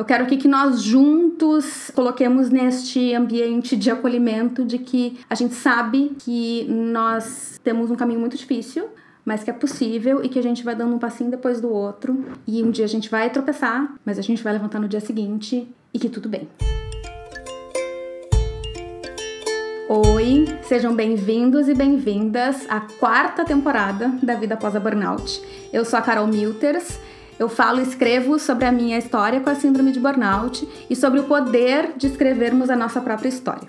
Eu 0.00 0.04
quero 0.06 0.24
aqui 0.24 0.38
que 0.38 0.48
nós 0.48 0.80
juntos 0.80 1.90
coloquemos 1.94 2.48
neste 2.48 3.12
ambiente 3.12 3.76
de 3.76 3.90
acolhimento 3.90 4.64
de 4.64 4.78
que 4.78 5.20
a 5.28 5.34
gente 5.34 5.54
sabe 5.54 6.16
que 6.20 6.64
nós 6.70 7.60
temos 7.62 7.90
um 7.90 7.94
caminho 7.94 8.18
muito 8.18 8.34
difícil, 8.34 8.88
mas 9.26 9.44
que 9.44 9.50
é 9.50 9.52
possível 9.52 10.24
e 10.24 10.30
que 10.30 10.38
a 10.38 10.42
gente 10.42 10.64
vai 10.64 10.74
dando 10.74 10.94
um 10.94 10.98
passinho 10.98 11.30
depois 11.30 11.60
do 11.60 11.70
outro. 11.70 12.24
E 12.46 12.62
um 12.62 12.70
dia 12.70 12.86
a 12.86 12.88
gente 12.88 13.10
vai 13.10 13.28
tropeçar, 13.28 13.94
mas 14.02 14.18
a 14.18 14.22
gente 14.22 14.42
vai 14.42 14.54
levantar 14.54 14.80
no 14.80 14.88
dia 14.88 15.00
seguinte 15.00 15.68
e 15.92 15.98
que 15.98 16.08
tudo 16.08 16.30
bem. 16.30 16.48
Oi, 19.86 20.46
sejam 20.62 20.94
bem-vindos 20.94 21.68
e 21.68 21.74
bem-vindas 21.74 22.64
à 22.70 22.80
quarta 22.80 23.44
temporada 23.44 24.08
da 24.22 24.34
Vida 24.34 24.54
Após 24.54 24.74
a 24.74 24.80
Burnout. 24.80 25.42
Eu 25.70 25.84
sou 25.84 25.98
a 25.98 26.02
Carol 26.02 26.26
Milters 26.26 26.98
eu 27.40 27.48
falo 27.48 27.80
e 27.80 27.82
escrevo 27.82 28.38
sobre 28.38 28.66
a 28.66 28.70
minha 28.70 28.98
história 28.98 29.40
com 29.40 29.48
a 29.48 29.54
síndrome 29.54 29.92
de 29.92 29.98
burnout 29.98 30.68
e 30.90 30.94
sobre 30.94 31.20
o 31.20 31.22
poder 31.24 31.94
de 31.96 32.06
escrevermos 32.06 32.68
a 32.68 32.76
nossa 32.76 33.00
própria 33.00 33.30
história. 33.30 33.66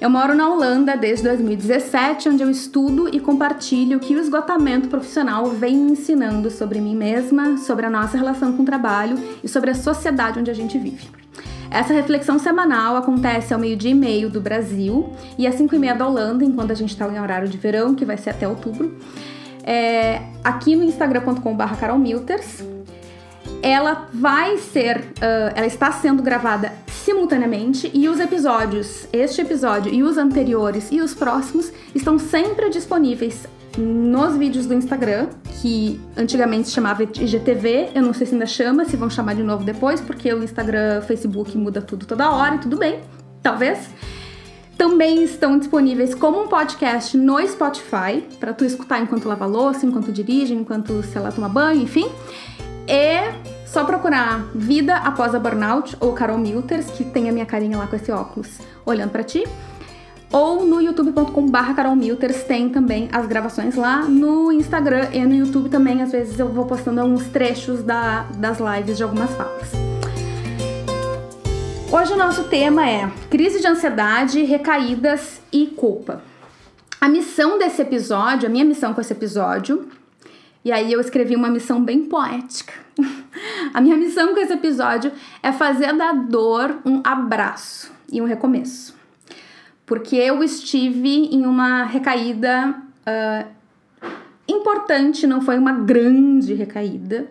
Eu 0.00 0.08
moro 0.08 0.32
na 0.32 0.48
Holanda 0.48 0.96
desde 0.96 1.24
2017, 1.24 2.28
onde 2.28 2.44
eu 2.44 2.48
estudo 2.48 3.08
e 3.12 3.18
compartilho 3.18 3.98
o 3.98 4.00
que 4.00 4.14
o 4.14 4.20
esgotamento 4.20 4.88
profissional 4.88 5.46
vem 5.46 5.76
me 5.76 5.92
ensinando 5.92 6.52
sobre 6.52 6.80
mim 6.80 6.94
mesma, 6.94 7.58
sobre 7.58 7.84
a 7.84 7.90
nossa 7.90 8.16
relação 8.16 8.52
com 8.52 8.62
o 8.62 8.66
trabalho 8.66 9.18
e 9.42 9.48
sobre 9.48 9.70
a 9.70 9.74
sociedade 9.74 10.38
onde 10.38 10.50
a 10.52 10.54
gente 10.54 10.78
vive. 10.78 11.08
Essa 11.68 11.92
reflexão 11.92 12.38
semanal 12.38 12.96
acontece 12.96 13.52
ao 13.52 13.58
meio-dia 13.58 13.90
e 13.90 13.94
meio 13.94 14.30
do 14.30 14.40
Brasil 14.40 15.12
e 15.36 15.48
às 15.48 15.56
5 15.56 15.74
e 15.74 15.78
meia 15.80 15.96
da 15.96 16.06
Holanda, 16.06 16.44
enquanto 16.44 16.70
a 16.70 16.74
gente 16.74 16.90
está 16.90 17.08
em 17.08 17.20
horário 17.20 17.48
de 17.48 17.58
verão, 17.58 17.92
que 17.92 18.04
vai 18.04 18.16
ser 18.16 18.30
até 18.30 18.46
outubro. 18.46 18.96
É, 19.64 20.22
aqui 20.44 20.76
no 20.76 20.84
instagram.com.br 20.84 21.74
carolmilters 21.78 22.64
ela 23.62 24.08
vai 24.12 24.56
ser, 24.58 24.98
uh, 24.98 25.52
ela 25.54 25.66
está 25.66 25.92
sendo 25.92 26.22
gravada 26.22 26.72
simultaneamente 26.86 27.90
e 27.92 28.08
os 28.08 28.20
episódios, 28.20 29.06
este 29.12 29.40
episódio 29.40 29.92
e 29.92 30.02
os 30.02 30.16
anteriores 30.16 30.90
e 30.90 31.00
os 31.00 31.14
próximos 31.14 31.72
estão 31.94 32.18
sempre 32.18 32.68
disponíveis 32.70 33.46
nos 33.78 34.36
vídeos 34.36 34.66
do 34.66 34.74
Instagram, 34.74 35.28
que 35.60 36.00
antigamente 36.16 36.68
se 36.68 36.74
chamava 36.74 37.02
IGTV, 37.02 37.90
eu 37.94 38.02
não 38.02 38.12
sei 38.12 38.26
se 38.26 38.34
ainda 38.34 38.46
chama, 38.46 38.84
se 38.84 38.96
vão 38.96 39.08
chamar 39.08 39.34
de 39.34 39.42
novo 39.42 39.64
depois, 39.64 40.00
porque 40.00 40.32
o 40.32 40.42
Instagram, 40.42 41.02
Facebook 41.02 41.56
muda 41.56 41.80
tudo 41.80 42.04
toda 42.04 42.30
hora 42.30 42.56
e 42.56 42.58
tudo 42.58 42.76
bem, 42.76 43.00
talvez. 43.42 43.90
Também 44.76 45.22
estão 45.22 45.58
disponíveis 45.58 46.14
como 46.14 46.42
um 46.42 46.48
podcast 46.48 47.16
no 47.16 47.38
Spotify, 47.46 48.24
para 48.40 48.52
tu 48.52 48.64
escutar 48.64 49.00
enquanto 49.00 49.28
lava 49.28 49.46
louça, 49.46 49.84
enquanto 49.84 50.10
dirige, 50.10 50.54
enquanto, 50.54 51.02
sei 51.02 51.20
lá, 51.20 51.30
toma 51.30 51.48
banho, 51.48 51.82
enfim. 51.82 52.10
E 52.90 53.68
só 53.68 53.84
procurar 53.84 54.50
Vida 54.52 54.96
Após 54.96 55.32
a 55.32 55.38
Burnout 55.38 55.96
ou 56.00 56.12
Carol 56.12 56.36
Milters, 56.36 56.86
que 56.86 57.04
tem 57.04 57.28
a 57.28 57.32
minha 57.32 57.46
carinha 57.46 57.78
lá 57.78 57.86
com 57.86 57.94
esse 57.94 58.10
óculos 58.10 58.58
olhando 58.84 59.10
para 59.10 59.22
ti. 59.22 59.44
Ou 60.32 60.66
no 60.66 60.80
youtube.com.br 60.80 61.74
Carol 61.76 61.94
Milters 61.94 62.42
tem 62.42 62.68
também 62.68 63.08
as 63.12 63.28
gravações 63.28 63.76
lá. 63.76 64.02
No 64.02 64.50
Instagram 64.50 65.08
e 65.12 65.24
no 65.24 65.36
YouTube 65.36 65.68
também, 65.68 66.02
às 66.02 66.10
vezes 66.10 66.36
eu 66.36 66.48
vou 66.48 66.66
postando 66.66 67.00
alguns 67.00 67.28
trechos 67.28 67.80
da, 67.84 68.22
das 68.38 68.58
lives 68.58 68.96
de 68.96 69.04
algumas 69.04 69.30
falas. 69.30 69.70
Hoje 71.92 72.12
o 72.12 72.16
nosso 72.16 72.44
tema 72.44 72.88
é 72.88 73.08
crise 73.30 73.60
de 73.60 73.68
ansiedade, 73.68 74.42
recaídas 74.42 75.40
e 75.52 75.66
culpa. 75.66 76.22
A 77.00 77.08
missão 77.08 77.56
desse 77.56 77.82
episódio, 77.82 78.48
a 78.48 78.50
minha 78.50 78.64
missão 78.64 78.92
com 78.92 79.00
esse 79.00 79.12
episódio, 79.12 79.88
e 80.64 80.70
aí 80.70 80.92
eu 80.92 81.00
escrevi 81.00 81.34
uma 81.34 81.48
missão 81.48 81.82
bem 81.82 82.04
poética. 82.04 82.72
A 83.72 83.80
minha 83.80 83.96
missão 83.96 84.34
com 84.34 84.40
esse 84.40 84.52
episódio 84.52 85.10
é 85.42 85.52
fazer 85.52 85.94
da 85.96 86.12
dor 86.12 86.78
um 86.84 87.00
abraço 87.02 87.92
e 88.12 88.20
um 88.20 88.24
recomeço. 88.24 88.94
Porque 89.86 90.16
eu 90.16 90.42
estive 90.44 91.34
em 91.34 91.46
uma 91.46 91.84
recaída 91.84 92.74
uh, 93.06 93.48
importante, 94.46 95.26
não 95.26 95.40
foi 95.40 95.58
uma 95.58 95.72
grande 95.72 96.54
recaída. 96.54 97.28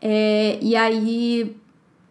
É, 0.00 0.58
e 0.62 0.76
aí, 0.76 1.56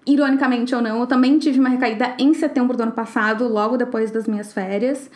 ironicamente 0.06 0.76
ou 0.76 0.82
não, 0.82 1.00
eu 1.00 1.08
também 1.08 1.40
tive 1.40 1.60
uma 1.60 1.70
recaída 1.70 2.14
em 2.20 2.34
setembro 2.34 2.76
do 2.76 2.84
ano 2.84 2.92
passado, 2.92 3.48
logo 3.48 3.78
depois 3.78 4.12
das 4.12 4.28
minhas 4.28 4.54
férias. 4.54 5.10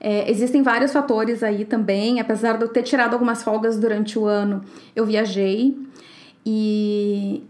É, 0.00 0.30
existem 0.30 0.62
vários 0.62 0.92
fatores 0.92 1.42
aí 1.42 1.64
também, 1.64 2.20
apesar 2.20 2.56
de 2.56 2.64
eu 2.64 2.68
ter 2.68 2.82
tirado 2.82 3.14
algumas 3.14 3.42
folgas 3.42 3.78
durante 3.78 4.18
o 4.18 4.26
ano, 4.26 4.62
eu 4.94 5.04
viajei. 5.04 5.76
E, 6.46 7.42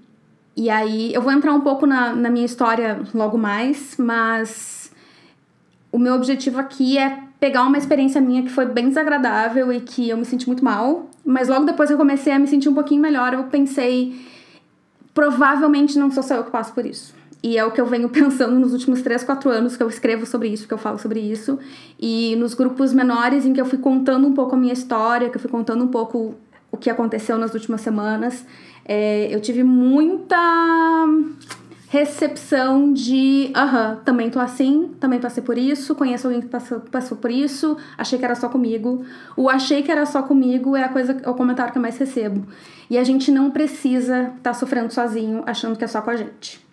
e 0.56 0.70
aí 0.70 1.12
eu 1.12 1.20
vou 1.20 1.32
entrar 1.32 1.53
um 1.53 1.60
pouco 1.60 1.86
na, 1.86 2.14
na 2.14 2.31
minha 2.31 2.47
história 2.47 3.00
logo 3.14 3.36
mais, 3.36 3.97
mas 3.98 4.91
o 5.92 5.98
meu 5.98 6.14
objetivo 6.14 6.59
aqui 6.59 6.98
é 6.98 7.19
pegar 7.38 7.62
uma 7.62 7.78
experiência 7.78 8.20
minha 8.20 8.42
que 8.42 8.48
foi 8.48 8.66
bem 8.66 8.88
desagradável 8.88 9.72
e 9.72 9.80
que 9.80 10.09
eu 10.09 10.16
me 10.16 10.25
senti 10.25 10.47
muito 10.47 10.65
mal, 10.65 11.09
mas 11.25 11.48
logo 11.48 11.65
depois 11.65 11.88
que 11.88 11.94
eu 11.94 11.98
comecei 11.98 12.32
a 12.32 12.38
me 12.38 12.47
sentir 12.47 12.69
um 12.69 12.75
pouquinho 12.75 13.00
melhor, 13.00 13.32
eu 13.34 13.44
pensei, 13.44 14.19
provavelmente 15.15 15.98
não 15.98 16.10
sou 16.10 16.22
só 16.22 16.36
eu 16.36 16.44
que 16.44 16.50
passo 16.50 16.72
por 16.72 16.84
isso. 16.84 17.17
E 17.43 17.56
é 17.56 17.65
o 17.65 17.71
que 17.71 17.81
eu 17.81 17.87
venho 17.87 18.09
pensando 18.10 18.59
nos 18.59 18.72
últimos 18.72 19.03
3, 19.03 19.25
4 19.25 19.50
anos 19.50 19.76
que 19.76 19.82
eu 19.82 19.88
escrevo 19.88 20.26
sobre 20.26 20.49
isso, 20.49 20.66
que 20.66 20.75
eu 20.75 20.78
falo 20.78 20.99
sobre 20.99 21.21
isso. 21.21 21.59
E 21.99 22.34
nos 22.37 22.54
grupos 22.54 22.93
menores 22.93 23.47
em 23.47 23.53
que 23.53 23.60
eu 23.60 23.66
fui 23.66 23.78
contando 23.78 24.26
um 24.26 24.34
pouco 24.34 24.54
a 24.54 24.59
minha 24.59 24.72
história, 24.72 25.28
que 25.31 25.37
eu 25.37 25.41
fui 25.41 25.50
contando 25.50 25.84
um 25.84 25.88
pouco 25.88 26.34
o 26.71 26.77
que 26.77 26.91
aconteceu 26.91 27.38
nas 27.38 27.54
últimas 27.54 27.81
semanas, 27.81 28.44
é, 28.84 29.34
eu 29.34 29.41
tive 29.41 29.65
muita 29.65 30.37
recepção 31.88 32.93
de 32.93 33.50
aham, 33.54 33.93
uh 33.93 33.97
-huh, 33.97 34.04
também 34.04 34.28
tô 34.28 34.38
assim, 34.38 34.91
também 35.00 35.19
passei 35.19 35.43
por 35.43 35.56
isso, 35.56 35.94
conheço 35.94 36.27
alguém 36.27 36.43
que 36.43 36.48
passou, 36.48 36.81
passou 36.81 37.16
por 37.16 37.31
isso, 37.31 37.78
achei 37.97 38.19
que 38.19 38.25
era 38.25 38.34
só 38.34 38.48
comigo. 38.48 39.04
O 39.34 39.48
achei 39.48 39.82
que 39.82 39.91
era 39.91 40.04
só 40.04 40.22
comigo 40.22 40.77
é 40.77 40.84
a 40.84 40.88
coisa, 40.91 41.16
é 41.22 41.31
o 41.31 41.34
comentário 41.34 41.72
que 41.72 41.78
eu 41.78 41.82
mais 41.82 41.97
recebo. 41.97 42.47
E 42.91 42.98
a 42.98 43.04
gente 43.04 43.31
não 43.31 43.50
precisa 43.50 44.25
estar 44.25 44.38
tá 44.43 44.54
sofrendo 44.54 44.93
sozinho, 44.93 45.43
achando 45.47 45.77
que 45.77 45.84
é 45.84 45.87
só 45.87 46.03
com 46.03 46.10
a 46.10 46.16
gente. 46.16 46.67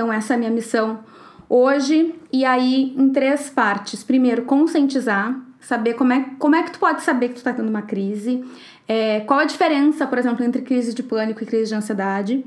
Então, 0.00 0.10
essa 0.10 0.32
é 0.32 0.36
a 0.36 0.38
minha 0.38 0.50
missão 0.50 1.00
hoje. 1.46 2.14
E 2.32 2.42
aí, 2.42 2.94
em 2.96 3.10
três 3.10 3.50
partes. 3.50 4.02
Primeiro, 4.02 4.44
conscientizar, 4.44 5.38
saber 5.60 5.92
como 5.92 6.10
é, 6.14 6.24
como 6.38 6.56
é 6.56 6.62
que 6.62 6.70
tu 6.70 6.78
pode 6.78 7.02
saber 7.02 7.28
que 7.28 7.34
tu 7.34 7.42
tá 7.42 7.52
tendo 7.52 7.68
uma 7.68 7.82
crise. 7.82 8.42
É, 8.88 9.20
qual 9.20 9.40
a 9.40 9.44
diferença, 9.44 10.06
por 10.06 10.16
exemplo, 10.16 10.42
entre 10.42 10.62
crise 10.62 10.94
de 10.94 11.02
pânico 11.02 11.42
e 11.42 11.46
crise 11.46 11.68
de 11.68 11.74
ansiedade. 11.74 12.42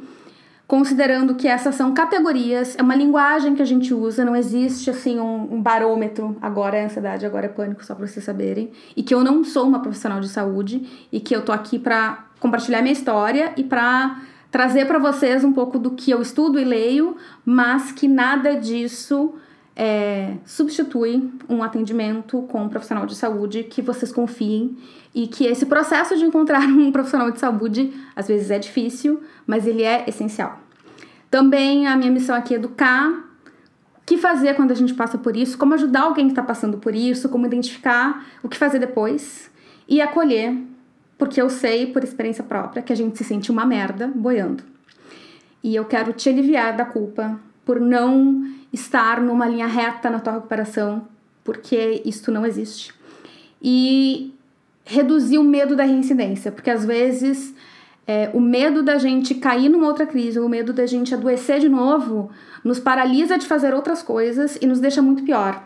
Considerando 0.66 1.36
que 1.36 1.48
essas 1.48 1.76
são 1.76 1.94
categorias, 1.94 2.76
é 2.76 2.82
uma 2.82 2.96
linguagem 2.96 3.54
que 3.54 3.62
a 3.62 3.66
gente 3.66 3.94
usa, 3.94 4.26
não 4.26 4.36
existe 4.36 4.90
assim 4.90 5.20
um, 5.20 5.54
um 5.54 5.62
barômetro, 5.62 6.36
agora 6.42 6.76
é 6.76 6.86
ansiedade, 6.86 7.24
agora 7.24 7.46
é 7.46 7.50
pânico, 7.50 7.86
só 7.86 7.94
para 7.94 8.08
vocês 8.08 8.26
saberem. 8.26 8.72
E 8.98 9.04
que 9.04 9.14
eu 9.14 9.24
não 9.24 9.44
sou 9.44 9.68
uma 9.68 9.80
profissional 9.80 10.20
de 10.20 10.30
saúde 10.30 11.08
e 11.12 11.20
que 11.20 11.36
eu 11.36 11.46
tô 11.46 11.52
aqui 11.52 11.78
para 11.78 12.26
compartilhar 12.40 12.82
minha 12.82 12.94
história 12.94 13.54
e 13.56 13.64
para 13.64 14.20
trazer 14.54 14.86
para 14.86 15.00
vocês 15.00 15.44
um 15.44 15.52
pouco 15.52 15.80
do 15.80 15.90
que 15.90 16.12
eu 16.12 16.22
estudo 16.22 16.60
e 16.60 16.64
leio, 16.64 17.18
mas 17.44 17.92
que 17.92 18.08
nada 18.08 18.54
disso 18.54 19.34
é, 19.76 20.36
substitui 20.46 21.28
um 21.50 21.64
atendimento 21.64 22.44
com 22.44 22.62
um 22.62 22.70
profissional 22.70 23.08
de 23.08 23.16
saúde 23.16 23.64
que 23.64 23.82
vocês 23.82 24.12
confiem 24.12 24.78
e 25.12 25.26
que 25.26 25.48
esse 25.48 25.66
processo 25.66 26.16
de 26.16 26.24
encontrar 26.24 26.62
um 26.70 26.92
profissional 26.92 27.32
de 27.32 27.40
saúde 27.40 27.92
às 28.16 28.28
vezes 28.28 28.52
é 28.52 28.60
difícil, 28.60 29.24
mas 29.48 29.66
ele 29.66 29.82
é 29.82 30.08
essencial. 30.08 30.60
Também 31.32 31.88
a 31.88 31.98
minha 31.98 32.12
missão 32.12 32.36
aqui 32.36 32.54
é 32.54 32.58
educar 32.58 33.10
o 33.10 34.06
que 34.06 34.20
fazer 34.20 34.54
quando 34.54 34.70
a 34.70 34.76
gente 34.76 34.94
passa 34.94 35.18
por 35.18 35.36
isso, 35.36 35.58
como 35.58 35.74
ajudar 35.74 36.02
alguém 36.02 36.28
que 36.28 36.34
está 36.34 36.44
passando 36.44 36.78
por 36.78 36.94
isso, 36.94 37.28
como 37.28 37.48
identificar 37.48 38.24
o 38.44 38.48
que 38.48 38.56
fazer 38.56 38.78
depois 38.78 39.50
e 39.90 40.00
acolher 40.00 40.56
porque 41.24 41.42
eu 41.42 41.50
sei, 41.50 41.86
por 41.86 42.04
experiência 42.04 42.44
própria, 42.44 42.84
que 42.84 42.92
a 42.92 42.96
gente 42.98 43.18
se 43.18 43.24
sente 43.24 43.50
uma 43.50 43.66
merda 43.66 44.12
boiando. 44.14 44.62
E 45.64 45.74
eu 45.74 45.86
quero 45.86 46.12
te 46.12 46.28
aliviar 46.28 46.76
da 46.76 46.84
culpa 46.84 47.40
por 47.64 47.80
não 47.80 48.46
estar 48.74 49.22
numa 49.22 49.48
linha 49.48 49.66
reta 49.66 50.10
na 50.10 50.20
tua 50.20 50.34
recuperação, 50.34 51.08
porque 51.42 52.02
isso 52.04 52.30
não 52.30 52.46
existe. 52.46 52.94
E 53.62 54.34
reduzir 54.84 55.38
o 55.38 55.46
medo 55.46 55.78
da 55.78 55.86
reincidência, 55.86 56.52
porque 56.52 56.70
às 56.70 56.84
vezes 56.84 57.56
é, 58.06 58.30
o 58.34 58.42
medo 58.42 58.84
da 58.84 58.98
gente 58.98 59.34
cair 59.36 59.70
numa 59.70 59.88
outra 59.88 60.06
crise, 60.06 60.42
o 60.42 60.50
medo 60.50 60.74
da 60.74 60.86
gente 60.86 61.14
adoecer 61.14 61.62
de 61.62 61.70
novo, 61.70 62.32
nos 62.66 62.82
paralisa 62.82 63.38
de 63.38 63.48
fazer 63.48 63.74
outras 63.74 64.04
coisas 64.04 64.58
e 64.62 64.68
nos 64.68 64.82
deixa 64.82 65.02
muito 65.02 65.24
pior. 65.24 65.64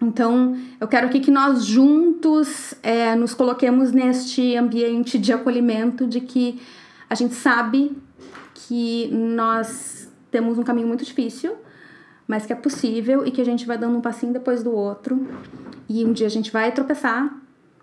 Então, 0.00 0.56
eu 0.80 0.86
quero 0.86 1.06
aqui 1.06 1.18
que 1.18 1.30
nós 1.30 1.64
juntos 1.64 2.74
é, 2.82 3.16
nos 3.16 3.34
coloquemos 3.34 3.90
neste 3.90 4.56
ambiente 4.56 5.18
de 5.18 5.32
acolhimento, 5.32 6.06
de 6.06 6.20
que 6.20 6.60
a 7.10 7.14
gente 7.14 7.34
sabe 7.34 7.96
que 8.54 9.08
nós 9.12 10.08
temos 10.30 10.56
um 10.56 10.62
caminho 10.62 10.86
muito 10.86 11.04
difícil, 11.04 11.56
mas 12.28 12.46
que 12.46 12.52
é 12.52 12.56
possível 12.56 13.26
e 13.26 13.30
que 13.30 13.40
a 13.40 13.44
gente 13.44 13.66
vai 13.66 13.76
dando 13.76 13.96
um 13.96 14.00
passinho 14.00 14.32
depois 14.32 14.62
do 14.62 14.72
outro. 14.72 15.26
E 15.88 16.04
um 16.04 16.12
dia 16.12 16.26
a 16.26 16.30
gente 16.30 16.52
vai 16.52 16.70
tropeçar, 16.70 17.34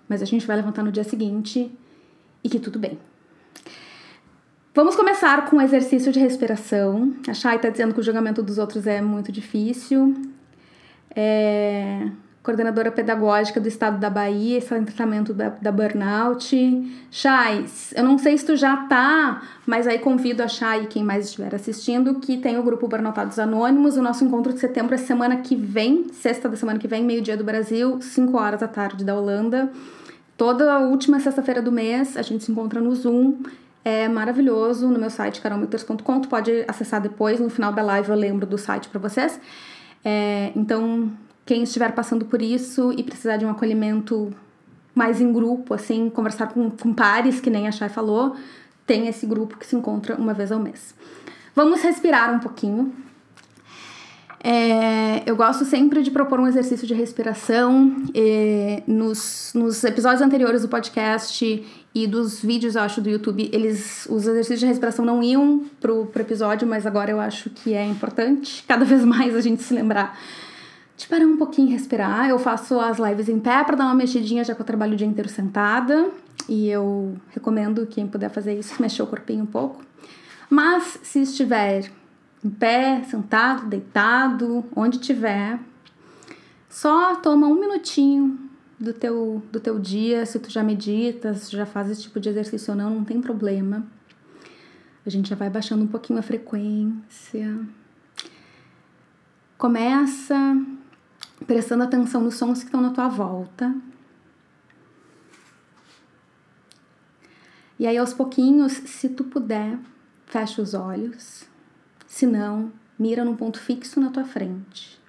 mas 0.07 0.21
a 0.21 0.25
gente 0.25 0.45
vai 0.45 0.55
levantar 0.55 0.83
no 0.83 0.91
dia 0.91 1.03
seguinte 1.03 1.71
e 2.43 2.49
que 2.49 2.59
tudo 2.59 2.79
bem. 2.79 2.97
Vamos 4.73 4.95
começar 4.95 5.49
com 5.49 5.57
o 5.57 5.61
exercício 5.61 6.11
de 6.11 6.19
respiração. 6.19 7.13
A 7.27 7.33
Chay 7.33 7.55
está 7.55 7.69
dizendo 7.69 7.93
que 7.93 7.99
o 7.99 8.03
julgamento 8.03 8.43
dos 8.43 8.57
outros 8.57 8.85
é 8.85 9.01
muito 9.01 9.31
difícil. 9.31 10.13
É 11.15 12.09
coordenadora 12.45 12.91
pedagógica 12.91 13.59
do 13.59 13.67
estado 13.67 13.97
da 13.97 14.07
Bahia, 14.07 14.59
está 14.59 14.77
em 14.77 14.85
tratamento 14.85 15.33
da, 15.33 15.49
da 15.49 15.71
burnout. 15.71 16.55
Chay, 17.09 17.65
eu 17.95 18.03
não 18.03 18.19
sei 18.19 18.37
se 18.37 18.45
tu 18.45 18.55
já 18.55 18.77
tá, 18.85 19.41
mas 19.65 19.87
aí 19.87 19.97
convido 19.97 20.43
a 20.43 20.47
Chay 20.47 20.83
e 20.83 20.87
quem 20.87 21.03
mais 21.03 21.25
estiver 21.25 21.53
assistindo, 21.55 22.19
que 22.19 22.37
tem 22.37 22.59
o 22.59 22.63
grupo 22.63 22.87
Burnoutados 22.87 23.39
Anônimos. 23.39 23.97
O 23.97 24.01
nosso 24.01 24.23
encontro 24.23 24.53
de 24.53 24.59
setembro 24.59 24.93
é 24.93 24.97
semana 24.97 25.37
que 25.37 25.55
vem, 25.55 26.05
sexta 26.13 26.47
da 26.47 26.55
semana 26.55 26.77
que 26.77 26.87
vem, 26.87 27.03
meio-dia 27.03 27.35
do 27.35 27.43
Brasil, 27.43 27.99
5 27.99 28.37
horas 28.37 28.59
da 28.59 28.67
tarde 28.67 29.03
da 29.03 29.15
Holanda. 29.15 29.71
Toda 30.37 30.71
a 30.71 30.79
última 30.79 31.19
sexta-feira 31.19 31.63
do 31.63 31.71
mês, 31.71 32.15
a 32.15 32.21
gente 32.21 32.43
se 32.43 32.51
encontra 32.51 32.79
no 32.79 32.93
Zoom. 32.93 33.37
É 33.83 34.07
maravilhoso 34.07 34.87
no 34.87 34.99
meu 34.99 35.09
site 35.09 35.41
carolmeters.com. 35.41 36.19
Tu 36.19 36.27
pode 36.27 36.65
acessar 36.67 37.01
depois, 37.01 37.39
no 37.39 37.49
final 37.49 37.73
da 37.73 37.81
live 37.81 38.09
eu 38.09 38.15
lembro 38.15 38.45
do 38.45 38.57
site 38.57 38.87
para 38.87 38.99
vocês. 38.99 39.39
É, 40.05 40.51
então, 40.55 41.11
quem 41.43 41.63
estiver 41.63 41.91
passando 41.93 42.25
por 42.25 42.39
isso 42.39 42.93
e 42.95 43.01
precisar 43.01 43.37
de 43.37 43.45
um 43.45 43.49
acolhimento 43.49 44.31
mais 44.93 45.19
em 45.19 45.33
grupo, 45.33 45.73
assim, 45.73 46.09
conversar 46.11 46.47
com, 46.47 46.69
com 46.69 46.93
pares, 46.93 47.41
que 47.41 47.49
nem 47.49 47.67
a 47.67 47.71
Chay 47.71 47.89
falou, 47.89 48.35
tem 48.85 49.07
esse 49.07 49.25
grupo 49.25 49.57
que 49.57 49.65
se 49.65 49.75
encontra 49.75 50.15
uma 50.15 50.33
vez 50.33 50.51
ao 50.51 50.59
mês. 50.59 50.93
Vamos 51.55 51.81
respirar 51.81 52.33
um 52.33 52.39
pouquinho. 52.39 52.93
É, 54.43 55.23
eu 55.25 55.35
gosto 55.35 55.65
sempre 55.65 56.03
de 56.03 56.11
propor 56.11 56.39
um 56.39 56.45
exercício 56.45 56.85
de 56.85 56.93
respiração. 56.93 57.95
nos, 58.85 59.51
nos 59.55 59.83
episódios 59.83 60.21
anteriores 60.21 60.61
do 60.61 60.69
podcast 60.69 61.65
e 61.95 62.05
dos 62.05 62.41
vídeos, 62.41 62.75
eu 62.75 62.81
acho, 62.81 62.99
do 62.99 63.09
YouTube, 63.09 63.49
eles, 63.53 64.05
os 64.09 64.27
exercícios 64.27 64.59
de 64.59 64.65
respiração 64.65 65.05
não 65.05 65.23
iam 65.23 65.63
pro, 65.79 66.05
pro 66.07 66.21
episódio, 66.21 66.67
mas 66.67 66.85
agora 66.85 67.09
eu 67.09 67.21
acho 67.21 67.49
que 67.49 67.73
é 67.73 67.85
importante 67.85 68.61
cada 68.67 68.83
vez 68.83 69.05
mais 69.05 69.33
a 69.33 69.39
gente 69.39 69.63
se 69.63 69.73
lembrar 69.73 70.19
de 70.97 71.07
parar 71.07 71.25
um 71.25 71.37
pouquinho 71.37 71.69
e 71.69 71.71
respirar. 71.71 72.29
Eu 72.29 72.37
faço 72.37 72.77
as 72.81 72.99
lives 72.99 73.29
em 73.29 73.39
pé 73.39 73.63
para 73.63 73.77
dar 73.77 73.85
uma 73.85 73.95
mexidinha, 73.95 74.43
já 74.43 74.53
que 74.53 74.61
eu 74.61 74.65
trabalho 74.65 74.91
o 74.91 74.97
dia 74.97 75.07
inteiro 75.07 75.29
sentada. 75.29 76.09
E 76.49 76.67
eu 76.67 77.15
recomendo 77.29 77.87
quem 77.87 78.05
puder 78.05 78.29
fazer 78.29 78.59
isso, 78.59 78.75
mexer 78.83 79.01
o 79.01 79.07
corpinho 79.07 79.43
um 79.43 79.47
pouco. 79.47 79.81
Mas 80.49 80.99
se 81.01 81.21
estiver 81.21 81.89
em 82.43 82.49
pé, 82.49 83.03
sentado, 83.03 83.67
deitado, 83.67 84.65
onde 84.75 84.99
tiver, 84.99 85.57
só 86.69 87.15
toma 87.15 87.47
um 87.47 87.55
minutinho 87.55 88.44
do 88.79 88.93
teu, 88.93 89.43
do 89.51 89.59
teu 89.59 89.79
dia. 89.79 90.25
Se 90.25 90.39
tu 90.39 90.49
já 90.49 90.63
meditas, 90.63 91.49
já 91.49 91.65
faz 91.65 91.89
esse 91.89 92.03
tipo 92.03 92.19
de 92.19 92.29
exercício 92.29 92.71
ou 92.71 92.77
não, 92.77 92.89
não 92.89 93.03
tem 93.03 93.21
problema. 93.21 93.85
A 95.05 95.09
gente 95.09 95.29
já 95.29 95.35
vai 95.35 95.49
baixando 95.49 95.83
um 95.83 95.87
pouquinho 95.87 96.19
a 96.19 96.23
frequência. 96.23 97.59
Começa 99.57 100.35
prestando 101.45 101.83
atenção 101.83 102.21
nos 102.21 102.35
sons 102.35 102.59
que 102.59 102.65
estão 102.65 102.81
na 102.81 102.91
tua 102.91 103.07
volta. 103.07 103.75
E 107.77 107.85
aí, 107.85 107.97
aos 107.97 108.13
pouquinhos, 108.13 108.71
se 108.71 109.09
tu 109.09 109.23
puder, 109.25 109.77
fecha 110.25 110.61
os 110.61 110.73
olhos. 110.73 111.43
Se 112.07 112.25
não, 112.25 112.71
mira 112.97 113.25
num 113.25 113.35
ponto 113.35 113.59
fixo 113.59 113.99
na 113.99 114.09
tua 114.09 114.23
frente. 114.23 114.99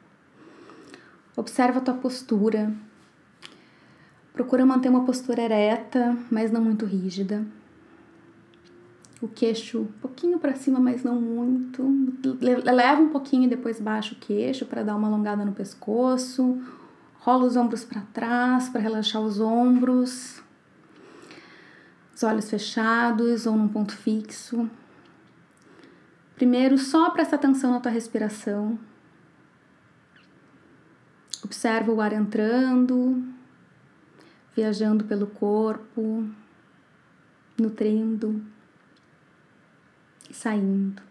Observa 1.37 1.79
a 1.79 1.83
tua 1.83 1.95
postura. 1.95 2.75
Procura 4.37 4.65
manter 4.65 4.88
uma 4.88 5.05
postura 5.05 5.43
ereta, 5.43 6.17
mas 6.31 6.53
não 6.53 6.61
muito 6.61 6.87
rígida 6.87 7.44
o 9.21 9.29
queixo 9.29 9.81
um 9.81 10.00
pouquinho 10.00 10.38
para 10.38 10.55
cima, 10.55 10.79
mas 10.79 11.03
não 11.03 11.21
muito. 11.21 11.83
Leva 12.41 13.00
um 13.00 13.09
pouquinho 13.09 13.44
e 13.44 13.49
depois 13.49 13.81
baixa 13.81 14.15
o 14.15 14.19
queixo 14.19 14.67
para 14.67 14.83
dar 14.83 14.97
uma 14.97 15.09
alongada 15.09 15.44
no 15.44 15.53
pescoço. 15.53 16.61
Rola 17.19 17.44
os 17.44 17.56
ombros 17.56 17.85
para 17.85 18.03
trás 18.12 18.69
para 18.69 18.81
relaxar 18.81 19.23
os 19.23 19.41
ombros. 19.41 20.43
Os 22.15 22.23
olhos 22.23 22.49
fechados 22.49 23.47
ou 23.47 23.56
num 23.56 23.69
ponto 23.69 23.97
fixo. 23.97 24.69
Primeiro, 26.35 26.77
só 26.77 27.11
presta 27.11 27.37
atenção 27.37 27.73
na 27.73 27.81
tua 27.81 27.91
respiração. 27.91 28.79
Observa 31.43 31.93
o 31.93 32.00
ar 32.00 32.12
entrando, 32.12 33.23
viajando 34.56 35.05
pelo 35.05 35.26
corpo, 35.26 36.26
nutrindo 37.58 38.43
saindo. 40.32 41.03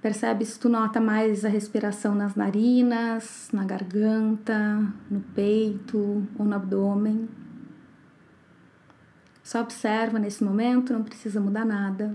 Percebe 0.00 0.44
se 0.44 0.58
tu 0.58 0.68
nota 0.68 1.00
mais 1.00 1.44
a 1.44 1.48
respiração 1.48 2.14
nas 2.14 2.34
narinas, 2.34 3.48
na 3.52 3.64
garganta, 3.64 4.80
no 5.10 5.20
peito 5.34 6.26
ou 6.38 6.44
no 6.44 6.54
abdômen. 6.54 7.28
Só 9.42 9.62
observa 9.62 10.18
nesse 10.18 10.44
momento, 10.44 10.92
não 10.92 11.02
precisa 11.02 11.40
mudar 11.40 11.64
nada. 11.64 12.14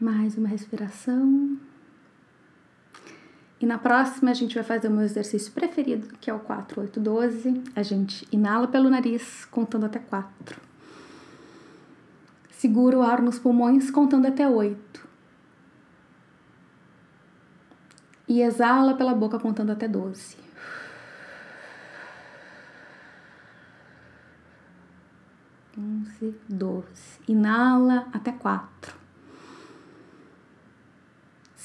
Mais 0.00 0.38
uma 0.38 0.48
respiração. 0.48 1.58
E 3.60 3.66
na 3.66 3.76
próxima 3.76 4.30
a 4.30 4.34
gente 4.34 4.54
vai 4.54 4.62
fazer 4.62 4.88
o 4.88 4.90
meu 4.90 5.04
exercício 5.04 5.52
preferido, 5.52 6.08
que 6.20 6.30
é 6.30 6.34
o 6.34 6.38
4, 6.38 6.80
8, 6.80 7.00
12. 7.00 7.62
A 7.74 7.82
gente 7.82 8.26
inala 8.30 8.68
pelo 8.68 8.88
nariz, 8.88 9.44
contando 9.46 9.86
até 9.86 9.98
4. 9.98 10.68
Segura 12.58 12.98
o 12.98 13.02
ar 13.02 13.22
nos 13.22 13.38
pulmões 13.38 13.88
contando 13.88 14.26
até 14.26 14.48
oito. 14.48 15.06
E 18.26 18.42
exala 18.42 18.94
pela 18.94 19.14
boca 19.14 19.38
contando 19.38 19.70
até 19.70 19.86
doze. 19.86 20.36
Onze, 25.78 26.34
doze. 26.48 27.20
Inala 27.28 28.08
até 28.12 28.32
quatro. 28.32 28.97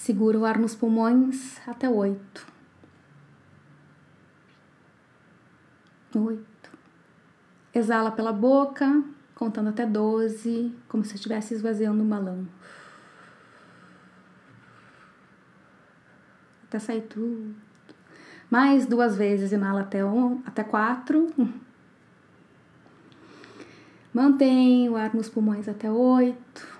Segura 0.03 0.37
o 0.37 0.43
ar 0.43 0.59
nos 0.59 0.75
pulmões 0.75 1.65
até 1.65 1.89
oito. 1.89 2.45
Oito. 6.13 6.69
Exala 7.73 8.11
pela 8.11 8.33
boca 8.33 9.01
contando 9.33 9.69
até 9.69 9.85
12, 9.85 10.75
como 10.89 11.05
se 11.05 11.15
estivesse 11.15 11.53
esvaziando 11.53 12.03
um 12.03 12.09
balão. 12.09 12.45
Até 16.65 16.79
sair 16.79 17.03
tudo. 17.03 17.55
Mais 18.51 18.85
duas 18.85 19.15
vezes, 19.15 19.53
inala 19.53 19.83
até, 19.83 20.03
um, 20.03 20.43
até 20.45 20.65
quatro. 20.65 21.33
Mantém 24.13 24.89
o 24.89 24.97
ar 24.97 25.15
nos 25.15 25.29
pulmões 25.29 25.69
até 25.69 25.89
oito. 25.89 26.72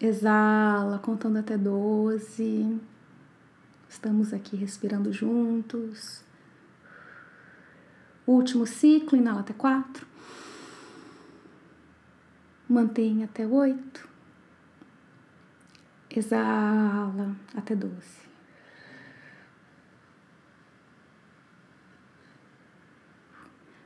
Exala, 0.00 0.98
contando 0.98 1.38
até 1.38 1.56
12. 1.56 2.78
Estamos 3.88 4.34
aqui 4.34 4.54
respirando 4.54 5.10
juntos. 5.10 6.22
Último 8.26 8.66
ciclo, 8.66 9.16
inala 9.16 9.40
até 9.40 9.54
quatro. 9.54 10.06
Mantém 12.68 13.24
até 13.24 13.46
oito. 13.46 14.06
Exala 16.10 17.34
até 17.54 17.74
doze. 17.74 18.26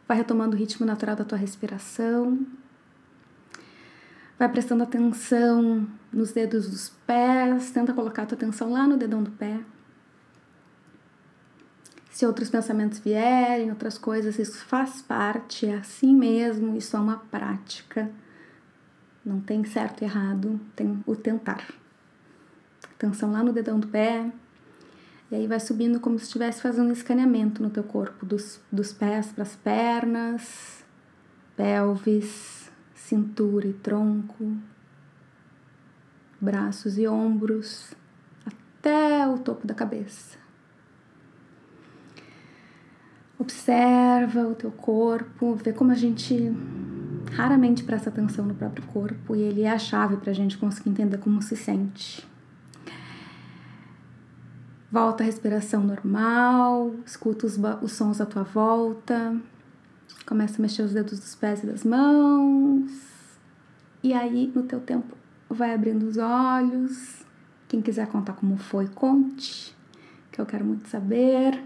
Vai 0.09 0.17
retomando 0.17 0.57
o 0.57 0.59
ritmo 0.59 0.85
natural 0.85 1.15
da 1.15 1.25
tua 1.25 1.39
respiração. 1.39 2.45
Vai 4.41 4.49
prestando 4.49 4.83
atenção 4.83 5.87
nos 6.11 6.33
dedos 6.33 6.67
dos 6.67 6.89
pés. 7.07 7.73
Tenta 7.73 7.93
colocar 7.93 8.23
a 8.23 8.27
tua 8.27 8.37
atenção 8.37 8.73
lá 8.73 8.87
no 8.87 8.97
dedão 8.97 9.23
do 9.23 9.31
pé. 9.33 9.61
Se 12.11 12.25
outros 12.25 12.49
pensamentos 12.49 13.01
vierem, 13.01 13.69
outras 13.69 13.99
coisas, 13.99 14.39
isso 14.39 14.65
faz 14.65 15.03
parte, 15.03 15.67
é 15.67 15.77
assim 15.77 16.17
mesmo, 16.17 16.75
isso 16.75 16.97
é 16.97 17.01
uma 17.01 17.19
prática. 17.31 18.11
Não 19.23 19.43
tem 19.43 19.63
certo 19.67 20.01
e 20.01 20.05
errado, 20.07 20.59
tem 20.75 21.05
o 21.07 21.15
tentar. 21.15 21.63
Atenção 22.95 23.33
lá 23.33 23.43
no 23.43 23.53
dedão 23.53 23.79
do 23.79 23.89
pé. 23.89 24.33
E 25.31 25.35
aí 25.35 25.47
vai 25.47 25.61
subindo 25.61 26.01
como 26.01 26.19
se 26.19 26.25
estivesse 26.25 26.63
fazendo 26.63 26.89
um 26.89 26.93
escaneamento 26.93 27.63
no 27.63 27.69
teu 27.69 27.85
corpo, 27.85 28.25
dos, 28.25 28.59
dos 28.73 28.91
pés 28.91 29.33
para 29.33 29.43
as 29.43 29.55
pernas, 29.55 30.83
pelvis, 31.55 32.60
cintura 33.11 33.67
e 33.67 33.73
tronco, 33.73 34.57
braços 36.41 36.97
e 36.97 37.09
ombros, 37.09 37.93
até 38.47 39.27
o 39.27 39.37
topo 39.37 39.67
da 39.67 39.75
cabeça. 39.75 40.39
Observa 43.37 44.47
o 44.47 44.55
teu 44.55 44.71
corpo, 44.71 45.57
vê 45.57 45.73
como 45.73 45.91
a 45.91 45.95
gente 45.95 46.55
raramente 47.33 47.83
presta 47.83 48.11
atenção 48.11 48.45
no 48.45 48.55
próprio 48.55 48.87
corpo 48.87 49.35
e 49.35 49.41
ele 49.41 49.63
é 49.63 49.71
a 49.71 49.79
chave 49.79 50.17
para 50.17 50.31
a 50.31 50.35
gente 50.35 50.57
conseguir 50.57 50.91
entender 50.91 51.19
como 51.19 51.43
se 51.43 51.57
sente. 51.57 52.25
Volta 54.93 55.25
a 55.25 55.27
respiração 55.27 55.83
normal, 55.83 56.95
escuta 57.05 57.45
os, 57.45 57.59
os 57.83 57.93
sons 57.93 58.21
à 58.21 58.27
tua 58.27 58.45
volta, 58.45 59.37
começa 60.27 60.59
a 60.59 60.63
mexer 60.63 60.83
os 60.83 60.93
dedos 60.93 61.19
dos 61.19 61.35
pés 61.35 61.63
e 61.63 61.67
das 61.67 61.85
mãos. 61.85 62.91
E 64.03 64.13
aí, 64.13 64.51
no 64.55 64.63
teu 64.63 64.81
tempo, 64.81 65.17
vai 65.49 65.75
abrindo 65.75 66.05
os 66.05 66.17
olhos. 66.17 67.25
Quem 67.69 67.81
quiser 67.81 68.07
contar 68.07 68.33
como 68.35 68.57
foi, 68.57 68.87
conte, 68.89 69.77
que 70.33 70.41
eu 70.41 70.47
quero 70.47 70.65
muito 70.65 70.89
saber. 70.89 71.63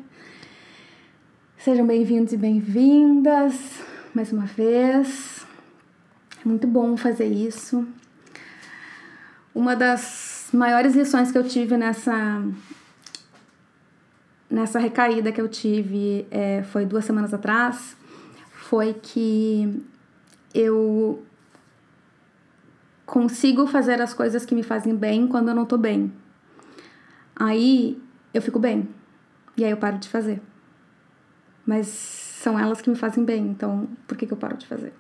Sejam 1.57 1.87
bem-vindos 1.87 2.33
e 2.33 2.37
bem-vindas 2.37 3.83
mais 4.15 4.33
uma 4.33 4.47
vez. 4.47 5.45
É 6.45 6.49
muito 6.49 6.67
bom 6.67 6.97
fazer 6.97 7.27
isso. 7.27 7.87
Uma 9.55 9.75
das 9.75 10.51
maiores 10.53 10.95
lições 10.95 11.33
que 11.33 11.39
eu 11.39 11.45
tive 11.45 11.77
nessa 11.77 12.43
nessa 14.49 14.79
recaída 14.79 15.33
que 15.33 15.41
eu 15.41 15.49
tive 15.49 16.27
é, 16.31 16.63
foi 16.63 16.87
duas 16.87 17.05
semanas 17.05 17.35
atrás 17.35 17.97
foi 18.75 18.93
que 18.93 19.87
eu 20.53 21.23
consigo 23.07 23.69
fazer 23.69 24.03
as 24.03 24.13
coisas 24.13 24.45
que 24.45 24.53
me 24.53 24.65
fazem 24.65 24.97
bem 24.97 25.29
quando 25.29 25.49
eu 25.51 25.55
não 25.55 25.65
tô 25.65 25.79
bem. 25.79 26.13
Aí 27.37 28.03
eu 28.35 28.43
fico 28.43 28.59
bem. 28.59 28.89
E 29.57 29.65
aí 29.65 29.71
eu 29.71 29.77
paro 29.77 29.99
de 29.99 30.09
fazer. 30.09 30.43
Mas 31.65 31.87
são 31.87 32.59
elas 32.59 32.81
que 32.81 32.91
me 32.91 32.97
fazem 32.97 33.25
bem, 33.25 33.47
então 33.47 33.87
por 34.09 34.17
que, 34.17 34.27
que 34.27 34.33
eu 34.33 34.37
paro 34.37 34.57
de 34.57 34.67
fazer? 34.67 34.93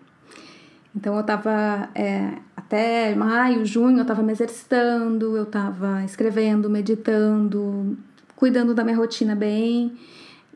Então 0.94 1.16
eu 1.16 1.24
tava 1.24 1.90
é, 1.96 2.38
até 2.56 3.12
maio, 3.16 3.66
junho, 3.66 3.98
eu 3.98 4.04
tava 4.04 4.22
me 4.22 4.30
exercitando, 4.30 5.36
eu 5.36 5.46
tava 5.46 6.04
escrevendo, 6.04 6.70
meditando, 6.70 7.98
cuidando 8.36 8.72
da 8.72 8.84
minha 8.84 8.96
rotina 8.96 9.34
bem. 9.34 9.98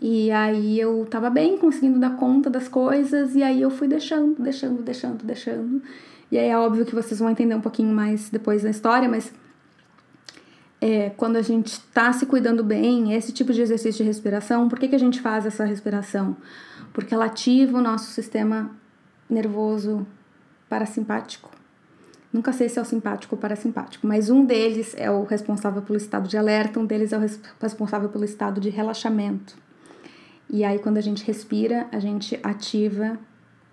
E 0.00 0.30
aí 0.30 0.78
eu 0.78 1.06
tava 1.10 1.28
bem, 1.28 1.58
conseguindo 1.58 1.98
dar 1.98 2.16
conta 2.16 2.48
das 2.48 2.68
coisas, 2.68 3.34
e 3.34 3.42
aí 3.42 3.60
eu 3.60 3.70
fui 3.70 3.88
deixando, 3.88 4.40
deixando, 4.40 4.82
deixando, 4.82 5.24
deixando. 5.24 5.82
E 6.30 6.38
aí 6.38 6.48
é 6.48 6.56
óbvio 6.58 6.84
que 6.84 6.94
vocês 6.94 7.18
vão 7.18 7.30
entender 7.30 7.54
um 7.54 7.60
pouquinho 7.60 7.92
mais 7.92 8.28
depois 8.28 8.62
da 8.62 8.70
história, 8.70 9.08
mas 9.08 9.32
é, 10.80 11.10
quando 11.10 11.36
a 11.36 11.42
gente 11.42 11.80
tá 11.92 12.12
se 12.12 12.26
cuidando 12.26 12.62
bem, 12.62 13.12
esse 13.14 13.32
tipo 13.32 13.52
de 13.52 13.60
exercício 13.60 13.98
de 13.98 14.04
respiração, 14.04 14.68
por 14.68 14.78
que, 14.78 14.88
que 14.88 14.94
a 14.94 15.00
gente 15.00 15.20
faz 15.20 15.44
essa 15.46 15.64
respiração? 15.64 16.36
Porque 16.92 17.12
ela 17.12 17.24
ativa 17.24 17.78
o 17.78 17.82
nosso 17.82 18.12
sistema 18.12 18.70
nervoso 19.28 20.06
parasimpático. 20.68 21.50
Nunca 22.32 22.52
sei 22.52 22.68
se 22.68 22.78
é 22.78 22.82
o 22.82 22.84
simpático 22.84 23.34
ou 23.34 23.40
parasimpático, 23.40 24.06
mas 24.06 24.28
um 24.30 24.44
deles 24.44 24.94
é 24.96 25.10
o 25.10 25.24
responsável 25.24 25.82
pelo 25.82 25.96
estado 25.96 26.28
de 26.28 26.36
alerta, 26.36 26.78
um 26.78 26.84
deles 26.84 27.12
é 27.12 27.18
o 27.18 27.22
responsável 27.60 28.10
pelo 28.10 28.24
estado 28.24 28.60
de 28.60 28.68
relaxamento. 28.68 29.56
E 30.50 30.64
aí, 30.64 30.78
quando 30.78 30.96
a 30.96 31.02
gente 31.02 31.24
respira, 31.24 31.86
a 31.92 31.98
gente 31.98 32.38
ativa 32.42 33.18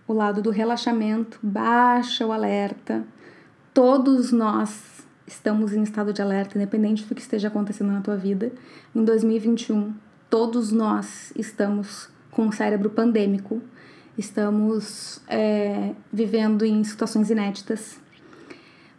o 0.08 0.14
lado 0.14 0.42
do 0.42 0.50
relaxamento, 0.50 1.40
baixa 1.42 2.26
o 2.26 2.32
alerta. 2.32 3.04
Todos 3.74 4.32
nós 4.32 5.06
estamos 5.26 5.74
em 5.74 5.84
estado 5.84 6.14
de 6.14 6.22
alerta, 6.22 6.58
independente 6.58 7.06
do 7.06 7.16
que 7.16 7.22
esteja 7.22 7.48
acontecendo 7.48 7.92
na 7.92 8.02
tua 8.02 8.16
vida. 8.16 8.52
Em 8.94 9.04
2021, 9.04 9.94
todos 10.30 10.72
nós 10.72 11.32
estamos 11.36 12.10
com 12.30 12.48
o 12.48 12.52
cérebro 12.52 12.90
pandêmico, 12.90 13.62
estamos 14.18 15.22
é, 15.28 15.94
vivendo 16.12 16.66
em 16.66 16.84
situações 16.84 17.30
inéditas. 17.30 18.00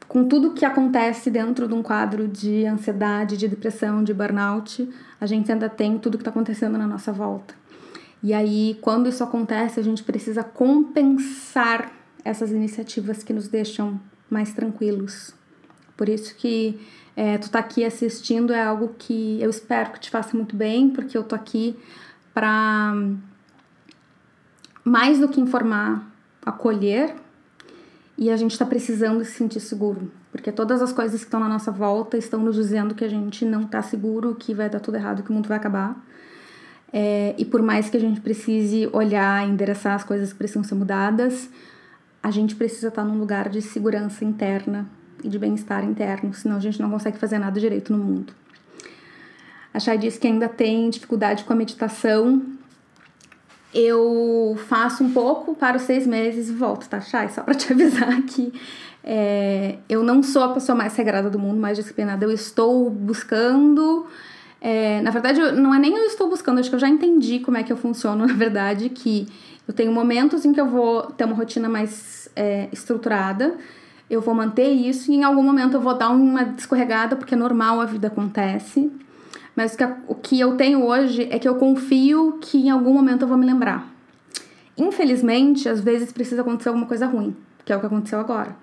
Com 0.08 0.26
tudo 0.26 0.54
que 0.54 0.64
acontece 0.64 1.30
dentro 1.30 1.68
de 1.68 1.74
um 1.74 1.82
quadro 1.82 2.26
de 2.26 2.64
ansiedade, 2.64 3.36
de 3.36 3.48
depressão, 3.48 4.02
de 4.02 4.14
burnout, 4.14 4.88
a 5.20 5.26
gente 5.26 5.50
ainda 5.50 5.68
tem 5.68 5.98
tudo 5.98 6.16
que 6.16 6.22
está 6.22 6.30
acontecendo 6.30 6.78
na 6.78 6.86
nossa 6.86 7.12
volta. 7.12 7.54
E 8.26 8.34
aí, 8.34 8.76
quando 8.80 9.08
isso 9.08 9.22
acontece, 9.22 9.78
a 9.78 9.82
gente 9.84 10.02
precisa 10.02 10.42
compensar 10.42 11.92
essas 12.24 12.50
iniciativas 12.50 13.22
que 13.22 13.32
nos 13.32 13.46
deixam 13.46 14.00
mais 14.28 14.52
tranquilos. 14.52 15.32
Por 15.96 16.08
isso 16.08 16.34
que 16.34 16.76
é, 17.14 17.38
tu 17.38 17.48
tá 17.48 17.60
aqui 17.60 17.84
assistindo 17.84 18.52
é 18.52 18.60
algo 18.60 18.96
que 18.98 19.40
eu 19.40 19.48
espero 19.48 19.92
que 19.92 20.00
te 20.00 20.10
faça 20.10 20.36
muito 20.36 20.56
bem, 20.56 20.90
porque 20.90 21.16
eu 21.16 21.22
tô 21.22 21.36
aqui 21.36 21.78
para 22.34 22.94
mais 24.82 25.20
do 25.20 25.28
que 25.28 25.40
informar, 25.40 26.04
acolher 26.44 27.14
e 28.18 28.28
a 28.28 28.36
gente 28.36 28.50
está 28.50 28.66
precisando 28.66 29.24
se 29.24 29.34
sentir 29.34 29.60
seguro, 29.60 30.10
porque 30.32 30.50
todas 30.50 30.82
as 30.82 30.92
coisas 30.92 31.20
que 31.20 31.26
estão 31.26 31.38
na 31.38 31.48
nossa 31.48 31.70
volta 31.70 32.18
estão 32.18 32.42
nos 32.42 32.56
dizendo 32.56 32.92
que 32.92 33.04
a 33.04 33.08
gente 33.08 33.44
não 33.44 33.62
está 33.62 33.82
seguro, 33.82 34.34
que 34.34 34.52
vai 34.52 34.68
dar 34.68 34.80
tudo 34.80 34.96
errado, 34.96 35.22
que 35.22 35.30
o 35.30 35.32
mundo 35.32 35.46
vai 35.46 35.58
acabar. 35.58 35.96
É, 36.92 37.34
e 37.36 37.44
por 37.44 37.62
mais 37.62 37.90
que 37.90 37.96
a 37.96 38.00
gente 38.00 38.20
precise 38.20 38.88
olhar, 38.92 39.46
endereçar 39.48 39.94
as 39.94 40.04
coisas 40.04 40.32
que 40.32 40.38
precisam 40.38 40.62
ser 40.64 40.74
mudadas, 40.74 41.50
a 42.22 42.30
gente 42.30 42.54
precisa 42.54 42.88
estar 42.88 43.04
num 43.04 43.18
lugar 43.18 43.48
de 43.48 43.60
segurança 43.60 44.24
interna 44.24 44.88
e 45.22 45.28
de 45.28 45.38
bem-estar 45.38 45.84
interno, 45.84 46.32
senão 46.34 46.56
a 46.56 46.60
gente 46.60 46.80
não 46.80 46.90
consegue 46.90 47.18
fazer 47.18 47.38
nada 47.38 47.60
direito 47.60 47.92
no 47.92 47.98
mundo. 47.98 48.32
A 49.72 49.78
Chay 49.78 49.98
disse 49.98 50.18
que 50.18 50.26
ainda 50.26 50.48
tem 50.48 50.88
dificuldade 50.88 51.44
com 51.44 51.52
a 51.52 51.56
meditação. 51.56 52.42
Eu 53.74 54.58
faço 54.68 55.04
um 55.04 55.12
pouco, 55.12 55.54
paro 55.54 55.78
seis 55.78 56.06
meses 56.06 56.48
e 56.48 56.52
volto, 56.52 56.88
tá, 56.88 57.00
Chay? 57.00 57.28
Só 57.28 57.42
pra 57.42 57.54
te 57.54 57.70
avisar 57.74 58.22
que 58.22 58.52
é, 59.04 59.76
eu 59.88 60.02
não 60.02 60.22
sou 60.22 60.44
a 60.44 60.54
pessoa 60.54 60.74
mais 60.74 60.96
regrada 60.96 61.28
do 61.28 61.38
mundo, 61.38 61.60
mais 61.60 61.76
disciplinada. 61.76 62.24
Eu 62.24 62.32
estou 62.32 62.88
buscando 62.88 64.06
é, 64.60 65.00
na 65.02 65.10
verdade, 65.10 65.40
não 65.52 65.74
é 65.74 65.78
nem 65.78 65.96
eu 65.96 66.04
estou 66.04 66.28
buscando, 66.28 66.58
acho 66.58 66.68
que 66.68 66.74
eu 66.74 66.80
já 66.80 66.88
entendi 66.88 67.40
como 67.40 67.56
é 67.56 67.62
que 67.62 67.72
eu 67.72 67.76
funciono, 67.76 68.24
na 68.26 68.34
verdade, 68.34 68.88
que 68.88 69.28
eu 69.66 69.74
tenho 69.74 69.92
momentos 69.92 70.44
em 70.44 70.52
que 70.52 70.60
eu 70.60 70.66
vou 70.66 71.02
ter 71.02 71.24
uma 71.24 71.34
rotina 71.34 71.68
mais 71.68 72.28
é, 72.34 72.68
estruturada, 72.72 73.56
eu 74.08 74.20
vou 74.20 74.34
manter 74.34 74.70
isso 74.70 75.10
e 75.10 75.16
em 75.16 75.24
algum 75.24 75.42
momento 75.42 75.74
eu 75.74 75.80
vou 75.80 75.94
dar 75.94 76.10
uma 76.10 76.42
escorregada, 76.56 77.16
porque 77.16 77.34
é 77.34 77.36
normal, 77.36 77.80
a 77.80 77.84
vida 77.84 78.06
acontece. 78.06 78.90
Mas 79.56 79.74
que, 79.74 79.84
o 80.06 80.14
que 80.14 80.38
eu 80.38 80.56
tenho 80.56 80.84
hoje 80.84 81.26
é 81.30 81.38
que 81.38 81.48
eu 81.48 81.56
confio 81.56 82.38
que 82.40 82.58
em 82.58 82.70
algum 82.70 82.92
momento 82.92 83.22
eu 83.22 83.28
vou 83.28 83.38
me 83.38 83.46
lembrar. 83.46 83.90
Infelizmente, 84.76 85.68
às 85.68 85.80
vezes 85.80 86.12
precisa 86.12 86.42
acontecer 86.42 86.68
alguma 86.68 86.86
coisa 86.86 87.06
ruim, 87.06 87.34
que 87.64 87.72
é 87.72 87.76
o 87.76 87.80
que 87.80 87.86
aconteceu 87.86 88.20
agora. 88.20 88.54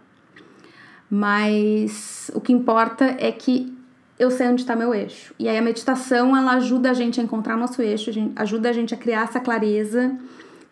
Mas 1.10 2.32
o 2.34 2.40
que 2.40 2.54
importa 2.54 3.06
é 3.20 3.32
que 3.32 3.76
eu 4.18 4.30
sei 4.30 4.48
onde 4.48 4.62
está 4.62 4.76
meu 4.76 4.94
eixo. 4.94 5.34
E 5.40 5.50
aí 5.50 5.58
a 5.58 5.62
meditação, 5.62 6.36
ela 6.36 6.54
ajuda 6.54 6.92
a 6.92 6.94
gente 6.94 7.20
a 7.20 7.24
encontrar 7.24 7.58
nosso 7.58 7.82
eixo, 7.82 8.10
a 8.10 8.14
gente, 8.14 8.34
ajuda 8.36 8.70
a 8.70 8.74
gente 8.74 8.94
a 8.94 8.98
criar 8.98 9.24
essa 9.24 9.40
clareza. 9.40 10.16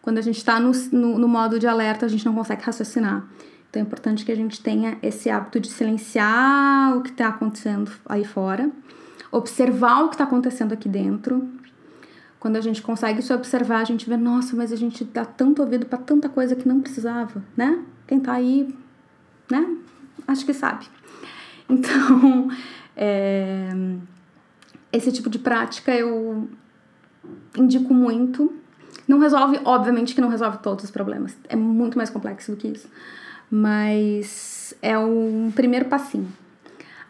Quando 0.02 0.18
a 0.18 0.22
gente 0.22 0.38
está 0.38 0.60
no, 0.60 0.72
no, 0.92 1.18
no 1.20 1.28
modo 1.28 1.60
de 1.60 1.68
alerta, 1.68 2.06
a 2.06 2.10
gente 2.10 2.26
não 2.26 2.34
consegue 2.34 2.64
raciocinar. 2.64 3.26
Então 3.70 3.82
é 3.82 3.86
importante 3.86 4.26
que 4.26 4.32
a 4.32 4.36
gente 4.36 4.62
tenha 4.62 4.98
esse 5.02 5.30
hábito 5.30 5.60
de 5.60 5.70
silenciar 5.70 6.98
o 6.98 7.02
que 7.02 7.10
está 7.10 7.30
acontecendo 7.30 7.92
aí 8.06 8.26
fora, 8.26 8.70
observar 9.32 10.04
o 10.04 10.10
que 10.10 10.16
está 10.16 10.26
acontecendo 10.26 10.74
aqui 10.74 10.90
dentro. 10.90 11.48
Quando 12.40 12.58
a 12.58 12.62
gente 12.62 12.82
consegue 12.82 13.22
se 13.22 13.32
observar, 13.32 13.80
a 13.80 13.84
gente 13.84 14.10
vê, 14.10 14.18
nossa, 14.18 14.56
mas 14.56 14.74
a 14.74 14.76
gente 14.76 15.04
dá 15.06 15.24
tanto 15.24 15.62
ouvido 15.62 15.86
para 15.86 16.00
tanta 16.00 16.28
coisa 16.28 16.56
que 16.56 16.68
não 16.68 16.82
precisava, 16.82 17.42
né? 17.56 17.80
Quem 18.08 18.20
tá 18.20 18.34
aí, 18.34 18.76
né? 19.50 19.78
Acho 20.28 20.46
que 20.46 20.54
sabe. 20.54 20.86
Então, 21.70 22.50
é, 22.96 23.70
esse 24.92 25.12
tipo 25.12 25.30
de 25.30 25.40
prática 25.40 25.96
eu 25.96 26.50
indico 27.58 27.94
muito. 27.94 28.54
Não 29.08 29.20
resolve, 29.20 29.60
obviamente 29.64 30.14
que 30.14 30.22
não 30.22 30.30
resolve 30.30 30.60
todos 30.60 30.86
os 30.86 30.92
problemas, 30.92 31.36
é 31.50 31.56
muito 31.56 31.98
mais 31.98 32.10
complexo 32.10 32.52
do 32.52 32.58
que 32.58 32.68
isso, 32.68 32.90
mas 33.50 34.74
é 34.82 34.98
um 34.98 35.52
primeiro 35.54 35.86
passinho. 35.86 36.32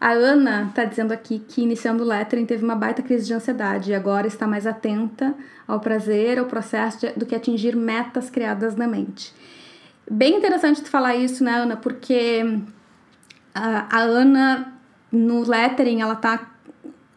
A 0.00 0.10
Ana 0.10 0.66
está 0.68 0.84
dizendo 0.84 1.12
aqui 1.12 1.38
que 1.38 1.62
iniciando 1.62 2.02
o 2.02 2.06
lettering 2.06 2.44
teve 2.44 2.64
uma 2.64 2.74
baita 2.74 3.02
crise 3.02 3.24
de 3.24 3.34
ansiedade 3.34 3.92
e 3.92 3.94
agora 3.94 4.26
está 4.26 4.48
mais 4.48 4.66
atenta 4.66 5.32
ao 5.66 5.78
prazer, 5.78 6.40
ao 6.40 6.46
processo 6.46 6.98
de, 6.98 7.12
do 7.12 7.24
que 7.24 7.36
atingir 7.36 7.76
metas 7.76 8.28
criadas 8.28 8.74
na 8.74 8.88
mente. 8.88 9.32
Bem 10.10 10.36
interessante 10.36 10.82
tu 10.82 10.90
falar 10.90 11.14
isso, 11.14 11.44
né, 11.44 11.52
Ana? 11.52 11.76
Porque 11.76 12.58
a, 13.54 13.96
a 13.96 14.00
Ana 14.00 14.72
no 15.12 15.46
lettering 15.46 16.00
ela 16.00 16.16
tá 16.16 16.52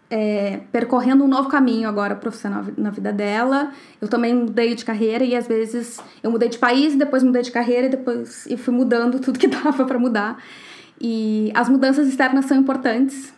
é, 0.09 0.59
percorrendo 0.71 1.23
um 1.23 1.27
novo 1.27 1.49
caminho 1.49 1.87
agora 1.89 2.15
profissional 2.15 2.63
na 2.77 2.89
vida 2.89 3.11
dela. 3.11 3.71
Eu 3.99 4.07
também 4.07 4.33
mudei 4.33 4.75
de 4.75 4.85
carreira 4.85 5.23
e 5.23 5.35
às 5.35 5.47
vezes 5.47 5.99
eu 6.21 6.29
mudei 6.29 6.49
de 6.49 6.57
país, 6.57 6.95
depois 6.95 7.23
mudei 7.23 7.41
de 7.41 7.51
carreira 7.51 7.87
e 7.87 7.89
depois 7.89 8.45
e 8.45 8.57
fui 8.57 8.73
mudando 8.73 9.19
tudo 9.21 9.39
que 9.39 9.47
dava 9.47 9.85
para 9.85 9.97
mudar. 9.97 10.43
E 10.99 11.51
as 11.53 11.67
mudanças 11.67 12.07
externas 12.07 12.45
são 12.45 12.57
importantes, 12.57 13.33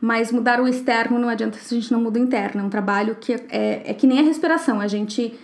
mas 0.00 0.30
mudar 0.30 0.60
o 0.60 0.68
externo 0.68 1.18
não 1.18 1.28
adianta 1.28 1.58
se 1.58 1.74
a 1.74 1.80
gente 1.80 1.92
não 1.92 2.00
muda 2.00 2.18
o 2.18 2.22
interno. 2.22 2.62
É 2.62 2.64
um 2.64 2.70
trabalho 2.70 3.16
que 3.18 3.32
é, 3.32 3.82
é 3.84 3.94
que 3.94 4.06
nem 4.06 4.18
a 4.18 4.22
respiração. 4.22 4.80
A 4.80 4.86
gente 4.86 5.38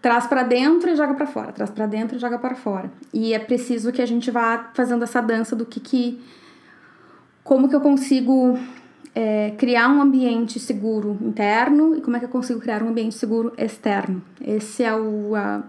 traz 0.00 0.26
para 0.26 0.42
dentro 0.42 0.90
e 0.90 0.96
joga 0.96 1.14
para 1.14 1.26
fora, 1.26 1.52
traz 1.52 1.70
para 1.70 1.86
dentro 1.86 2.16
e 2.16 2.20
joga 2.20 2.38
para 2.38 2.54
fora. 2.54 2.90
E 3.12 3.34
é 3.34 3.38
preciso 3.38 3.92
que 3.92 4.00
a 4.00 4.06
gente 4.06 4.30
vá 4.30 4.70
fazendo 4.74 5.02
essa 5.04 5.20
dança 5.20 5.56
do 5.56 5.66
que 5.66 5.80
que 5.80 6.20
como 7.50 7.68
que 7.68 7.74
eu 7.74 7.80
consigo 7.80 8.56
é, 9.12 9.52
criar 9.58 9.88
um 9.88 10.00
ambiente 10.00 10.60
seguro 10.60 11.18
interno 11.20 11.96
e 11.96 12.00
como 12.00 12.16
é 12.16 12.20
que 12.20 12.26
eu 12.26 12.30
consigo 12.30 12.60
criar 12.60 12.80
um 12.80 12.90
ambiente 12.90 13.16
seguro 13.16 13.52
externo. 13.58 14.22
Esse 14.40 14.84
é 14.84 14.94
o, 14.94 15.34
a, 15.34 15.64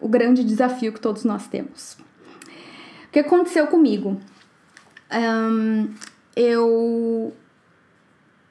o 0.00 0.08
grande 0.08 0.42
desafio 0.42 0.92
que 0.92 0.98
todos 0.98 1.22
nós 1.22 1.46
temos. 1.46 1.92
O 3.06 3.12
que 3.12 3.20
aconteceu 3.20 3.68
comigo? 3.68 4.20
Um, 5.12 5.94
eu 6.34 7.32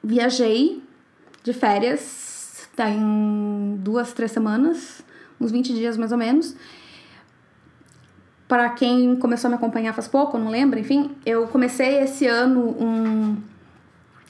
viajei 0.02 0.82
de 1.42 1.52
férias, 1.52 2.66
tem 2.74 3.76
duas, 3.80 4.14
três 4.14 4.32
semanas, 4.32 5.02
uns 5.38 5.52
20 5.52 5.74
dias 5.74 5.98
mais 5.98 6.10
ou 6.10 6.16
menos. 6.16 6.56
Para 8.50 8.68
quem 8.70 9.14
começou 9.14 9.46
a 9.46 9.50
me 9.50 9.54
acompanhar 9.54 9.92
faz 9.92 10.08
pouco, 10.08 10.36
não 10.36 10.50
lembro, 10.50 10.76
enfim, 10.76 11.12
eu 11.24 11.46
comecei 11.46 12.00
esse 12.00 12.26
ano 12.26 12.74
um, 12.80 13.36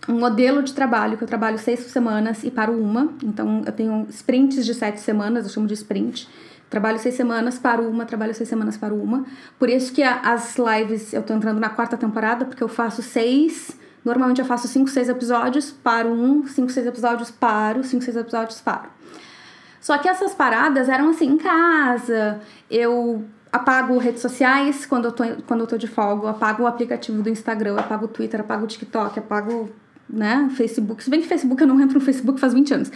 um 0.07 0.21
modelo 0.21 0.63
de 0.63 0.75
trabalho 0.75 1.17
que 1.17 1.25
eu 1.25 1.27
trabalho 1.27 1.59
seis 1.59 1.81
semanas 1.81 2.45
e 2.45 2.51
paro 2.51 2.75
uma. 2.75 3.15
Então 3.25 3.63
eu 3.65 3.73
tenho 3.73 4.07
sprints 4.11 4.67
de 4.67 4.75
sete 4.75 5.01
semanas, 5.01 5.45
eu 5.47 5.51
chamo 5.51 5.67
de 5.67 5.73
sprint. 5.73 6.29
Trabalho 6.69 6.99
seis 6.99 7.15
semanas, 7.15 7.59
paro 7.59 7.89
uma, 7.89 8.05
trabalho 8.05 8.35
seis 8.35 8.47
semanas, 8.47 8.77
paro 8.77 8.95
uma. 8.95 9.25
Por 9.59 9.71
isso 9.71 9.91
que 9.91 10.03
as 10.03 10.59
lives, 10.59 11.15
eu 11.15 11.23
tô 11.23 11.33
entrando 11.33 11.59
na 11.59 11.71
quarta 11.71 11.97
temporada, 11.97 12.45
porque 12.45 12.63
eu 12.63 12.69
faço 12.69 13.03
seis 13.03 13.75
Normalmente 14.05 14.41
eu 14.41 14.47
faço 14.47 14.67
5, 14.67 14.89
6 14.89 15.11
episódios, 15.11 15.71
paro 15.71 16.09
um, 16.09 16.47
5, 16.47 16.73
6 16.73 16.87
episódios, 16.87 17.31
paro, 17.31 17.85
5, 17.85 18.03
6 18.03 18.17
episódios, 18.17 18.59
paro. 18.59 18.89
Só 19.81 19.97
que 19.99 20.09
essas 20.09 20.35
paradas 20.35 20.89
eram 20.89 21.11
assim, 21.11 21.27
em 21.27 21.37
casa, 21.39 22.41
eu 22.71 23.25
apago 23.53 23.99
redes 23.99 24.23
sociais 24.23 24.87
quando 24.87 25.07
eu 25.07 25.13
tô, 25.13 25.25
quando 25.47 25.61
eu 25.61 25.67
tô 25.67 25.77
de 25.77 25.87
folga, 25.87 26.31
apago 26.31 26.63
o 26.63 26.67
aplicativo 26.67 27.23
do 27.23 27.29
Instagram, 27.29 27.79
apago 27.79 28.05
o 28.05 28.09
Twitter, 28.09 28.41
apago 28.41 28.65
o 28.65 28.67
TikTok, 28.67 29.19
apago, 29.19 29.71
né, 30.13 30.49
Facebook. 30.57 31.03
Se 31.05 31.11
bem 31.11 31.21
que 31.21 31.27
Facebook 31.27 31.61
eu 31.61 31.69
não 31.69 31.81
entro 31.81 31.99
no 31.99 32.05
Facebook 32.05 32.41
faz 32.41 32.53
20 32.53 32.75
anos. 32.75 32.93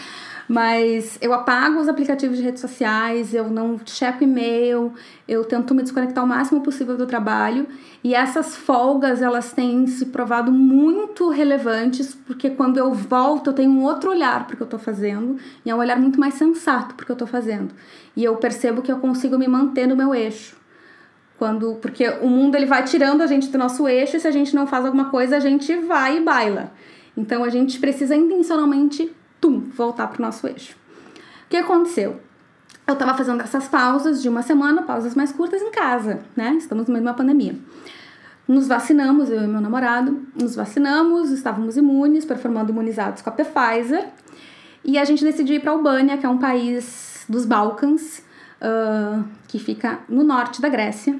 Mas 0.46 1.18
eu 1.22 1.32
apago 1.32 1.80
os 1.80 1.88
aplicativos 1.88 2.36
de 2.36 2.42
redes 2.42 2.60
sociais, 2.60 3.32
eu 3.32 3.48
não 3.48 3.80
checo 3.84 4.24
e-mail, 4.24 4.92
eu 5.26 5.42
tento 5.44 5.74
me 5.74 5.82
desconectar 5.82 6.22
o 6.22 6.26
máximo 6.26 6.60
possível 6.60 6.96
do 6.96 7.06
trabalho. 7.06 7.66
E 8.02 8.14
essas 8.14 8.54
folgas, 8.54 9.22
elas 9.22 9.52
têm 9.52 9.86
se 9.86 10.06
provado 10.06 10.52
muito 10.52 11.30
relevantes, 11.30 12.14
porque 12.26 12.50
quando 12.50 12.76
eu 12.76 12.92
volto, 12.92 13.50
eu 13.50 13.54
tenho 13.54 13.70
um 13.70 13.82
outro 13.82 14.10
olhar 14.10 14.46
para 14.46 14.52
o 14.52 14.56
que 14.56 14.62
eu 14.62 14.66
estou 14.66 14.78
fazendo, 14.78 15.38
e 15.64 15.70
é 15.70 15.74
um 15.74 15.78
olhar 15.78 15.98
muito 15.98 16.20
mais 16.20 16.34
sensato 16.34 16.94
para 16.94 17.04
o 17.04 17.06
que 17.06 17.12
eu 17.12 17.14
estou 17.14 17.28
fazendo. 17.28 17.74
E 18.14 18.22
eu 18.22 18.36
percebo 18.36 18.82
que 18.82 18.92
eu 18.92 18.98
consigo 18.98 19.38
me 19.38 19.48
manter 19.48 19.86
no 19.86 19.96
meu 19.96 20.14
eixo. 20.14 20.56
Quando, 21.38 21.74
porque 21.76 22.06
o 22.20 22.28
mundo 22.28 22.54
ele 22.54 22.66
vai 22.66 22.84
tirando 22.84 23.22
a 23.22 23.26
gente 23.26 23.48
do 23.48 23.58
nosso 23.58 23.88
eixo 23.88 24.16
e 24.16 24.20
se 24.20 24.28
a 24.28 24.30
gente 24.30 24.54
não 24.54 24.66
faz 24.66 24.84
alguma 24.84 25.06
coisa, 25.06 25.36
a 25.36 25.40
gente 25.40 25.74
vai 25.76 26.18
e 26.18 26.20
baila. 26.20 26.72
Então 27.16 27.44
a 27.44 27.48
gente 27.48 27.78
precisa 27.78 28.16
intencionalmente 28.16 29.14
tum, 29.40 29.60
voltar 29.60 30.08
para 30.08 30.18
o 30.18 30.22
nosso 30.22 30.46
eixo. 30.46 30.76
O 31.46 31.48
que 31.48 31.56
aconteceu? 31.56 32.20
Eu 32.86 32.94
estava 32.94 33.14
fazendo 33.14 33.40
essas 33.40 33.68
pausas 33.68 34.20
de 34.20 34.28
uma 34.28 34.42
semana, 34.42 34.82
pausas 34.82 35.14
mais 35.14 35.32
curtas 35.32 35.62
em 35.62 35.70
casa, 35.70 36.20
né? 36.36 36.54
Estamos 36.58 36.86
no 36.86 36.92
meio 36.92 37.02
de 37.02 37.08
uma 37.08 37.14
pandemia. 37.14 37.56
Nos 38.46 38.68
vacinamos, 38.68 39.30
eu 39.30 39.42
e 39.42 39.46
meu 39.46 39.60
namorado, 39.60 40.22
nos 40.38 40.54
vacinamos, 40.54 41.30
estávamos 41.30 41.78
imunes, 41.78 42.26
performando 42.26 42.72
imunizados 42.72 43.22
com 43.22 43.30
a 43.30 43.32
Pfizer, 43.32 44.06
e 44.84 44.98
a 44.98 45.04
gente 45.04 45.24
decidiu 45.24 45.56
ir 45.56 45.60
para 45.60 45.70
Albânia, 45.70 46.18
que 46.18 46.26
é 46.26 46.28
um 46.28 46.36
país 46.36 47.24
dos 47.26 47.46
Balcãs, 47.46 48.22
uh, 48.60 49.24
que 49.48 49.58
fica 49.58 50.00
no 50.08 50.22
norte 50.22 50.60
da 50.60 50.68
Grécia. 50.68 51.18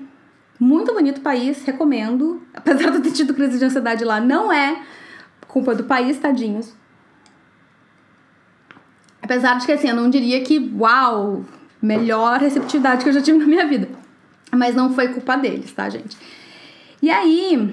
Muito 0.61 0.93
bonito 0.93 1.23
país, 1.23 1.65
recomendo. 1.65 2.43
Apesar 2.53 2.91
de 2.91 2.99
eu 2.99 3.03
ter 3.03 3.13
tido 3.13 3.33
crise 3.33 3.59
de 3.59 3.65
ansiedade 3.65 4.05
lá, 4.05 4.21
não 4.21 4.53
é 4.53 4.83
culpa 5.55 5.73
do 5.73 5.85
país, 5.85 6.19
tadinhos. 6.19 6.75
Apesar 9.23 9.57
de 9.57 9.65
que, 9.65 9.71
assim, 9.71 9.89
eu 9.89 9.95
não 9.95 10.11
diria 10.11 10.43
que, 10.43 10.59
uau, 10.77 11.45
melhor 11.81 12.41
receptividade 12.41 13.05
que 13.05 13.09
eu 13.09 13.13
já 13.13 13.23
tive 13.23 13.39
na 13.39 13.47
minha 13.47 13.65
vida. 13.65 13.89
Mas 14.51 14.75
não 14.75 14.93
foi 14.93 15.09
culpa 15.09 15.37
deles, 15.37 15.73
tá, 15.73 15.89
gente? 15.89 16.17
E 17.01 17.09
aí, 17.09 17.73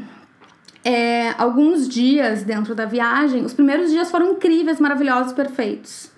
é, 0.86 1.32
alguns 1.40 1.90
dias 1.90 2.44
dentro 2.44 2.76
da 2.76 2.86
viagem, 2.86 3.44
os 3.44 3.54
primeiros 3.54 3.90
dias 3.90 4.12
foram 4.12 4.34
incríveis, 4.34 4.80
maravilhosos, 4.80 5.34
perfeitos. 5.34 6.12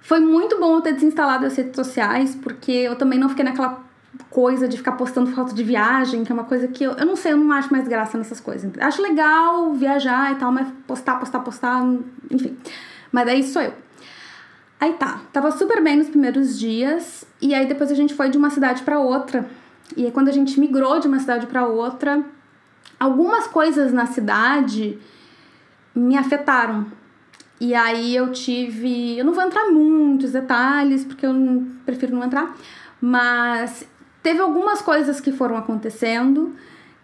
Foi 0.00 0.18
muito 0.18 0.58
bom 0.58 0.74
eu 0.74 0.80
ter 0.80 0.94
desinstalado 0.94 1.46
as 1.46 1.56
redes 1.56 1.76
sociais, 1.76 2.34
porque 2.34 2.72
eu 2.72 2.96
também 2.96 3.20
não 3.20 3.28
fiquei 3.28 3.44
naquela 3.44 3.84
coisa 4.30 4.68
de 4.68 4.76
ficar 4.76 4.92
postando 4.92 5.30
foto 5.32 5.54
de 5.54 5.62
viagem, 5.62 6.24
que 6.24 6.32
é 6.32 6.34
uma 6.34 6.44
coisa 6.44 6.68
que 6.68 6.84
eu, 6.84 6.92
eu 6.92 7.06
não 7.06 7.16
sei, 7.16 7.32
eu 7.32 7.36
não 7.36 7.52
acho 7.52 7.70
mais 7.72 7.86
graça 7.88 8.18
nessas 8.18 8.40
coisas. 8.40 8.70
Acho 8.78 9.02
legal 9.02 9.72
viajar 9.74 10.32
e 10.32 10.36
tal, 10.36 10.52
mas 10.52 10.68
postar, 10.86 11.16
postar, 11.16 11.40
postar, 11.40 11.82
enfim. 12.30 12.56
Mas 13.10 13.26
daí 13.26 13.42
sou 13.42 13.62
eu. 13.62 13.74
Aí 14.80 14.94
tá, 14.94 15.20
tava 15.32 15.50
super 15.52 15.82
bem 15.82 15.96
nos 15.96 16.08
primeiros 16.08 16.58
dias, 16.58 17.24
e 17.40 17.54
aí 17.54 17.66
depois 17.66 17.90
a 17.90 17.94
gente 17.94 18.14
foi 18.14 18.28
de 18.28 18.36
uma 18.36 18.50
cidade 18.50 18.82
para 18.82 18.98
outra. 18.98 19.48
E 19.96 20.04
aí 20.04 20.10
quando 20.10 20.28
a 20.28 20.32
gente 20.32 20.58
migrou 20.58 20.98
de 20.98 21.06
uma 21.06 21.20
cidade 21.20 21.46
para 21.46 21.66
outra, 21.66 22.24
algumas 22.98 23.46
coisas 23.46 23.92
na 23.92 24.06
cidade 24.06 24.98
me 25.94 26.16
afetaram. 26.16 26.86
E 27.60 27.74
aí 27.74 28.16
eu 28.16 28.32
tive, 28.32 29.16
eu 29.16 29.24
não 29.24 29.32
vou 29.32 29.44
entrar 29.44 29.70
muitos 29.70 30.32
detalhes, 30.32 31.04
porque 31.04 31.24
eu 31.24 31.64
prefiro 31.86 32.16
não 32.16 32.24
entrar, 32.24 32.52
mas 33.00 33.86
teve 34.22 34.40
algumas 34.40 34.80
coisas 34.80 35.20
que 35.20 35.32
foram 35.32 35.56
acontecendo 35.56 36.54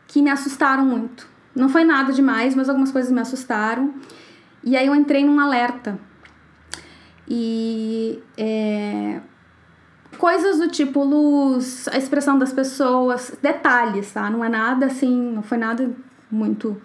que 0.06 0.22
me 0.22 0.30
assustaram 0.30 0.84
muito. 0.84 1.28
Não 1.54 1.68
foi 1.68 1.84
nada 1.84 2.12
demais, 2.12 2.54
mas 2.54 2.68
algumas 2.68 2.90
coisas 2.90 3.10
me 3.10 3.20
assustaram. 3.20 3.94
E 4.62 4.76
aí 4.76 4.86
eu 4.86 4.94
entrei 4.94 5.24
num 5.24 5.38
alerta 5.40 5.98
e 7.28 8.22
é, 8.36 9.20
coisas 10.16 10.58
do 10.58 10.68
tipo 10.68 11.04
luz, 11.04 11.86
a 11.88 11.98
expressão 11.98 12.38
das 12.38 12.52
pessoas, 12.52 13.36
detalhes, 13.42 14.12
tá? 14.12 14.30
Não 14.30 14.42
é 14.42 14.48
nada 14.48 14.86
assim, 14.86 15.32
não 15.32 15.42
foi 15.42 15.58
nada 15.58 15.90
muito. 16.30 16.80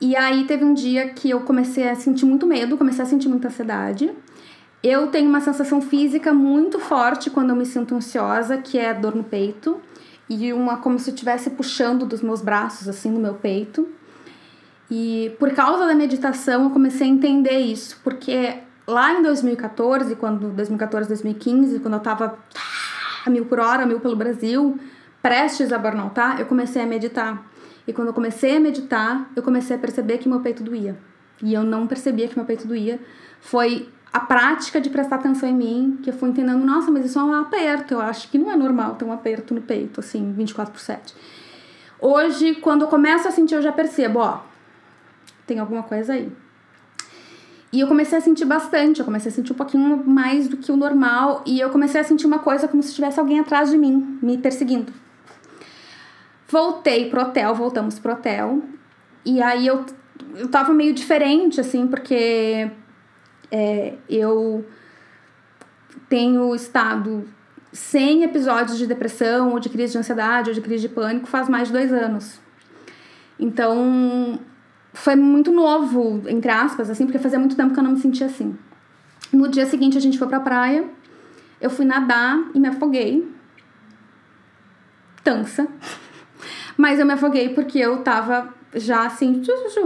E 0.00 0.14
aí 0.14 0.44
teve 0.44 0.64
um 0.64 0.74
dia 0.74 1.08
que 1.08 1.30
eu 1.30 1.40
comecei 1.40 1.88
a 1.88 1.94
sentir 1.94 2.26
muito 2.26 2.46
medo, 2.46 2.76
comecei 2.76 3.02
a 3.02 3.06
sentir 3.06 3.28
muita 3.28 3.48
ansiedade. 3.48 4.10
Eu 4.82 5.06
tenho 5.06 5.28
uma 5.28 5.40
sensação 5.40 5.80
física 5.80 6.34
muito 6.34 6.80
forte 6.80 7.30
quando 7.30 7.50
eu 7.50 7.56
me 7.56 7.64
sinto 7.64 7.94
ansiosa, 7.94 8.58
que 8.58 8.78
é 8.78 8.92
dor 8.92 9.14
no 9.14 9.22
peito, 9.22 9.80
e 10.28 10.52
uma 10.52 10.78
como 10.78 10.98
se 10.98 11.10
eu 11.10 11.14
estivesse 11.14 11.50
puxando 11.50 12.04
dos 12.04 12.20
meus 12.20 12.42
braços 12.42 12.88
assim 12.88 13.10
no 13.10 13.20
meu 13.20 13.34
peito. 13.34 13.88
E 14.90 15.34
por 15.38 15.52
causa 15.52 15.86
da 15.86 15.94
meditação 15.94 16.64
eu 16.64 16.70
comecei 16.70 17.06
a 17.06 17.10
entender 17.10 17.58
isso, 17.58 18.00
porque 18.02 18.58
lá 18.86 19.12
em 19.12 19.22
2014, 19.22 20.16
quando 20.16 20.48
2014, 20.48 21.08
2015, 21.08 21.78
quando 21.78 21.94
eu 21.94 22.00
tava 22.00 22.36
a 23.24 23.30
mil 23.30 23.46
por 23.46 23.60
hora, 23.60 23.86
mil 23.86 24.00
pelo 24.00 24.16
Brasil, 24.16 24.78
prestes 25.22 25.72
a 25.72 25.78
burnoutar, 25.78 26.40
eu 26.40 26.46
comecei 26.46 26.82
a 26.82 26.86
meditar. 26.86 27.46
E 27.86 27.92
quando 27.92 28.08
eu 28.08 28.14
comecei 28.14 28.56
a 28.56 28.60
meditar, 28.60 29.30
eu 29.34 29.42
comecei 29.42 29.76
a 29.76 29.78
perceber 29.78 30.18
que 30.18 30.28
meu 30.28 30.40
peito 30.40 30.62
doía. 30.62 30.96
E 31.40 31.54
eu 31.54 31.62
não 31.62 31.86
percebia 31.86 32.28
que 32.28 32.36
meu 32.36 32.44
peito 32.44 32.66
doía. 32.66 33.00
Foi 33.40 33.88
a 34.12 34.20
prática 34.20 34.80
de 34.80 34.90
prestar 34.90 35.16
atenção 35.16 35.48
em 35.48 35.54
mim 35.54 35.98
que 36.02 36.10
eu 36.10 36.14
fui 36.14 36.28
entendendo, 36.28 36.62
nossa, 36.64 36.90
mas 36.90 37.06
isso 37.06 37.18
é 37.18 37.24
um 37.24 37.32
aperto. 37.32 37.94
Eu 37.94 38.00
acho 38.00 38.28
que 38.28 38.36
não 38.36 38.50
é 38.50 38.56
normal 38.56 38.94
ter 38.96 39.04
um 39.04 39.12
aperto 39.12 39.54
no 39.54 39.62
peito, 39.62 40.00
assim, 40.00 40.32
24 40.32 40.72
por 40.72 40.80
7. 40.80 41.14
Hoje, 41.98 42.56
quando 42.56 42.82
eu 42.82 42.88
começo 42.88 43.26
a 43.26 43.30
sentir, 43.30 43.54
eu 43.54 43.62
já 43.62 43.72
percebo, 43.72 44.18
ó, 44.18 44.40
tem 45.46 45.58
alguma 45.58 45.82
coisa 45.82 46.12
aí. 46.12 46.30
E 47.72 47.80
eu 47.80 47.88
comecei 47.88 48.18
a 48.18 48.20
sentir 48.20 48.44
bastante, 48.44 48.98
eu 48.98 49.04
comecei 49.04 49.32
a 49.32 49.34
sentir 49.34 49.52
um 49.52 49.56
pouquinho 49.56 50.04
mais 50.04 50.46
do 50.46 50.58
que 50.58 50.70
o 50.70 50.76
normal, 50.76 51.42
e 51.46 51.58
eu 51.58 51.70
comecei 51.70 52.00
a 52.00 52.04
sentir 52.04 52.26
uma 52.26 52.38
coisa 52.38 52.68
como 52.68 52.82
se 52.82 52.94
tivesse 52.94 53.18
alguém 53.18 53.40
atrás 53.40 53.70
de 53.70 53.78
mim, 53.78 54.18
me 54.20 54.36
perseguindo. 54.36 54.92
Voltei 56.46 57.08
pro 57.08 57.22
hotel, 57.22 57.54
voltamos 57.54 57.98
pro 57.98 58.12
hotel, 58.12 58.62
e 59.24 59.40
aí 59.40 59.66
eu, 59.66 59.86
eu 60.34 60.48
tava 60.48 60.74
meio 60.74 60.92
diferente, 60.92 61.62
assim, 61.62 61.86
porque 61.86 62.70
é, 63.52 63.94
eu 64.08 64.64
tenho 66.08 66.54
estado 66.54 67.28
sem 67.70 68.22
episódios 68.22 68.78
de 68.78 68.86
depressão, 68.86 69.52
ou 69.52 69.60
de 69.60 69.68
crise 69.68 69.92
de 69.92 69.98
ansiedade, 69.98 70.48
ou 70.48 70.54
de 70.54 70.60
crise 70.62 70.88
de 70.88 70.94
pânico 70.94 71.26
faz 71.26 71.48
mais 71.48 71.68
de 71.68 71.74
dois 71.74 71.92
anos. 71.92 72.40
Então, 73.38 74.38
foi 74.94 75.16
muito 75.16 75.52
novo, 75.52 76.22
entre 76.28 76.50
aspas, 76.50 76.88
assim, 76.88 77.04
porque 77.04 77.18
fazia 77.18 77.38
muito 77.38 77.56
tempo 77.56 77.74
que 77.74 77.78
eu 77.78 77.84
não 77.84 77.92
me 77.92 78.00
sentia 78.00 78.26
assim. 78.26 78.56
No 79.32 79.48
dia 79.48 79.66
seguinte 79.66 79.96
a 79.96 80.00
gente 80.00 80.18
foi 80.18 80.28
pra 80.28 80.40
praia, 80.40 80.84
eu 81.60 81.70
fui 81.70 81.84
nadar 81.84 82.38
e 82.54 82.60
me 82.60 82.68
afoguei. 82.68 83.30
Tansa. 85.22 85.68
Mas 86.76 86.98
eu 86.98 87.06
me 87.06 87.12
afoguei 87.12 87.50
porque 87.50 87.78
eu 87.78 88.02
tava 88.02 88.52
já 88.74 89.06
assim, 89.06 89.42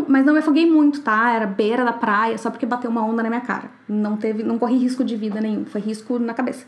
mas 0.06 0.24
não 0.24 0.32
me 0.32 0.38
afoguei 0.38 0.70
muito, 0.70 1.00
tá? 1.00 1.32
Era 1.32 1.46
beira 1.46 1.84
da 1.84 1.92
praia, 1.92 2.38
só 2.38 2.50
porque 2.50 2.64
bateu 2.64 2.90
uma 2.90 3.04
onda 3.04 3.22
na 3.22 3.28
minha 3.28 3.40
cara. 3.40 3.70
Não 3.88 4.16
teve, 4.16 4.42
não 4.42 4.58
corri 4.58 4.76
risco 4.76 5.02
de 5.02 5.16
vida 5.16 5.40
nenhum, 5.40 5.64
foi 5.64 5.80
risco 5.80 6.18
na 6.18 6.34
cabeça. 6.34 6.64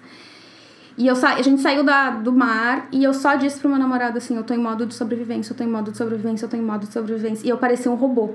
E 0.96 1.06
eu 1.06 1.14
sa... 1.14 1.34
a 1.34 1.42
gente 1.42 1.62
saiu 1.62 1.84
da, 1.84 2.10
do 2.10 2.32
mar 2.32 2.88
e 2.90 3.04
eu 3.04 3.14
só 3.14 3.36
disse 3.36 3.60
pro 3.60 3.68
meu 3.68 3.78
namorado 3.78 4.18
assim: 4.18 4.36
eu 4.36 4.42
tô 4.42 4.52
em 4.52 4.58
modo 4.58 4.84
de 4.84 4.94
sobrevivência, 4.94 5.52
eu 5.52 5.56
tô 5.56 5.62
em 5.62 5.68
modo 5.68 5.92
de 5.92 5.96
sobrevivência, 5.96 6.44
eu 6.44 6.50
tô 6.50 6.56
em 6.56 6.62
modo 6.62 6.86
de 6.86 6.92
sobrevivência. 6.92 7.46
E 7.46 7.50
eu 7.50 7.56
parecia 7.56 7.90
um 7.90 7.94
robô. 7.94 8.34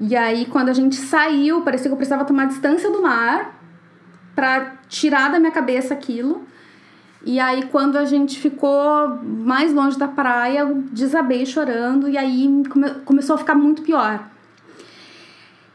E 0.00 0.16
aí, 0.16 0.46
quando 0.46 0.68
a 0.68 0.72
gente 0.72 0.96
saiu, 0.96 1.62
parecia 1.62 1.88
que 1.88 1.92
eu 1.92 1.96
precisava 1.96 2.24
tomar 2.24 2.46
distância 2.46 2.90
do 2.90 3.02
mar 3.02 3.56
para 4.34 4.78
tirar 4.88 5.30
da 5.30 5.38
minha 5.38 5.52
cabeça 5.52 5.94
aquilo. 5.94 6.44
E 7.24 7.40
aí, 7.40 7.64
quando 7.66 7.96
a 7.96 8.04
gente 8.04 8.38
ficou 8.38 9.08
mais 9.24 9.72
longe 9.72 9.98
da 9.98 10.06
praia, 10.06 10.60
eu 10.60 10.82
desabei 10.92 11.44
chorando 11.44 12.08
e 12.08 12.16
aí 12.16 12.62
come 12.68 12.90
começou 13.04 13.34
a 13.34 13.38
ficar 13.38 13.54
muito 13.54 13.82
pior. 13.82 14.24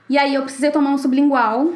E 0.09 0.17
aí, 0.17 0.33
eu 0.33 0.43
precisei 0.43 0.71
tomar 0.71 0.91
um 0.91 0.97
sublingual. 0.97 1.73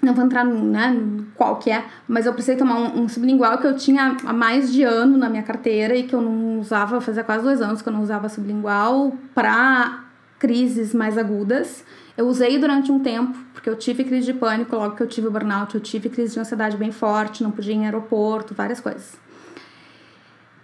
Não 0.00 0.14
vou 0.14 0.24
entrar 0.24 0.44
né, 0.44 0.96
qual 1.34 1.56
que 1.56 1.70
é, 1.70 1.84
mas 2.06 2.24
eu 2.24 2.32
precisei 2.32 2.56
tomar 2.56 2.76
um, 2.76 3.02
um, 3.02 3.08
sublingual 3.08 3.58
que 3.58 3.66
eu 3.66 3.76
tinha 3.76 4.16
há 4.24 4.32
mais 4.32 4.72
de 4.72 4.84
ano 4.84 5.18
na 5.18 5.28
minha 5.28 5.42
carteira 5.42 5.96
e 5.96 6.04
que 6.04 6.14
eu 6.14 6.22
não 6.22 6.60
usava, 6.60 7.00
fazia 7.00 7.24
quase 7.24 7.42
dois 7.42 7.60
anos 7.60 7.82
que 7.82 7.88
eu 7.88 7.92
não 7.92 8.02
usava 8.02 8.28
sublingual 8.28 9.12
para 9.34 10.04
crises 10.38 10.94
mais 10.94 11.18
agudas. 11.18 11.84
Eu 12.18 12.26
usei 12.26 12.58
durante 12.58 12.90
um 12.90 12.98
tempo, 12.98 13.38
porque 13.54 13.70
eu 13.70 13.76
tive 13.76 14.02
crise 14.02 14.26
de 14.26 14.34
pânico 14.36 14.74
logo 14.74 14.96
que 14.96 15.02
eu 15.04 15.06
tive 15.06 15.28
o 15.28 15.30
burnout, 15.30 15.76
eu 15.76 15.80
tive 15.80 16.08
crise 16.08 16.34
de 16.34 16.40
ansiedade 16.40 16.76
bem 16.76 16.90
forte, 16.90 17.44
não 17.44 17.52
podia 17.52 17.72
ir 17.72 17.76
em 17.76 17.84
aeroporto, 17.84 18.52
várias 18.54 18.80
coisas. 18.80 19.16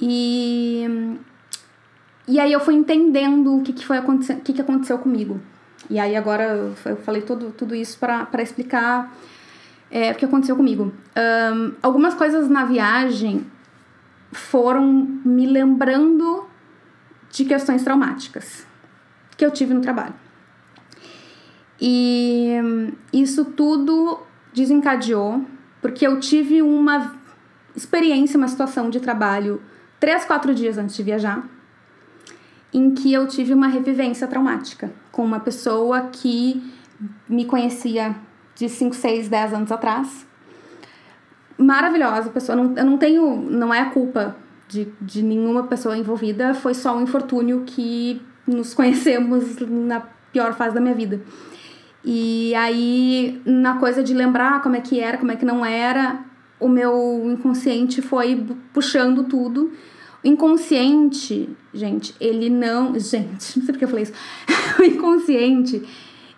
E, 0.00 0.84
e 2.26 2.40
aí 2.40 2.52
eu 2.52 2.58
fui 2.58 2.74
entendendo 2.74 3.56
o 3.56 3.62
que, 3.62 3.72
que 3.72 3.86
foi 3.86 4.00
o 4.00 4.18
que, 4.42 4.52
que 4.52 4.60
aconteceu 4.60 4.98
comigo. 4.98 5.40
E 5.88 5.96
aí 5.96 6.16
agora 6.16 6.74
eu 6.86 6.96
falei 6.96 7.22
tudo, 7.22 7.52
tudo 7.52 7.72
isso 7.72 8.00
para 8.00 8.42
explicar 8.42 9.16
é, 9.92 10.10
o 10.10 10.16
que 10.16 10.24
aconteceu 10.24 10.56
comigo. 10.56 10.92
Um, 11.16 11.72
algumas 11.80 12.14
coisas 12.14 12.48
na 12.48 12.64
viagem 12.64 13.46
foram 14.32 14.84
me 15.24 15.46
lembrando 15.46 16.48
de 17.30 17.44
questões 17.44 17.84
traumáticas 17.84 18.66
que 19.36 19.46
eu 19.46 19.52
tive 19.52 19.72
no 19.72 19.80
trabalho. 19.80 20.23
E 21.86 22.48
isso 23.12 23.44
tudo 23.44 24.18
desencadeou 24.54 25.44
porque 25.82 26.06
eu 26.06 26.18
tive 26.18 26.62
uma 26.62 27.14
experiência, 27.76 28.38
uma 28.38 28.48
situação 28.48 28.88
de 28.88 29.00
trabalho 29.00 29.60
três, 30.00 30.24
quatro 30.24 30.54
dias 30.54 30.78
antes 30.78 30.96
de 30.96 31.02
viajar, 31.02 31.46
em 32.72 32.94
que 32.94 33.12
eu 33.12 33.28
tive 33.28 33.52
uma 33.52 33.68
revivência 33.68 34.26
traumática 34.26 34.90
com 35.12 35.22
uma 35.22 35.38
pessoa 35.40 36.08
que 36.10 36.72
me 37.28 37.44
conhecia 37.44 38.16
de 38.54 38.66
5, 38.66 38.94
6, 38.94 39.28
10 39.28 39.52
anos 39.52 39.70
atrás. 39.70 40.26
Maravilhosa 41.58 42.30
pessoa, 42.30 42.56
não, 42.56 42.74
eu 42.74 42.84
não 42.86 42.96
tenho, 42.96 43.36
não 43.36 43.74
é 43.74 43.80
a 43.80 43.90
culpa 43.90 44.34
de, 44.68 44.88
de 45.02 45.22
nenhuma 45.22 45.64
pessoa 45.64 45.98
envolvida, 45.98 46.54
foi 46.54 46.72
só 46.72 46.96
um 46.96 47.02
infortúnio 47.02 47.62
que 47.66 48.22
nos 48.46 48.72
conhecemos 48.72 49.58
na 49.60 50.00
pior 50.32 50.54
fase 50.54 50.74
da 50.74 50.80
minha 50.80 50.94
vida. 50.94 51.20
E 52.04 52.54
aí, 52.54 53.40
na 53.44 53.78
coisa 53.78 54.02
de 54.02 54.12
lembrar 54.12 54.62
como 54.62 54.76
é 54.76 54.80
que 54.80 55.00
era, 55.00 55.16
como 55.16 55.32
é 55.32 55.36
que 55.36 55.44
não 55.44 55.64
era, 55.64 56.20
o 56.60 56.68
meu 56.68 57.22
inconsciente 57.30 58.02
foi 58.02 58.46
puxando 58.72 59.24
tudo. 59.24 59.72
O 60.22 60.28
inconsciente, 60.28 61.48
gente, 61.72 62.14
ele 62.20 62.50
não. 62.50 62.98
Gente, 62.98 63.58
não 63.58 63.64
sei 63.64 63.66
porque 63.66 63.84
eu 63.84 63.88
falei 63.88 64.04
isso. 64.04 64.12
o 64.78 64.84
inconsciente, 64.84 65.82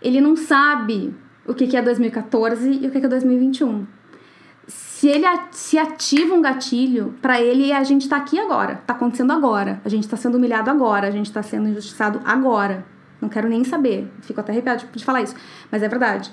ele 0.01 0.21
não 0.21 0.37
sabe 0.37 1.15
o 1.47 1.55
que 1.55 1.77
é 1.77 1.83
2014 1.83 2.81
e 2.83 2.87
o 2.87 2.91
que 2.91 2.99
é 2.99 3.09
2021 3.09 3.87
se 4.97 5.09
ele 5.09 5.27
se 5.51 5.77
ativa 5.77 6.35
um 6.35 6.41
gatilho, 6.41 7.15
para 7.21 7.39
ele 7.39 7.71
a 7.71 7.85
gente 7.85 8.09
tá 8.09 8.17
aqui 8.17 8.39
agora, 8.39 8.77
tá 8.87 8.95
acontecendo 8.95 9.31
agora, 9.31 9.79
a 9.85 9.91
gente 9.91 10.09
tá 10.09 10.17
sendo 10.17 10.37
humilhado 10.37 10.71
agora, 10.71 11.07
a 11.07 11.11
gente 11.11 11.31
tá 11.31 11.43
sendo 11.43 11.69
injustiçado 11.69 12.21
agora. 12.25 12.83
Não 13.21 13.29
quero 13.29 13.49
nem 13.49 13.65
saber, 13.65 14.11
fico 14.23 14.41
até 14.41 14.53
arrepiado 14.53 14.85
de 14.93 15.05
falar 15.05 15.23
isso, 15.23 15.35
mas 15.71 15.83
é 15.83 15.89
verdade. 15.89 16.31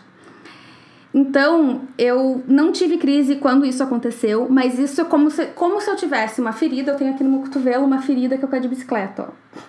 Então, 1.13 1.87
eu 1.97 2.43
não 2.47 2.71
tive 2.71 2.97
crise 2.97 3.35
quando 3.35 3.65
isso 3.65 3.83
aconteceu, 3.83 4.47
mas 4.49 4.79
isso 4.79 4.99
é 4.99 5.05
como 5.05 5.29
se, 5.29 5.45
como 5.47 5.79
se 5.79 5.89
eu 5.89 5.95
tivesse 5.95 6.41
uma 6.41 6.51
ferida, 6.51 6.91
eu 6.91 6.97
tenho 6.97 7.13
aqui 7.13 7.23
no 7.23 7.29
meu 7.29 7.41
cotovelo 7.41 7.85
uma 7.85 8.01
ferida 8.01 8.37
que 8.37 8.43
eu 8.43 8.49
caí 8.49 8.59
de 8.59 8.67
bicicleta, 8.67 9.29
ó. 9.29 9.59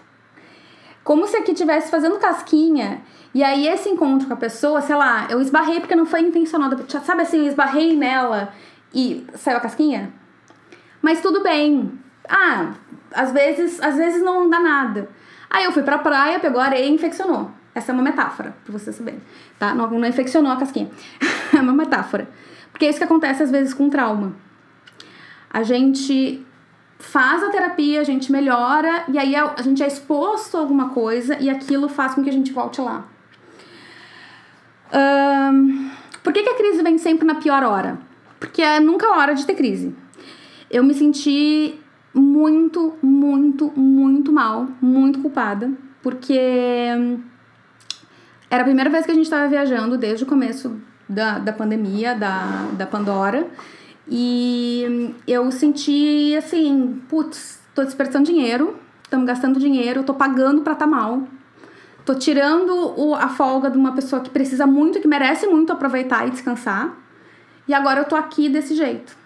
Como 1.04 1.26
se 1.26 1.36
aqui 1.36 1.52
tivesse 1.52 1.90
fazendo 1.90 2.18
casquinha, 2.18 3.02
e 3.34 3.44
aí 3.44 3.68
esse 3.68 3.90
encontro 3.90 4.26
com 4.26 4.32
a 4.32 4.38
pessoa, 4.38 4.80
sei 4.80 4.96
lá, 4.96 5.28
eu 5.28 5.38
esbarrei 5.38 5.80
porque 5.80 5.94
não 5.94 6.06
foi 6.06 6.20
intencional, 6.20 6.70
sabe 6.88 7.22
assim, 7.22 7.40
eu 7.40 7.46
esbarrei 7.48 7.94
nela 7.94 8.54
e 8.94 9.26
saiu 9.34 9.58
a 9.58 9.60
casquinha? 9.60 10.10
Mas 11.02 11.20
tudo 11.20 11.42
bem. 11.42 11.92
Ah, 12.26 12.72
às 13.12 13.32
vezes, 13.32 13.78
às 13.82 13.96
vezes 13.96 14.22
não 14.22 14.48
dá 14.48 14.58
nada. 14.58 15.10
Aí 15.50 15.64
eu 15.64 15.72
fui 15.72 15.82
pra 15.82 15.98
praia, 15.98 16.40
pegou 16.40 16.60
areia 16.60 16.86
e 16.86 16.90
infeccionou. 16.90 17.50
Essa 17.74 17.92
é 17.92 17.94
uma 17.94 18.02
metáfora, 18.02 18.54
pra 18.64 18.72
vocês 18.72 18.94
saberem, 18.94 19.20
tá? 19.58 19.74
Não, 19.74 19.90
não 19.90 20.06
infeccionou 20.06 20.52
a 20.52 20.56
casquinha. 20.56 20.90
é 21.52 21.60
uma 21.60 21.72
metáfora. 21.72 22.28
Porque 22.70 22.86
é 22.86 22.88
isso 22.88 22.98
que 22.98 23.04
acontece 23.04 23.42
às 23.42 23.50
vezes 23.50 23.74
com 23.74 23.88
trauma. 23.90 24.32
A 25.50 25.62
gente 25.62 26.44
faz 26.98 27.42
a 27.42 27.50
terapia, 27.50 28.00
a 28.00 28.04
gente 28.04 28.30
melhora, 28.30 29.04
e 29.08 29.18
aí 29.18 29.34
a 29.34 29.60
gente 29.62 29.82
é 29.82 29.86
exposto 29.86 30.56
a 30.56 30.60
alguma 30.60 30.90
coisa 30.90 31.36
e 31.40 31.50
aquilo 31.50 31.88
faz 31.88 32.14
com 32.14 32.22
que 32.22 32.30
a 32.30 32.32
gente 32.32 32.52
volte 32.52 32.80
lá. 32.80 33.04
Um, 34.92 35.90
por 36.22 36.32
que, 36.32 36.42
que 36.42 36.50
a 36.50 36.56
crise 36.56 36.82
vem 36.82 36.98
sempre 36.98 37.26
na 37.26 37.34
pior 37.34 37.62
hora? 37.62 37.98
porque 38.44 38.62
é 38.62 38.78
nunca 38.78 39.08
hora 39.10 39.34
de 39.34 39.46
ter 39.46 39.54
crise. 39.54 39.94
Eu 40.70 40.84
me 40.84 40.94
senti 40.94 41.80
muito, 42.14 42.94
muito, 43.02 43.72
muito 43.76 44.32
mal, 44.32 44.68
muito 44.80 45.18
culpada, 45.18 45.70
porque 46.02 46.38
era 48.48 48.62
a 48.62 48.64
primeira 48.64 48.88
vez 48.88 49.04
que 49.04 49.10
a 49.10 49.14
gente 49.14 49.24
estava 49.24 49.48
viajando 49.48 49.98
desde 49.98 50.24
o 50.24 50.26
começo 50.26 50.80
da, 51.08 51.38
da 51.38 51.52
pandemia, 51.52 52.14
da, 52.14 52.68
da 52.72 52.86
Pandora, 52.86 53.48
e 54.08 55.14
eu 55.26 55.50
senti 55.50 56.34
assim, 56.36 57.02
putz, 57.08 57.60
tô 57.74 57.82
desperdiçando 57.82 58.26
dinheiro, 58.26 58.76
estamos 59.02 59.26
gastando 59.26 59.58
dinheiro, 59.58 60.04
tô 60.04 60.14
pagando 60.14 60.62
pra 60.62 60.74
tá 60.74 60.86
mal. 60.86 61.22
Tô 62.04 62.14
tirando 62.14 63.00
o, 63.00 63.14
a 63.14 63.28
folga 63.28 63.70
de 63.70 63.78
uma 63.78 63.92
pessoa 63.92 64.20
que 64.20 64.28
precisa 64.28 64.66
muito, 64.66 65.00
que 65.00 65.08
merece 65.08 65.46
muito 65.46 65.72
aproveitar 65.72 66.28
e 66.28 66.30
descansar. 66.30 66.94
E 67.66 67.72
agora 67.72 68.00
eu 68.00 68.04
tô 68.04 68.14
aqui 68.14 68.50
desse 68.50 68.74
jeito. 68.74 69.16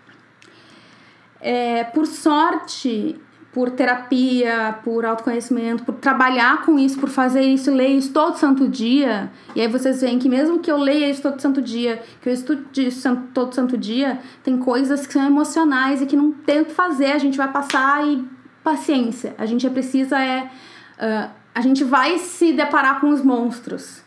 É, 1.40 1.84
por 1.84 2.06
sorte, 2.06 3.20
por 3.52 3.70
terapia, 3.70 4.78
por 4.84 5.04
autoconhecimento, 5.04 5.82
por 5.82 5.94
trabalhar 5.94 6.62
com 6.62 6.78
isso, 6.78 6.98
por 6.98 7.08
fazer 7.08 7.40
isso, 7.40 7.72
ler 7.72 7.88
isso 7.88 8.12
todo 8.12 8.36
santo 8.36 8.68
dia. 8.68 9.30
E 9.54 9.60
aí 9.60 9.68
vocês 9.68 10.00
veem 10.00 10.18
que 10.18 10.28
mesmo 10.28 10.58
que 10.58 10.70
eu 10.70 10.76
leia 10.76 11.08
isso 11.08 11.22
todo 11.22 11.40
santo 11.40 11.62
dia, 11.62 12.02
que 12.20 12.28
eu 12.28 12.32
estude 12.32 12.86
isso 12.86 13.16
todo 13.32 13.54
santo 13.54 13.76
dia, 13.76 14.20
tem 14.42 14.58
coisas 14.58 15.06
que 15.06 15.12
são 15.12 15.26
emocionais 15.26 16.02
e 16.02 16.06
que 16.06 16.16
não 16.16 16.30
tem 16.30 16.60
o 16.60 16.66
que 16.66 16.72
fazer, 16.72 17.12
a 17.12 17.18
gente 17.18 17.38
vai 17.38 17.50
passar 17.50 18.06
e 18.06 18.24
paciência. 18.62 19.34
A 19.38 19.46
gente 19.46 19.68
precisa 19.70 20.20
é 20.20 20.50
uh, 20.98 21.30
a 21.54 21.60
gente 21.60 21.82
vai 21.82 22.18
se 22.18 22.52
deparar 22.52 23.00
com 23.00 23.08
os 23.08 23.22
monstros. 23.22 24.02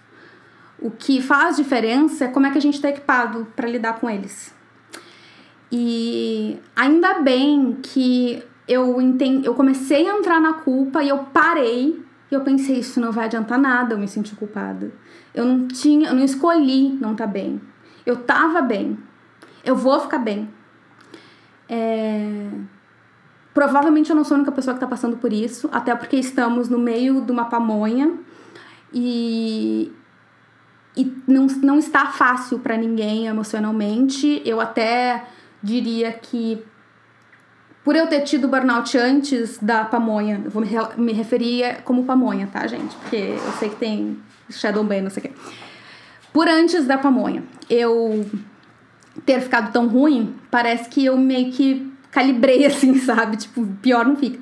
O 0.79 0.89
que 0.89 1.21
faz 1.21 1.57
diferença 1.57 2.25
é 2.25 2.27
como 2.29 2.45
é 2.47 2.51
que 2.51 2.57
a 2.57 2.61
gente 2.61 2.75
está 2.75 2.89
equipado 2.89 3.45
para 3.55 3.67
lidar 3.67 3.99
com 3.99 4.09
eles. 4.09 4.53
E 5.71 6.59
ainda 6.75 7.19
bem 7.19 7.77
que 7.81 8.43
eu 8.67 9.01
entendi, 9.01 9.45
eu 9.45 9.53
comecei 9.53 10.07
a 10.09 10.17
entrar 10.17 10.39
na 10.41 10.53
culpa 10.53 11.01
e 11.01 11.09
eu 11.09 11.19
parei 11.25 12.03
e 12.29 12.33
eu 12.33 12.41
pensei 12.41 12.79
isso 12.79 12.99
não 12.99 13.11
vai 13.11 13.25
adiantar 13.25 13.59
nada, 13.59 13.93
eu 13.93 13.97
me 13.97 14.07
senti 14.07 14.35
culpada. 14.35 14.91
Eu 15.33 15.45
não 15.45 15.67
tinha, 15.67 16.09
eu 16.09 16.15
não 16.15 16.23
escolhi 16.23 16.89
não 16.99 17.15
tá 17.15 17.27
bem. 17.27 17.61
Eu 18.05 18.17
tava 18.17 18.61
bem. 18.61 18.97
Eu 19.63 19.75
vou 19.75 19.99
ficar 19.99 20.19
bem. 20.19 20.49
É... 21.69 22.49
Provavelmente 23.53 24.09
eu 24.09 24.15
não 24.15 24.23
sou 24.23 24.35
a 24.35 24.37
única 24.39 24.51
pessoa 24.51 24.73
que 24.73 24.77
está 24.77 24.87
passando 24.87 25.17
por 25.17 25.31
isso, 25.31 25.69
até 25.71 25.93
porque 25.95 26.15
estamos 26.15 26.69
no 26.69 26.79
meio 26.79 27.21
de 27.21 27.31
uma 27.31 27.45
pamonha 27.45 28.13
e 28.93 29.91
e 30.95 31.09
não, 31.25 31.47
não 31.47 31.79
está 31.79 32.07
fácil 32.07 32.59
para 32.59 32.75
ninguém 32.75 33.27
emocionalmente. 33.27 34.41
Eu 34.45 34.59
até 34.59 35.25
diria 35.63 36.11
que 36.11 36.63
por 37.83 37.95
eu 37.95 38.05
ter 38.07 38.21
tido 38.21 38.47
burnout 38.47 38.95
antes 38.97 39.57
da 39.57 39.83
pamonha, 39.83 40.43
vou 40.47 40.63
me 40.97 41.13
referir 41.13 41.81
como 41.83 42.03
pamonha, 42.03 42.47
tá, 42.51 42.67
gente? 42.67 42.95
Porque 42.97 43.15
eu 43.15 43.51
sei 43.53 43.69
que 43.69 43.75
tem 43.75 44.19
Shadow 44.49 44.83
Bane, 44.83 45.01
não 45.01 45.09
sei 45.09 45.23
o 45.23 45.27
quê. 45.27 45.33
Por 46.31 46.47
antes 46.47 46.85
da 46.85 46.97
pamonha, 46.97 47.43
eu 47.69 48.25
ter 49.25 49.41
ficado 49.41 49.71
tão 49.71 49.87
ruim, 49.87 50.35
parece 50.49 50.89
que 50.89 51.03
eu 51.03 51.17
meio 51.17 51.51
que 51.51 51.91
calibrei 52.11 52.65
assim, 52.67 52.95
sabe? 52.99 53.37
Tipo, 53.37 53.65
pior 53.81 54.05
não 54.05 54.15
fica. 54.15 54.39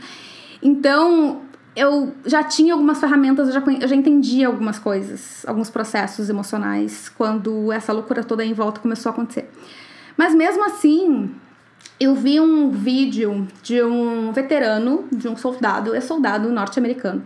Então, 0.61 1.41
eu 1.75 2.13
já 2.25 2.43
tinha 2.43 2.73
algumas 2.73 2.99
ferramentas, 2.99 3.47
eu 3.47 3.53
já, 3.53 3.63
eu 3.81 3.87
já 3.87 3.95
entendia 3.95 4.47
algumas 4.47 4.77
coisas, 4.77 5.45
alguns 5.47 5.69
processos 5.69 6.29
emocionais, 6.29 7.07
quando 7.07 7.71
essa 7.71 7.93
loucura 7.93 8.21
toda 8.21 8.43
em 8.43 8.53
volta 8.53 8.81
começou 8.81 9.09
a 9.11 9.13
acontecer. 9.13 9.49
Mas 10.19 10.35
mesmo 10.35 10.65
assim, 10.65 11.33
eu 11.97 12.13
vi 12.13 12.41
um 12.41 12.71
vídeo 12.71 13.47
de 13.63 13.81
um 13.81 14.33
veterano, 14.33 15.07
de 15.09 15.29
um 15.29 15.37
soldado, 15.37 15.95
é 15.95 16.01
soldado 16.01 16.51
norte-americano, 16.51 17.23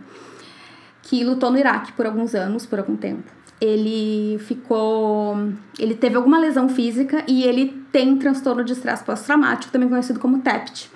que 1.02 1.24
lutou 1.24 1.50
no 1.50 1.58
Iraque 1.58 1.90
por 1.94 2.06
alguns 2.06 2.36
anos, 2.36 2.64
por 2.64 2.78
algum 2.78 2.94
tempo. 2.94 3.24
Ele 3.60 4.38
ficou. 4.38 5.36
Ele 5.76 5.96
teve 5.96 6.14
alguma 6.14 6.38
lesão 6.38 6.68
física 6.68 7.24
e 7.26 7.42
ele 7.42 7.84
tem 7.90 8.16
transtorno 8.16 8.62
de 8.62 8.74
estresse 8.74 9.02
pós-traumático, 9.02 9.72
também 9.72 9.88
conhecido 9.88 10.20
como 10.20 10.38
TEPT. 10.38 10.88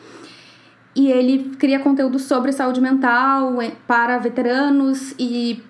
E 0.95 1.11
ele 1.11 1.51
cria 1.59 1.81
conteúdo 1.81 2.21
sobre 2.21 2.53
saúde 2.53 2.81
mental 2.81 3.61
eh, 3.61 3.73
para 3.89 4.19
veteranos 4.19 5.17
e 5.19 5.65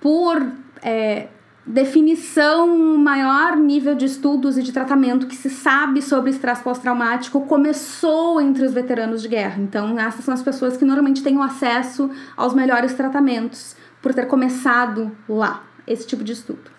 por 0.00 0.44
é, 0.82 1.28
definição, 1.64 2.96
maior 2.98 3.56
nível 3.56 3.94
de 3.94 4.04
estudos 4.04 4.58
e 4.58 4.62
de 4.62 4.72
tratamento 4.72 5.26
que 5.26 5.36
se 5.36 5.48
sabe 5.48 6.02
sobre 6.02 6.30
estresse 6.30 6.62
pós-traumático 6.62 7.40
começou 7.46 8.40
entre 8.40 8.64
os 8.64 8.72
veteranos 8.72 9.22
de 9.22 9.28
guerra. 9.28 9.60
Então, 9.60 9.98
essas 9.98 10.24
são 10.24 10.34
as 10.34 10.42
pessoas 10.42 10.76
que 10.76 10.84
normalmente 10.84 11.22
têm 11.22 11.36
o 11.36 11.42
acesso 11.42 12.10
aos 12.36 12.52
melhores 12.52 12.94
tratamentos 12.94 13.76
por 14.00 14.12
ter 14.12 14.26
começado 14.26 15.16
lá 15.28 15.62
esse 15.86 16.06
tipo 16.06 16.24
de 16.24 16.32
estudo. 16.32 16.70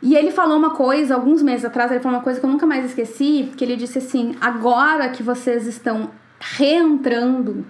E 0.00 0.14
ele 0.14 0.30
falou 0.30 0.56
uma 0.56 0.70
coisa, 0.70 1.14
alguns 1.14 1.42
meses 1.42 1.64
atrás, 1.64 1.90
ele 1.90 2.00
falou 2.00 2.18
uma 2.18 2.24
coisa 2.24 2.38
que 2.38 2.46
eu 2.46 2.50
nunca 2.50 2.66
mais 2.66 2.84
esqueci, 2.84 3.50
que 3.56 3.64
ele 3.64 3.74
disse 3.74 3.98
assim: 3.98 4.36
"Agora 4.40 5.08
que 5.08 5.22
vocês 5.22 5.66
estão 5.66 6.10
reentrando 6.38 7.64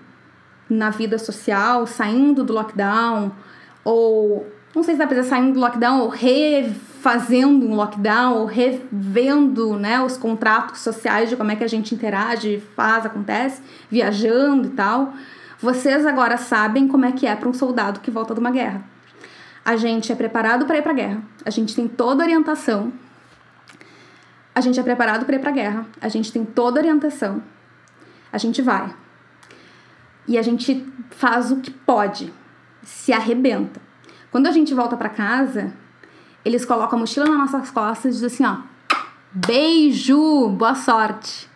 na 0.68 0.90
vida 0.90 1.16
social, 1.16 1.86
saindo 1.86 2.42
do 2.42 2.52
lockdown, 2.52 3.30
ou 3.84 4.46
não 4.74 4.82
sei 4.82 4.94
se 4.94 4.98
dá 4.98 5.06
pra 5.06 5.16
dizer 5.16 5.28
saindo 5.28 5.54
do 5.54 5.60
lockdown 5.60 6.00
ou 6.00 6.08
refazendo 6.08 7.66
um 7.66 7.74
lockdown, 7.74 8.38
ou 8.38 8.46
revendo 8.46 9.76
né, 9.76 10.00
os 10.00 10.16
contratos 10.16 10.80
sociais 10.80 11.30
de 11.30 11.36
como 11.36 11.52
é 11.52 11.56
que 11.56 11.62
a 11.62 11.68
gente 11.68 11.94
interage, 11.94 12.62
faz, 12.74 13.06
acontece, 13.06 13.62
viajando 13.88 14.68
e 14.68 14.70
tal. 14.70 15.12
Vocês 15.60 16.04
agora 16.04 16.36
sabem 16.36 16.88
como 16.88 17.04
é 17.04 17.12
que 17.12 17.26
é 17.26 17.36
para 17.36 17.48
um 17.48 17.54
soldado 17.54 18.00
que 18.00 18.10
volta 18.10 18.34
de 18.34 18.40
uma 18.40 18.50
guerra. 18.50 18.82
A 19.64 19.76
gente 19.76 20.12
é 20.12 20.14
preparado 20.14 20.66
para 20.66 20.76
ir 20.76 20.82
para 20.82 20.92
guerra. 20.92 21.22
A 21.44 21.50
gente 21.50 21.74
tem 21.74 21.88
toda 21.88 22.22
a 22.22 22.26
orientação. 22.26 22.92
A 24.54 24.60
gente 24.60 24.78
é 24.78 24.82
preparado 24.82 25.24
para 25.24 25.36
ir 25.36 25.38
para 25.38 25.52
guerra. 25.52 25.86
A 26.00 26.08
gente 26.08 26.32
tem 26.32 26.44
toda 26.44 26.78
a 26.78 26.82
orientação. 26.82 27.42
A 28.32 28.38
gente 28.38 28.60
vai. 28.60 28.94
E 30.26 30.36
a 30.36 30.42
gente 30.42 30.86
faz 31.10 31.50
o 31.50 31.60
que 31.60 31.70
pode. 31.70 32.32
Se 32.82 33.12
arrebenta. 33.12 33.80
Quando 34.34 34.48
a 34.48 34.50
gente 34.50 34.74
volta 34.74 34.96
para 34.96 35.08
casa, 35.08 35.72
eles 36.44 36.64
colocam 36.64 36.98
a 36.98 37.00
mochila 37.00 37.24
nas 37.24 37.52
nossas 37.52 37.70
costas 37.70 38.16
e 38.16 38.20
dizem 38.20 38.26
assim, 38.26 38.44
ó, 38.44 38.96
beijo, 39.32 40.48
boa 40.48 40.74
sorte. 40.74 41.48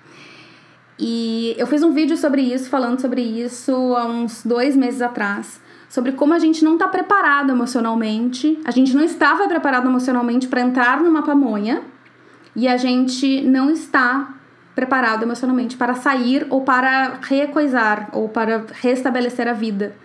E 0.97 1.57
eu 1.59 1.67
fiz 1.67 1.83
um 1.83 1.91
vídeo 1.91 2.17
sobre 2.17 2.41
isso, 2.41 2.71
falando 2.71 3.01
sobre 3.01 3.21
isso 3.21 3.73
há 3.97 4.07
uns 4.07 4.45
dois 4.45 4.77
meses 4.77 5.03
atrás, 5.03 5.61
sobre 5.89 6.13
como 6.13 6.33
a 6.33 6.39
gente 6.39 6.63
não 6.63 6.75
está 6.75 6.87
preparado 6.87 7.51
emocionalmente, 7.51 8.57
a 8.65 8.71
gente 8.71 8.95
não 8.95 9.03
estava 9.03 9.49
preparado 9.49 9.89
emocionalmente 9.89 10.47
para 10.47 10.61
entrar 10.61 11.01
numa 11.01 11.25
pamonha 11.25 11.83
e 12.55 12.69
a 12.69 12.77
gente 12.77 13.41
não 13.41 13.71
está 13.71 14.37
preparado 14.77 15.25
emocionalmente 15.25 15.77
para 15.77 15.95
sair 15.95 16.47
ou 16.49 16.61
para 16.61 17.19
recoisar 17.23 18.09
ou 18.13 18.29
para 18.29 18.67
restabelecer 18.81 19.49
a 19.49 19.53
vida. 19.53 19.97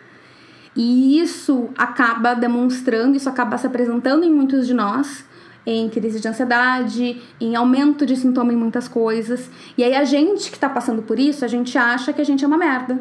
E 0.76 1.20
isso 1.20 1.70
acaba 1.78 2.34
demonstrando, 2.34 3.16
isso 3.16 3.30
acaba 3.30 3.58
se 3.58 3.68
apresentando 3.68 4.24
em 4.24 4.32
muitos 4.32 4.66
de 4.66 4.74
nós, 4.74 5.26
em 5.66 5.88
crise 5.90 6.20
de 6.20 6.28
ansiedade, 6.28 7.22
em 7.40 7.56
aumento 7.56 8.06
de 8.06 8.16
sintoma 8.16 8.52
em 8.52 8.56
muitas 8.56 8.88
coisas. 8.88 9.50
E 9.78 9.84
aí 9.84 9.96
a 9.96 10.04
gente 10.04 10.52
que 10.52 10.58
tá 10.58 10.68
passando 10.68 11.04
por 11.04 11.20
isso, 11.20 11.46
a 11.46 11.48
gente 11.48 11.78
acha 11.78 12.12
que 12.12 12.22
a 12.22 12.26
gente 12.26 12.44
é 12.44 12.48
uma 12.48 12.58
merda. 12.58 13.00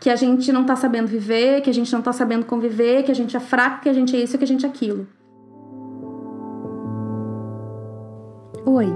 Que 0.00 0.10
a 0.10 0.16
gente 0.16 0.50
não 0.52 0.64
tá 0.64 0.74
sabendo 0.74 1.06
viver, 1.06 1.60
que 1.60 1.70
a 1.70 1.74
gente 1.74 1.92
não 1.92 2.02
tá 2.02 2.12
sabendo 2.12 2.46
conviver, 2.46 3.02
que 3.02 3.10
a 3.10 3.14
gente 3.14 3.36
é 3.36 3.40
fraco, 3.40 3.82
que 3.82 3.88
a 3.88 3.92
gente 3.92 4.16
é 4.16 4.20
isso, 4.20 4.36
que 4.36 4.44
a 4.44 4.46
gente 4.46 4.64
é 4.64 4.68
aquilo. 4.68 5.06
Oi, 8.64 8.92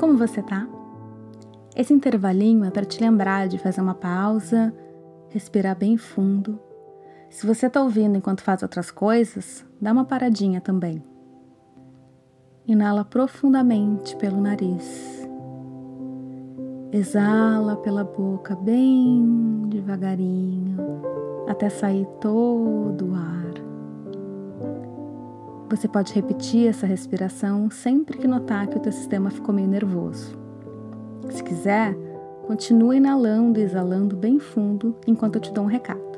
como 0.00 0.16
você 0.16 0.42
tá? 0.42 0.66
Esse 1.76 1.92
intervalinho 1.92 2.64
é 2.64 2.70
para 2.70 2.84
te 2.84 3.00
lembrar 3.00 3.48
de 3.48 3.58
fazer 3.58 3.80
uma 3.80 3.94
pausa, 3.94 4.72
respirar 5.30 5.76
bem 5.76 5.96
fundo 5.96 6.58
se 7.32 7.46
você 7.46 7.66
está 7.66 7.82
ouvindo 7.82 8.14
enquanto 8.14 8.42
faz 8.42 8.62
outras 8.62 8.90
coisas, 8.90 9.64
dá 9.80 9.90
uma 9.90 10.04
paradinha 10.04 10.60
também. 10.60 11.02
Inala 12.66 13.06
profundamente 13.06 14.14
pelo 14.16 14.38
nariz. 14.38 15.26
Exala 16.92 17.76
pela 17.76 18.04
boca 18.04 18.54
bem 18.54 19.64
devagarinho, 19.68 20.76
até 21.48 21.70
sair 21.70 22.06
todo 22.20 23.10
o 23.10 23.14
ar. 23.14 23.54
Você 25.70 25.88
pode 25.88 26.12
repetir 26.12 26.68
essa 26.68 26.86
respiração 26.86 27.70
sempre 27.70 28.18
que 28.18 28.28
notar 28.28 28.66
que 28.66 28.76
o 28.76 28.80
teu 28.80 28.92
sistema 28.92 29.30
ficou 29.30 29.54
meio 29.54 29.68
nervoso. 29.68 30.38
Se 31.30 31.42
quiser, 31.42 31.96
continue 32.46 32.98
inalando 32.98 33.58
e 33.58 33.62
exalando 33.62 34.14
bem 34.14 34.38
fundo 34.38 34.94
enquanto 35.06 35.36
eu 35.36 35.40
te 35.40 35.50
dou 35.50 35.64
um 35.64 35.68
recado. 35.68 36.11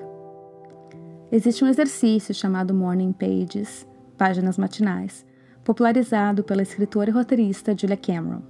Existe 1.35 1.65
um 1.65 1.67
exercício 1.67 2.33
chamado 2.33 2.73
Morning 2.73 3.13
Pages, 3.13 3.85
páginas 4.17 4.57
matinais, 4.57 5.27
popularizado 5.65 6.45
pela 6.45 6.63
escritora 6.63 7.11
e 7.11 7.13
roteirista 7.13 7.77
Julia 7.77 7.97
Cameron. 7.97 8.41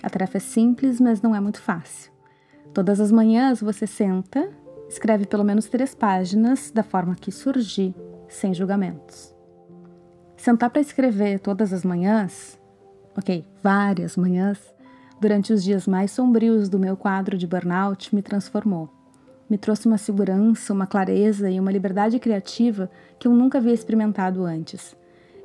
A 0.00 0.08
tarefa 0.08 0.36
é 0.36 0.40
simples, 0.40 1.00
mas 1.00 1.20
não 1.20 1.34
é 1.34 1.40
muito 1.40 1.60
fácil. 1.60 2.12
Todas 2.72 3.00
as 3.00 3.10
manhãs 3.10 3.60
você 3.60 3.84
senta, 3.84 4.48
escreve 4.88 5.26
pelo 5.26 5.42
menos 5.42 5.66
três 5.66 5.92
páginas 5.92 6.70
da 6.70 6.84
forma 6.84 7.16
que 7.16 7.32
surgir, 7.32 7.96
sem 8.28 8.54
julgamentos. 8.54 9.34
Sentar 10.36 10.70
para 10.70 10.82
escrever 10.82 11.40
todas 11.40 11.72
as 11.72 11.82
manhãs, 11.82 12.56
ok, 13.18 13.44
várias 13.60 14.16
manhãs, 14.16 14.72
durante 15.20 15.52
os 15.52 15.64
dias 15.64 15.84
mais 15.84 16.12
sombrios 16.12 16.68
do 16.68 16.78
meu 16.78 16.96
quadro 16.96 17.36
de 17.36 17.48
burnout 17.48 18.14
me 18.14 18.22
transformou 18.22 18.99
me 19.50 19.58
trouxe 19.58 19.88
uma 19.88 19.98
segurança, 19.98 20.72
uma 20.72 20.86
clareza 20.86 21.50
e 21.50 21.58
uma 21.58 21.72
liberdade 21.72 22.20
criativa 22.20 22.88
que 23.18 23.26
eu 23.26 23.32
nunca 23.32 23.58
havia 23.58 23.74
experimentado 23.74 24.44
antes. 24.44 24.96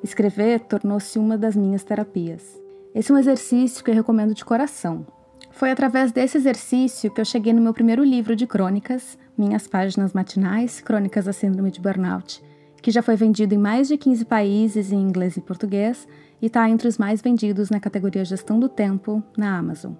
Escrever 0.04 0.60
tornou-se 0.60 1.18
uma 1.18 1.36
das 1.36 1.56
minhas 1.56 1.84
terapias. 1.84 2.62
Esse 2.94 3.12
é 3.12 3.16
um 3.16 3.18
exercício 3.18 3.84
que 3.84 3.90
eu 3.90 3.96
recomendo 3.96 4.36
de 4.36 4.46
coração. 4.46 5.06
Foi 5.50 5.72
através 5.72 6.12
desse 6.12 6.38
exercício 6.38 7.12
que 7.12 7.20
eu 7.20 7.26
cheguei 7.26 7.52
no 7.52 7.62
meu 7.62 7.74
primeiro 7.74 8.04
livro 8.04 8.36
de 8.36 8.46
crônicas, 8.46 9.18
Minhas 9.36 9.68
Páginas 9.68 10.14
Matinais, 10.14 10.80
Crônicas 10.80 11.26
da 11.26 11.34
Síndrome 11.34 11.72
de 11.72 11.82
Burnout, 11.82 12.44
que 12.82 12.92
já 12.92 13.02
foi 13.02 13.16
vendido 13.16 13.56
em 13.56 13.58
mais 13.58 13.88
de 13.88 13.98
15 13.98 14.26
países 14.26 14.92
em 14.92 15.02
inglês 15.02 15.36
e 15.38 15.42
português 15.42 16.08
e 16.42 16.46
está 16.46 16.70
entre 16.70 16.88
os 16.88 16.98
mais 16.98 17.22
vendidos 17.22 17.70
na 17.70 17.80
categoria 17.80 18.24
Gestão 18.24 18.60
do 18.60 18.70
Tempo 18.70 19.24
na 19.36 19.58
Amazon. 19.58 19.94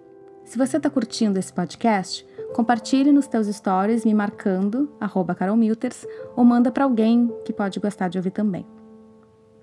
Se 0.44 0.58
você 0.58 0.76
está 0.76 0.90
curtindo 0.90 1.38
esse 1.38 1.52
podcast, 1.52 2.26
compartilhe 2.54 3.12
nos 3.12 3.26
teus 3.26 3.46
stories 3.46 4.04
me 4.04 4.12
marcando, 4.12 4.90
carolmilters, 5.36 6.06
ou 6.36 6.44
manda 6.44 6.70
para 6.70 6.84
alguém 6.84 7.32
que 7.44 7.52
pode 7.52 7.80
gostar 7.80 8.08
de 8.08 8.18
ouvir 8.18 8.32
também. 8.32 8.66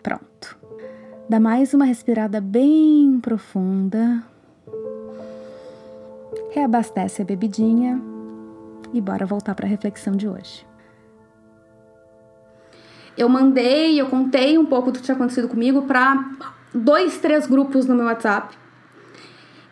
Pronto. 0.01 0.57
Dá 1.27 1.39
mais 1.39 1.73
uma 1.73 1.85
respirada 1.85 2.41
bem 2.41 3.19
profunda. 3.21 4.23
Reabastece 6.51 7.21
a 7.21 7.25
bebidinha 7.25 8.01
e 8.93 9.01
bora 9.01 9.25
voltar 9.25 9.55
para 9.55 9.65
a 9.65 9.69
reflexão 9.69 10.15
de 10.15 10.27
hoje. 10.27 10.65
Eu 13.17 13.27
mandei, 13.27 13.99
eu 13.99 14.07
contei 14.07 14.57
um 14.57 14.65
pouco 14.65 14.91
do 14.91 14.99
que 14.99 15.05
tinha 15.05 15.15
acontecido 15.15 15.47
comigo 15.47 15.81
para 15.81 16.23
dois, 16.73 17.17
três 17.17 17.45
grupos 17.45 17.85
no 17.85 17.95
meu 17.95 18.05
WhatsApp. 18.05 18.57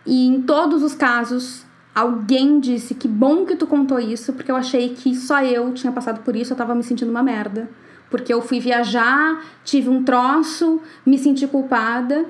E 0.06 0.27
em 0.27 0.41
todos 0.41 0.84
os 0.84 0.93
casos, 0.93 1.65
alguém 1.95 2.60
disse 2.60 2.93
que 2.93 3.08
bom 3.08 3.45
que 3.45 3.56
tu 3.56 3.65
contou 3.65 3.99
isso, 3.99 4.34
porque 4.34 4.51
eu 4.51 4.56
achei 4.56 4.89
que 4.89 5.15
só 5.15 5.41
eu 5.41 5.73
tinha 5.73 5.91
passado 5.91 6.21
por 6.23 6.36
isso, 6.36 6.53
eu 6.53 6.58
tava 6.58 6.75
me 6.75 6.84
sentindo 6.84 7.10
uma 7.10 7.23
merda. 7.23 7.69
Porque 8.10 8.34
eu 8.34 8.41
fui 8.41 8.60
viajar, 8.60 9.43
tive 9.63 9.89
um 9.89 10.03
troço, 10.03 10.82
me 11.06 11.17
senti 11.17 11.45
culpada. 11.45 12.25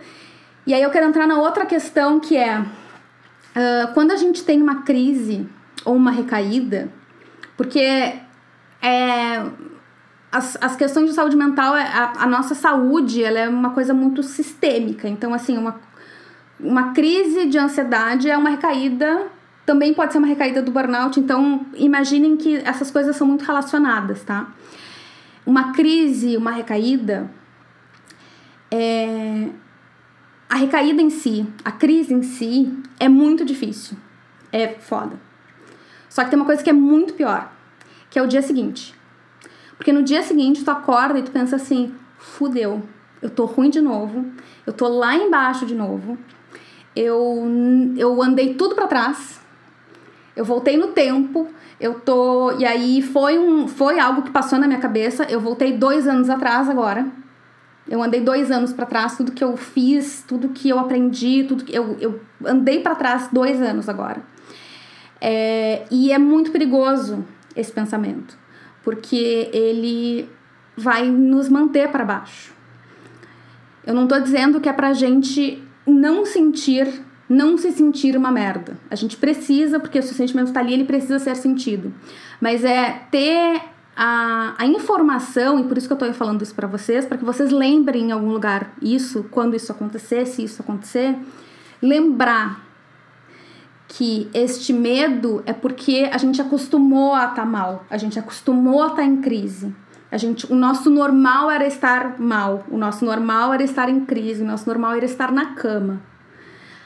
E 0.66 0.74
aí 0.74 0.82
eu 0.82 0.90
quero 0.90 1.06
entrar 1.06 1.28
na 1.28 1.40
outra 1.40 1.66
questão 1.66 2.20
que 2.20 2.36
é 2.36 2.60
uh, 2.60 3.94
quando 3.94 4.12
a 4.12 4.16
gente 4.16 4.44
tem 4.44 4.62
uma 4.62 4.82
crise 4.82 5.48
ou 5.86 5.96
uma 5.96 6.12
recaída, 6.12 6.92
porque 7.56 7.80
é, 8.82 9.44
as, 10.32 10.58
as 10.62 10.76
questões 10.76 11.10
de 11.10 11.16
saúde 11.16 11.36
mental, 11.36 11.76
é, 11.76 11.84
a, 11.84 12.14
a 12.24 12.28
nossa 12.28 12.54
saúde, 12.54 13.24
ela 13.24 13.40
é 13.40 13.50
uma 13.50 13.72
coisa 13.72 13.94
muito 13.94 14.22
sistêmica. 14.22 15.08
Então, 15.08 15.34
assim, 15.34 15.58
uma, 15.58 15.80
uma 16.60 16.94
crise 16.94 17.46
de 17.46 17.58
ansiedade 17.58 18.30
é 18.30 18.38
uma 18.38 18.50
recaída, 18.50 19.28
também 19.66 19.94
pode 19.94 20.12
ser 20.12 20.20
uma 20.20 20.28
recaída 20.28 20.62
do 20.62 20.72
burnout. 20.72 21.20
Então, 21.20 21.66
imaginem 21.76 22.38
que 22.38 22.58
essas 22.58 22.92
coisas 22.92 23.16
são 23.16 23.28
muito 23.28 23.44
relacionadas, 23.46 24.24
tá? 24.24 24.48
Uma 25.46 25.74
crise, 25.74 26.36
uma 26.38 26.52
recaída, 26.52 27.30
é... 28.70 29.48
a 30.50 30.56
recaída 30.56 31.02
em 31.02 31.10
si, 31.10 31.48
a 31.64 31.72
crise 31.72 32.14
em 32.14 32.22
si, 32.22 32.72
é 33.00 33.08
muito 33.08 33.46
difícil. 33.46 33.98
É 34.52 34.68
foda. 34.80 35.27
Só 36.10 36.24
que 36.24 36.30
tem 36.30 36.40
uma 36.40 36.46
coisa 36.46 36.64
que 36.64 36.70
é 36.70 36.74
muito 36.74 37.14
pior, 37.14 37.52
que 38.10 38.18
é 38.18 38.22
o 38.22 38.28
dia 38.28 38.42
seguinte. 38.42 38.96
Porque 39.78 39.94
no 39.94 40.04
dia 40.04 40.24
seguinte 40.24 40.64
tu 40.64 40.72
acorda 40.72 41.20
e 41.20 41.24
tu 41.24 41.32
pensa 41.32 41.56
assim: 41.56 41.94
fudeu, 42.18 42.82
eu 43.22 43.30
tô 43.30 43.46
ruim 43.46 43.70
de 43.70 43.82
novo, 43.82 44.26
eu 44.66 44.74
tô 44.74 44.88
lá 44.88 45.16
embaixo 45.16 45.66
de 45.66 45.76
novo, 45.76 46.18
eu, 46.96 47.46
eu 47.96 48.22
andei 48.22 48.56
tudo 48.56 48.76
para 48.76 48.88
trás, 48.88 49.40
eu 50.36 50.44
voltei 50.44 50.78
no 50.78 50.88
tempo, 50.88 51.48
eu 51.80 52.00
tô. 52.00 52.52
E 52.58 52.66
aí 52.66 53.02
foi, 53.02 53.38
um, 53.38 53.68
foi 53.68 54.00
algo 54.00 54.24
que 54.24 54.32
passou 54.32 54.58
na 54.58 54.68
minha 54.68 54.80
cabeça, 54.80 55.26
eu 55.30 55.40
voltei 55.40 55.74
dois 55.74 56.08
anos 56.08 56.30
atrás 56.30 56.70
agora. 56.70 57.08
Eu 57.90 58.04
andei 58.04 58.20
dois 58.20 58.52
anos 58.52 58.74
para 58.74 58.86
trás, 58.86 59.16
tudo 59.16 59.32
que 59.32 59.42
eu 59.42 59.56
fiz, 59.56 60.22
tudo 60.28 60.50
que 60.50 60.68
eu 60.68 60.78
aprendi, 60.78 61.46
tudo 61.48 61.64
que 61.64 61.74
eu, 61.74 61.96
eu 62.02 62.20
andei 62.46 62.82
para 62.82 62.96
trás 62.96 63.30
dois 63.32 63.62
anos 63.62 63.88
agora. 63.88 64.22
É, 65.20 65.86
e 65.90 66.12
é 66.12 66.18
muito 66.18 66.52
perigoso 66.52 67.26
esse 67.56 67.72
pensamento 67.72 68.38
porque 68.88 69.50
ele 69.52 70.30
vai 70.78 71.10
nos 71.10 71.50
manter 71.50 71.90
para 71.90 72.06
baixo. 72.06 72.54
Eu 73.86 73.94
não 73.94 74.08
tô 74.08 74.18
dizendo 74.18 74.62
que 74.62 74.70
é 74.70 74.72
pra 74.72 74.94
gente 74.94 75.62
não 75.86 76.26
sentir, 76.26 76.88
não 77.28 77.58
se 77.58 77.74
sentir 77.74 78.16
uma 78.16 78.32
merda. 78.32 78.80
A 78.90 78.96
gente 78.96 79.18
precisa, 79.18 79.78
porque 79.78 80.02
se 80.02 80.14
o 80.14 80.16
sentimento 80.16 80.54
tá 80.54 80.62
ali, 80.62 80.74
ele 80.74 80.86
precisa 80.86 81.20
ser 81.20 81.36
sentido. 81.36 81.94
Mas 82.40 82.64
é 82.64 83.02
ter 83.12 83.62
a, 83.94 84.56
a 84.58 84.66
informação, 84.66 85.60
e 85.60 85.66
por 85.66 85.78
isso 85.78 85.88
que 85.88 85.94
eu 85.94 85.98
tô 85.98 86.14
falando 86.14 86.42
isso 86.42 86.56
para 86.56 86.66
vocês, 86.66 87.06
para 87.06 87.18
que 87.18 87.26
vocês 87.26 87.52
lembrem 87.52 88.06
em 88.06 88.12
algum 88.14 88.32
lugar 88.32 88.74
isso, 88.82 89.26
quando 89.32 89.54
isso 89.54 89.70
acontecer, 89.70 90.26
se 90.26 90.46
isso 90.46 90.62
acontecer, 90.62 91.14
lembrar 91.82 92.66
que 93.88 94.30
este 94.34 94.74
medo 94.74 95.42
é 95.46 95.54
porque 95.54 96.10
a 96.12 96.18
gente 96.18 96.42
acostumou 96.42 97.14
a 97.14 97.26
estar 97.26 97.36
tá 97.36 97.46
mal, 97.46 97.86
a 97.90 97.98
gente 97.98 98.20
acostumou 98.20 98.84
a 98.84 98.88
estar 98.88 98.98
tá 98.98 99.06
em 99.06 99.22
crise. 99.22 99.74
A 100.12 100.18
gente, 100.18 100.52
o 100.52 100.56
nosso 100.56 100.90
normal 100.90 101.52
era 101.52 101.66
estar 101.66 102.20
mal, 102.20 102.64
o 102.70 102.78
nosso 102.78 103.04
normal 103.06 103.54
era 103.54 103.64
estar 103.64 103.90
em 103.90 104.06
crise, 104.06 104.42
o 104.42 104.46
nosso 104.46 104.68
normal 104.68 104.96
era 104.96 105.06
estar 105.06 105.32
na 105.32 105.48
cama. 105.54 106.02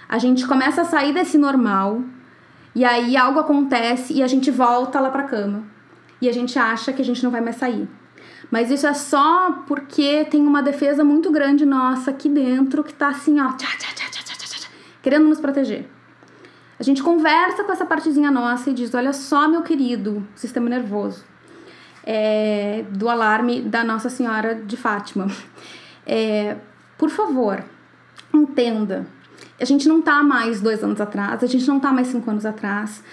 A 0.09 0.17
gente 0.17 0.45
começa 0.47 0.81
a 0.81 0.85
sair 0.85 1.13
desse 1.13 1.37
normal 1.37 2.01
e 2.73 2.83
aí 2.83 3.15
algo 3.15 3.39
acontece 3.39 4.13
e 4.13 4.23
a 4.23 4.27
gente 4.27 4.49
volta 4.49 4.99
lá 4.99 5.09
para 5.09 5.23
cama. 5.23 5.63
E 6.21 6.29
a 6.29 6.33
gente 6.33 6.57
acha 6.57 6.93
que 6.93 7.01
a 7.01 7.05
gente 7.05 7.23
não 7.23 7.31
vai 7.31 7.41
mais 7.41 7.55
sair. 7.55 7.87
Mas 8.49 8.69
isso 8.69 8.85
é 8.85 8.93
só 8.93 9.63
porque 9.67 10.25
tem 10.25 10.45
uma 10.45 10.61
defesa 10.61 11.03
muito 11.03 11.31
grande 11.31 11.65
nossa 11.65 12.11
aqui 12.11 12.27
dentro 12.27 12.83
que 12.83 12.93
tá 12.93 13.09
assim, 13.09 13.39
ó, 13.39 13.53
tchá, 13.53 13.67
tchá, 13.77 13.93
tchá, 13.93 14.11
querendo 15.01 15.27
nos 15.27 15.39
proteger. 15.39 15.89
A 16.81 16.83
gente 16.83 17.03
conversa 17.03 17.63
com 17.63 17.71
essa 17.71 17.85
partezinha 17.85 18.31
nossa 18.31 18.71
e 18.71 18.73
diz: 18.73 18.91
olha 18.95 19.13
só, 19.13 19.47
meu 19.47 19.61
querido 19.61 20.27
sistema 20.33 20.67
nervoso, 20.67 21.23
é, 22.03 22.83
do 22.89 23.07
alarme 23.07 23.61
da 23.61 23.83
Nossa 23.83 24.09
Senhora 24.09 24.55
de 24.55 24.75
Fátima. 24.75 25.27
É, 26.07 26.57
por 26.97 27.11
favor, 27.11 27.63
entenda. 28.33 29.05
A 29.59 29.63
gente 29.63 29.87
não 29.87 30.01
tá 30.01 30.23
mais 30.23 30.59
dois 30.59 30.83
anos 30.83 30.99
atrás, 30.99 31.43
a 31.43 31.45
gente 31.45 31.67
não 31.67 31.79
tá 31.79 31.93
mais 31.93 32.07
cinco 32.07 32.27
anos 32.31 32.47
atrás. 32.47 33.03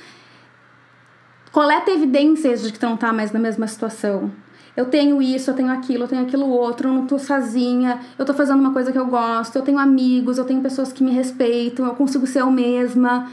Coleta 1.53 1.91
evidências 1.91 2.63
de 2.63 2.73
que 2.73 2.79
tu 2.79 2.87
não 2.87 2.97
tá 2.97 3.13
mais 3.13 3.33
na 3.33 3.39
mesma 3.39 3.67
situação. 3.67 4.33
Eu 4.75 4.87
tenho 4.87 5.21
isso, 5.21 5.51
eu 5.51 5.55
tenho 5.55 5.71
aquilo, 5.71 6.05
eu 6.05 6.09
tenho 6.09 6.23
aquilo 6.23 6.49
outro, 6.49 6.89
eu 6.89 6.95
não 6.95 7.07
tô 7.07 7.19
sozinha, 7.19 8.01
eu 8.19 8.25
tô 8.25 8.33
fazendo 8.33 8.61
uma 8.61 8.73
coisa 8.73 8.91
que 8.91 8.99
eu 8.99 9.07
gosto, 9.07 9.57
eu 9.57 9.63
tenho 9.63 9.79
amigos, 9.79 10.39
eu 10.39 10.47
tenho 10.47 10.63
pessoas 10.63 10.91
que 10.91 11.05
me 11.05 11.11
respeitam, 11.11 11.85
eu 11.85 11.95
consigo 11.95 12.27
ser 12.27 12.41
eu 12.41 12.51
mesma 12.51 13.29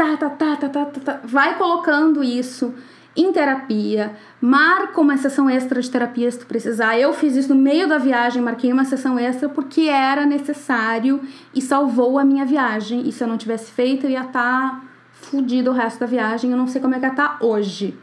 tá, 0.00 0.16
tá, 0.16 0.30
tá, 0.30 0.56
tá, 0.56 0.68
tá, 0.68 0.84
tá, 0.86 1.00
tá. 1.00 1.20
Vai 1.24 1.58
colocando 1.58 2.24
isso 2.24 2.72
em 3.14 3.30
terapia, 3.32 4.16
marca 4.40 4.98
uma 4.98 5.16
sessão 5.18 5.50
extra 5.50 5.82
de 5.82 5.90
terapia 5.90 6.30
se 6.30 6.38
tu 6.38 6.46
precisar. 6.46 6.98
Eu 6.98 7.12
fiz 7.12 7.36
isso 7.36 7.54
no 7.54 7.60
meio 7.60 7.86
da 7.86 7.98
viagem, 7.98 8.40
marquei 8.40 8.72
uma 8.72 8.84
sessão 8.86 9.18
extra 9.18 9.48
porque 9.48 9.82
era 9.82 10.24
necessário 10.24 11.20
e 11.54 11.60
salvou 11.60 12.18
a 12.18 12.24
minha 12.24 12.46
viagem. 12.46 13.06
E 13.06 13.12
se 13.12 13.22
eu 13.22 13.28
não 13.28 13.36
tivesse 13.36 13.72
feito, 13.72 14.06
eu 14.06 14.10
ia 14.10 14.22
estar 14.22 14.32
tá 14.32 14.82
fudido 15.12 15.70
o 15.70 15.74
resto 15.74 16.00
da 16.00 16.06
viagem. 16.06 16.50
Eu 16.50 16.56
não 16.56 16.66
sei 16.66 16.80
como 16.80 16.94
é 16.94 16.98
que 16.98 17.04
ia 17.04 17.10
estar 17.10 17.38
tá 17.38 17.44
hoje. 17.44 17.98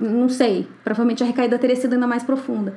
Não 0.00 0.28
sei, 0.28 0.68
provavelmente 0.84 1.22
a 1.22 1.26
recaída 1.26 1.58
teria 1.58 1.74
sido 1.74 1.94
ainda 1.94 2.06
mais 2.06 2.22
profunda. 2.22 2.76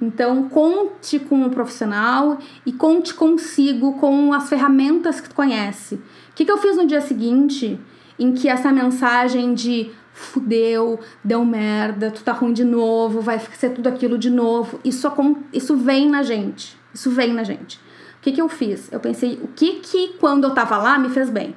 Então, 0.00 0.48
conte 0.50 1.18
com 1.18 1.36
um 1.36 1.48
profissional 1.48 2.38
e 2.66 2.72
conte 2.72 3.14
consigo 3.14 3.94
com 3.94 4.34
as 4.34 4.48
ferramentas 4.48 5.20
que 5.20 5.30
tu 5.30 5.34
conhece. 5.34 5.98
O 6.36 6.38
que, 6.38 6.44
que 6.44 6.52
eu 6.52 6.58
fiz 6.58 6.76
no 6.76 6.86
dia 6.86 7.00
seguinte 7.00 7.80
em 8.18 8.32
que 8.32 8.46
essa 8.46 8.70
mensagem 8.70 9.54
de 9.54 9.90
fudeu, 10.12 11.00
deu 11.24 11.42
merda, 11.46 12.10
tu 12.10 12.22
tá 12.22 12.32
ruim 12.32 12.52
de 12.52 12.62
novo, 12.62 13.22
vai 13.22 13.38
ser 13.38 13.70
tudo 13.70 13.86
aquilo 13.86 14.18
de 14.18 14.28
novo, 14.28 14.78
isso, 14.84 15.10
isso 15.50 15.76
vem 15.78 16.10
na 16.10 16.22
gente. 16.22 16.76
Isso 16.92 17.10
vem 17.10 17.32
na 17.32 17.42
gente. 17.42 17.78
O 18.18 18.20
que, 18.20 18.32
que 18.32 18.40
eu 18.40 18.50
fiz? 18.50 18.92
Eu 18.92 19.00
pensei, 19.00 19.40
o 19.42 19.48
que 19.48 19.76
que 19.76 20.08
quando 20.18 20.44
eu 20.44 20.50
tava 20.50 20.76
lá 20.76 20.98
me 20.98 21.08
fez 21.08 21.30
bem? 21.30 21.56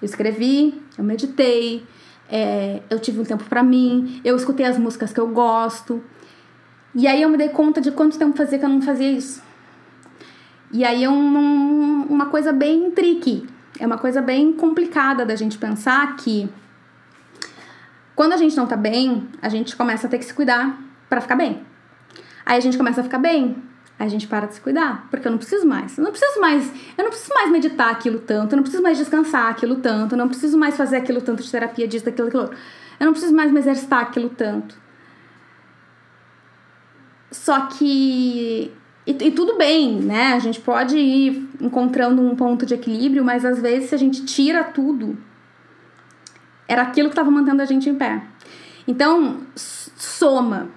Eu 0.00 0.06
escrevi, 0.06 0.80
eu 0.96 1.04
meditei, 1.04 1.84
é, 2.26 2.80
eu 2.88 2.98
tive 2.98 3.20
um 3.20 3.24
tempo 3.24 3.44
para 3.44 3.62
mim, 3.62 4.18
eu 4.24 4.34
escutei 4.34 4.64
as 4.64 4.78
músicas 4.78 5.12
que 5.12 5.20
eu 5.20 5.28
gosto. 5.28 6.02
E 6.94 7.06
aí 7.06 7.20
eu 7.20 7.28
me 7.28 7.36
dei 7.36 7.50
conta 7.50 7.82
de 7.82 7.90
quanto 7.90 8.18
tempo 8.18 8.34
fazia 8.34 8.58
que 8.58 8.64
eu 8.64 8.70
não 8.70 8.80
fazia 8.80 9.12
isso. 9.12 9.42
E 10.72 10.86
aí 10.86 11.04
é 11.04 11.10
um, 11.10 12.06
uma 12.08 12.26
coisa 12.30 12.50
bem 12.50 12.90
tricky, 12.92 13.46
é 13.78 13.86
uma 13.86 13.98
coisa 13.98 14.20
bem 14.20 14.52
complicada 14.52 15.24
da 15.24 15.36
gente 15.36 15.58
pensar 15.58 16.16
que 16.16 16.48
quando 18.14 18.32
a 18.32 18.36
gente 18.36 18.56
não 18.56 18.66
tá 18.66 18.76
bem, 18.76 19.28
a 19.40 19.48
gente 19.48 19.76
começa 19.76 20.06
a 20.06 20.10
ter 20.10 20.18
que 20.18 20.24
se 20.24 20.34
cuidar 20.34 20.78
para 21.08 21.20
ficar 21.20 21.36
bem. 21.36 21.62
Aí 22.44 22.58
a 22.58 22.60
gente 22.60 22.76
começa 22.76 23.00
a 23.00 23.04
ficar 23.04 23.18
bem, 23.18 23.56
a 23.98 24.08
gente 24.08 24.26
para 24.26 24.46
de 24.46 24.54
se 24.54 24.60
cuidar, 24.60 25.06
porque 25.10 25.26
eu 25.26 25.30
não 25.30 25.38
preciso 25.38 25.66
mais. 25.66 25.96
Eu 25.96 26.04
não 26.04 26.10
preciso 26.10 26.40
mais, 26.40 26.72
eu 26.96 27.04
não 27.04 27.10
preciso 27.10 27.34
mais 27.34 27.50
meditar 27.50 27.90
aquilo 27.90 28.18
tanto, 28.18 28.52
eu 28.52 28.56
não 28.56 28.62
preciso 28.62 28.82
mais 28.82 28.98
descansar 28.98 29.50
aquilo 29.50 29.76
tanto, 29.76 30.14
eu 30.14 30.18
não 30.18 30.28
preciso 30.28 30.58
mais 30.58 30.76
fazer 30.76 30.96
aquilo 30.96 31.20
tanto 31.20 31.42
de 31.42 31.50
terapia 31.50 31.86
disso, 31.86 32.04
daquilo, 32.04 32.28
daquilo. 32.28 32.50
Eu 32.98 33.06
não 33.06 33.12
preciso 33.12 33.34
mais 33.34 33.50
me 33.52 33.58
exercitar 33.58 34.00
aquilo 34.00 34.30
tanto. 34.30 34.74
Só 37.30 37.66
que. 37.66 38.72
E, 39.10 39.26
e, 39.26 39.30
tudo 39.32 39.58
bem, 39.58 39.96
né? 40.00 40.34
A 40.34 40.38
gente 40.38 40.60
pode 40.60 40.96
ir 40.96 41.48
encontrando 41.60 42.22
um 42.22 42.36
ponto 42.36 42.64
de 42.64 42.74
equilíbrio, 42.74 43.24
mas 43.24 43.44
às 43.44 43.60
vezes 43.60 43.88
se 43.88 43.94
a 43.94 43.98
gente 43.98 44.24
tira 44.24 44.62
tudo, 44.62 45.18
era 46.68 46.82
aquilo 46.82 47.08
que 47.08 47.14
estava 47.14 47.30
mantendo 47.30 47.60
a 47.60 47.64
gente 47.64 47.90
em 47.90 47.96
pé. 47.96 48.22
Então, 48.86 49.38
soma 49.56 50.68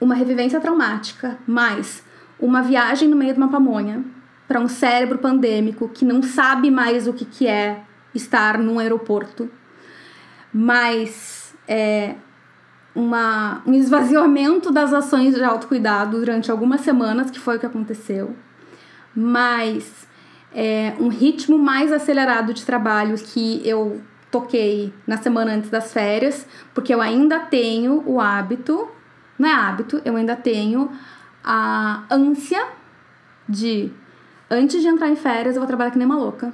uma 0.00 0.16
revivência 0.16 0.60
traumática 0.60 1.38
mais 1.46 2.04
uma 2.38 2.62
viagem 2.62 3.08
no 3.08 3.16
meio 3.16 3.32
de 3.32 3.38
uma 3.38 3.48
pamonha 3.48 4.04
para 4.48 4.60
um 4.60 4.66
cérebro 4.66 5.18
pandêmico 5.18 5.88
que 5.88 6.04
não 6.04 6.22
sabe 6.22 6.68
mais 6.68 7.06
o 7.06 7.12
que, 7.12 7.24
que 7.24 7.46
é 7.46 7.80
estar 8.12 8.58
num 8.58 8.80
aeroporto, 8.80 9.48
mais 10.52 11.54
é, 11.68 12.16
uma, 12.96 13.62
um 13.66 13.74
esvaziamento 13.74 14.72
das 14.72 14.92
ações 14.92 15.34
de 15.34 15.44
autocuidado 15.44 16.18
durante 16.18 16.50
algumas 16.50 16.80
semanas, 16.80 17.30
que 17.30 17.38
foi 17.38 17.56
o 17.56 17.60
que 17.60 17.66
aconteceu, 17.66 18.34
mas 19.14 20.08
é, 20.52 20.94
um 20.98 21.08
ritmo 21.08 21.58
mais 21.58 21.92
acelerado 21.92 22.54
de 22.54 22.64
trabalho 22.64 23.14
que 23.18 23.60
eu 23.64 24.00
toquei 24.30 24.92
na 25.06 25.18
semana 25.18 25.52
antes 25.52 25.68
das 25.68 25.92
férias, 25.92 26.46
porque 26.74 26.92
eu 26.92 27.00
ainda 27.00 27.38
tenho 27.38 28.02
o 28.06 28.20
hábito, 28.20 28.88
não 29.38 29.48
é 29.48 29.52
hábito, 29.52 30.00
eu 30.04 30.16
ainda 30.16 30.34
tenho 30.34 30.90
a 31.44 32.04
ânsia 32.10 32.66
de 33.48 33.92
antes 34.50 34.80
de 34.80 34.88
entrar 34.88 35.08
em 35.08 35.16
férias 35.16 35.54
eu 35.54 35.60
vou 35.60 35.66
trabalhar 35.66 35.90
que 35.90 35.98
nem 35.98 36.06
uma 36.06 36.16
louca. 36.16 36.52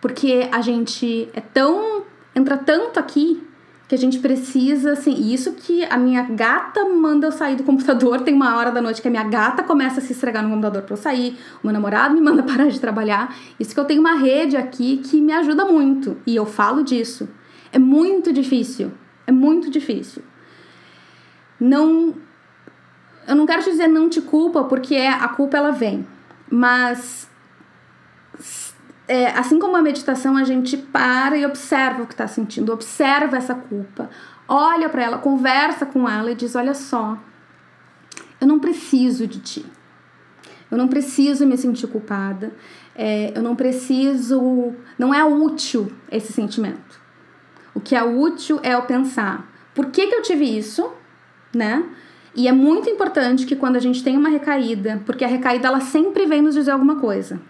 Porque 0.00 0.48
a 0.52 0.60
gente 0.60 1.30
é 1.32 1.40
tão 1.40 2.02
entra 2.34 2.58
tanto 2.58 2.98
aqui 2.98 3.42
que 3.86 3.94
a 3.94 3.98
gente 3.98 4.18
precisa, 4.18 4.92
assim, 4.92 5.32
isso 5.32 5.52
que 5.52 5.84
a 5.84 5.96
minha 5.98 6.22
gata 6.22 6.84
manda 6.88 7.26
eu 7.26 7.32
sair 7.32 7.54
do 7.54 7.64
computador, 7.64 8.22
tem 8.22 8.34
uma 8.34 8.56
hora 8.56 8.70
da 8.70 8.80
noite 8.80 9.02
que 9.02 9.08
a 9.08 9.10
minha 9.10 9.24
gata 9.24 9.62
começa 9.62 10.00
a 10.00 10.02
se 10.02 10.12
esfregar 10.12 10.42
no 10.42 10.48
computador 10.48 10.82
para 10.82 10.92
eu 10.94 10.96
sair, 10.96 11.36
o 11.62 11.66
meu 11.66 11.72
namorado 11.72 12.14
me 12.14 12.20
manda 12.20 12.42
parar 12.44 12.68
de 12.68 12.80
trabalhar. 12.80 13.36
Isso 13.60 13.74
que 13.74 13.80
eu 13.80 13.84
tenho 13.84 14.00
uma 14.00 14.14
rede 14.14 14.56
aqui 14.56 14.98
que 14.98 15.20
me 15.20 15.32
ajuda 15.32 15.64
muito, 15.64 16.16
e 16.26 16.34
eu 16.34 16.46
falo 16.46 16.82
disso. 16.82 17.28
É 17.72 17.78
muito 17.78 18.32
difícil, 18.32 18.92
é 19.26 19.32
muito 19.32 19.70
difícil. 19.70 20.22
Não 21.60 22.14
eu 23.26 23.34
não 23.34 23.46
quero 23.46 23.62
te 23.62 23.70
dizer 23.70 23.88
não 23.88 24.08
te 24.08 24.20
culpa, 24.20 24.64
porque 24.64 24.94
é, 24.94 25.08
a 25.08 25.28
culpa 25.28 25.56
ela 25.56 25.70
vem. 25.70 26.06
Mas 26.50 27.28
é, 29.06 29.26
assim 29.28 29.58
como 29.58 29.76
a 29.76 29.82
meditação, 29.82 30.36
a 30.36 30.44
gente 30.44 30.76
para 30.76 31.36
e 31.36 31.44
observa 31.44 32.02
o 32.02 32.06
que 32.06 32.14
está 32.14 32.26
sentindo, 32.26 32.72
observa 32.72 33.36
essa 33.36 33.54
culpa, 33.54 34.08
olha 34.48 34.88
para 34.88 35.02
ela, 35.02 35.18
conversa 35.18 35.84
com 35.84 36.08
ela 36.08 36.30
e 36.30 36.34
diz: 36.34 36.54
Olha 36.56 36.74
só, 36.74 37.18
eu 38.40 38.46
não 38.46 38.58
preciso 38.58 39.26
de 39.26 39.40
ti, 39.40 39.66
eu 40.70 40.78
não 40.78 40.88
preciso 40.88 41.46
me 41.46 41.56
sentir 41.58 41.86
culpada, 41.86 42.52
é, 42.94 43.32
eu 43.36 43.42
não 43.42 43.54
preciso, 43.54 44.72
não 44.98 45.12
é 45.12 45.22
útil 45.22 45.92
esse 46.10 46.32
sentimento. 46.32 47.02
O 47.74 47.80
que 47.80 47.94
é 47.94 48.02
útil 48.02 48.58
é 48.62 48.72
eu 48.74 48.82
pensar: 48.82 49.52
por 49.74 49.86
que, 49.86 50.06
que 50.06 50.14
eu 50.14 50.22
tive 50.22 50.44
isso, 50.44 50.90
né? 51.54 51.84
E 52.34 52.48
é 52.48 52.52
muito 52.52 52.88
importante 52.88 53.46
que 53.46 53.54
quando 53.54 53.76
a 53.76 53.80
gente 53.80 54.02
tem 54.02 54.16
uma 54.16 54.28
recaída, 54.28 55.00
porque 55.04 55.24
a 55.24 55.28
recaída 55.28 55.68
ela 55.68 55.80
sempre 55.80 56.26
vem 56.26 56.42
nos 56.42 56.54
dizer 56.54 56.72
alguma 56.72 56.96
coisa. 56.96 57.40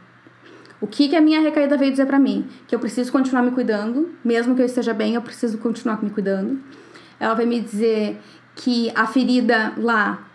O 0.85 0.87
que, 0.87 1.09
que 1.09 1.16
a 1.16 1.20
minha 1.22 1.41
recaída 1.41 1.78
veio 1.78 1.93
dizer 1.93 2.05
para 2.05 2.18
mim? 2.18 2.47
Que 2.68 2.74
eu 2.74 2.78
preciso 2.78 3.11
continuar 3.11 3.41
me 3.41 3.53
cuidando, 3.53 4.11
mesmo 4.22 4.55
que 4.55 4.61
eu 4.61 4.66
esteja 4.66 4.93
bem, 4.93 5.14
eu 5.14 5.22
preciso 5.22 5.57
continuar 5.57 6.05
me 6.05 6.11
cuidando. 6.11 6.61
Ela 7.18 7.32
vai 7.32 7.47
me 7.47 7.59
dizer 7.59 8.20
que 8.55 8.93
a 8.95 9.07
ferida 9.07 9.72
lá 9.78 10.28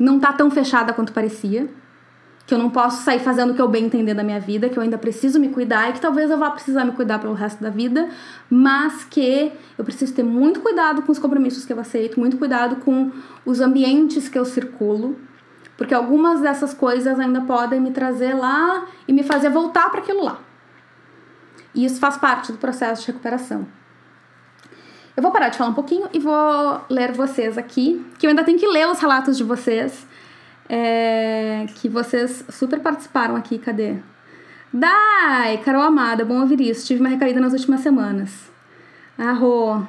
não 0.00 0.18
tá 0.18 0.32
tão 0.32 0.50
fechada 0.50 0.94
quanto 0.94 1.12
parecia, 1.12 1.68
que 2.46 2.54
eu 2.54 2.58
não 2.58 2.70
posso 2.70 3.02
sair 3.04 3.18
fazendo 3.18 3.50
o 3.50 3.54
que 3.54 3.60
eu 3.60 3.68
bem 3.68 3.84
entender 3.84 4.14
da 4.14 4.24
minha 4.24 4.40
vida, 4.40 4.70
que 4.70 4.78
eu 4.78 4.82
ainda 4.82 4.96
preciso 4.96 5.38
me 5.38 5.50
cuidar 5.50 5.90
e 5.90 5.92
que 5.92 6.00
talvez 6.00 6.30
eu 6.30 6.38
vá 6.38 6.50
precisar 6.50 6.86
me 6.86 6.92
cuidar 6.92 7.18
pelo 7.18 7.34
resto 7.34 7.62
da 7.62 7.68
vida, 7.68 8.08
mas 8.48 9.04
que 9.04 9.52
eu 9.76 9.84
preciso 9.84 10.14
ter 10.14 10.22
muito 10.22 10.60
cuidado 10.60 11.02
com 11.02 11.12
os 11.12 11.18
compromissos 11.18 11.66
que 11.66 11.74
eu 11.74 11.78
aceito, 11.78 12.18
muito 12.18 12.38
cuidado 12.38 12.76
com 12.76 13.10
os 13.44 13.60
ambientes 13.60 14.30
que 14.30 14.38
eu 14.38 14.46
circulo, 14.46 15.14
porque 15.82 15.94
algumas 15.94 16.40
dessas 16.40 16.72
coisas 16.72 17.18
ainda 17.18 17.40
podem 17.40 17.80
me 17.80 17.90
trazer 17.90 18.34
lá 18.34 18.86
e 19.08 19.12
me 19.12 19.24
fazer 19.24 19.50
voltar 19.50 19.90
para 19.90 19.98
aquilo 19.98 20.22
lá. 20.22 20.38
E 21.74 21.84
isso 21.84 21.98
faz 21.98 22.16
parte 22.16 22.52
do 22.52 22.58
processo 22.58 23.00
de 23.00 23.08
recuperação. 23.08 23.66
Eu 25.16 25.24
vou 25.24 25.32
parar 25.32 25.48
de 25.48 25.58
falar 25.58 25.70
um 25.70 25.74
pouquinho 25.74 26.08
e 26.12 26.20
vou 26.20 26.80
ler 26.88 27.10
vocês 27.10 27.58
aqui, 27.58 28.00
que 28.16 28.24
eu 28.24 28.30
ainda 28.30 28.44
tenho 28.44 28.60
que 28.60 28.66
ler 28.68 28.86
os 28.86 29.00
relatos 29.00 29.36
de 29.36 29.42
vocês, 29.42 30.06
é, 30.68 31.66
que 31.74 31.88
vocês 31.88 32.44
super 32.48 32.78
participaram 32.78 33.34
aqui. 33.34 33.58
Cadê? 33.58 33.96
Dai, 34.72 35.58
Carol 35.64 35.82
Amada, 35.82 36.24
bom 36.24 36.42
ouvir 36.42 36.60
isso. 36.60 36.86
Tive 36.86 37.00
uma 37.00 37.08
recaída 37.08 37.40
nas 37.40 37.54
últimas 37.54 37.80
semanas. 37.80 38.30
Arro, 39.18 39.84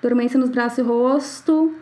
dormência 0.00 0.38
nos 0.38 0.48
braços 0.48 0.78
e 0.78 0.82
rosto. 0.82 1.74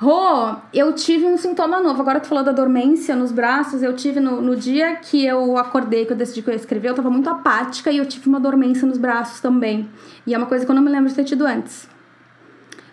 Rô, 0.00 0.54
eu 0.72 0.92
tive 0.92 1.26
um 1.26 1.36
sintoma 1.36 1.80
novo. 1.80 2.00
Agora 2.00 2.20
tu 2.20 2.28
falou 2.28 2.44
da 2.44 2.52
dormência 2.52 3.16
nos 3.16 3.32
braços. 3.32 3.82
Eu 3.82 3.96
tive 3.96 4.20
no, 4.20 4.40
no 4.40 4.54
dia 4.54 4.94
que 4.96 5.26
eu 5.26 5.58
acordei, 5.58 6.06
que 6.06 6.12
eu 6.12 6.16
decidi 6.16 6.40
que 6.40 6.48
eu 6.48 6.54
ia 6.54 6.60
escrever, 6.60 6.90
eu 6.90 6.94
tava 6.94 7.10
muito 7.10 7.28
apática 7.28 7.90
e 7.90 7.98
eu 7.98 8.06
tive 8.06 8.28
uma 8.28 8.38
dormência 8.38 8.86
nos 8.86 8.96
braços 8.96 9.40
também. 9.40 9.90
E 10.24 10.32
é 10.32 10.38
uma 10.38 10.46
coisa 10.46 10.64
que 10.64 10.70
eu 10.70 10.74
não 10.74 10.82
me 10.82 10.88
lembro 10.88 11.08
de 11.08 11.16
ter 11.16 11.24
tido 11.24 11.44
antes. 11.44 11.88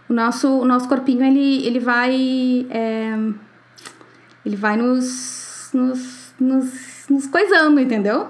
O 0.09 0.13
nosso, 0.13 0.49
o 0.49 0.65
nosso 0.65 0.87
corpinho, 0.87 1.23
ele, 1.23 1.65
ele 1.67 1.79
vai. 1.79 2.65
É, 2.71 3.15
ele 4.43 4.55
vai 4.55 4.75
nos, 4.75 5.69
nos, 5.73 6.33
nos, 6.39 7.05
nos 7.07 7.27
coisando, 7.27 7.79
entendeu? 7.79 8.29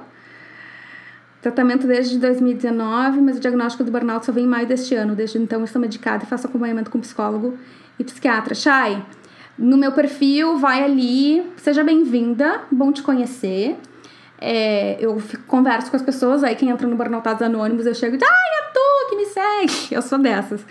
Tratamento 1.41 1.87
desde 1.87 2.17
2019, 2.19 3.21
mas 3.21 3.37
o 3.37 3.39
diagnóstico 3.39 3.85
do 3.85 3.91
burnout 3.91 4.25
só 4.25 4.33
vem 4.33 4.43
em 4.43 4.47
maio 4.47 4.67
deste 4.67 4.95
ano. 4.95 5.15
Desde 5.15 5.37
então, 5.37 5.63
estou 5.63 5.81
medicada 5.81 6.25
e 6.25 6.27
faço 6.27 6.47
acompanhamento 6.47 6.91
com 6.91 6.99
psicólogo 6.99 7.57
e 7.97 8.03
psiquiatra. 8.03 8.53
Chay, 8.53 9.01
no 9.57 9.77
meu 9.77 9.91
perfil, 9.91 10.57
vai 10.57 10.83
ali, 10.83 11.51
seja 11.57 11.83
bem-vinda, 11.83 12.61
bom 12.71 12.91
te 12.91 13.01
conhecer. 13.01 13.77
É, 14.39 14.97
eu 14.99 15.17
fico, 15.19 15.43
converso 15.43 15.89
com 15.89 15.95
as 15.95 16.03
pessoas, 16.03 16.43
aí 16.43 16.55
quem 16.55 16.69
entra 16.69 16.87
no 16.87 16.95
Burnoutados 16.95 17.41
Anônimos, 17.41 17.85
eu 17.85 17.95
chego 17.95 18.15
e 18.15 18.19
ai, 18.21 18.59
é 18.59 18.71
tu 18.73 19.09
que 19.09 19.15
me 19.15 19.25
segue. 19.25 19.87
Eu 19.95 20.01
sou 20.01 20.17
dessas. 20.19 20.65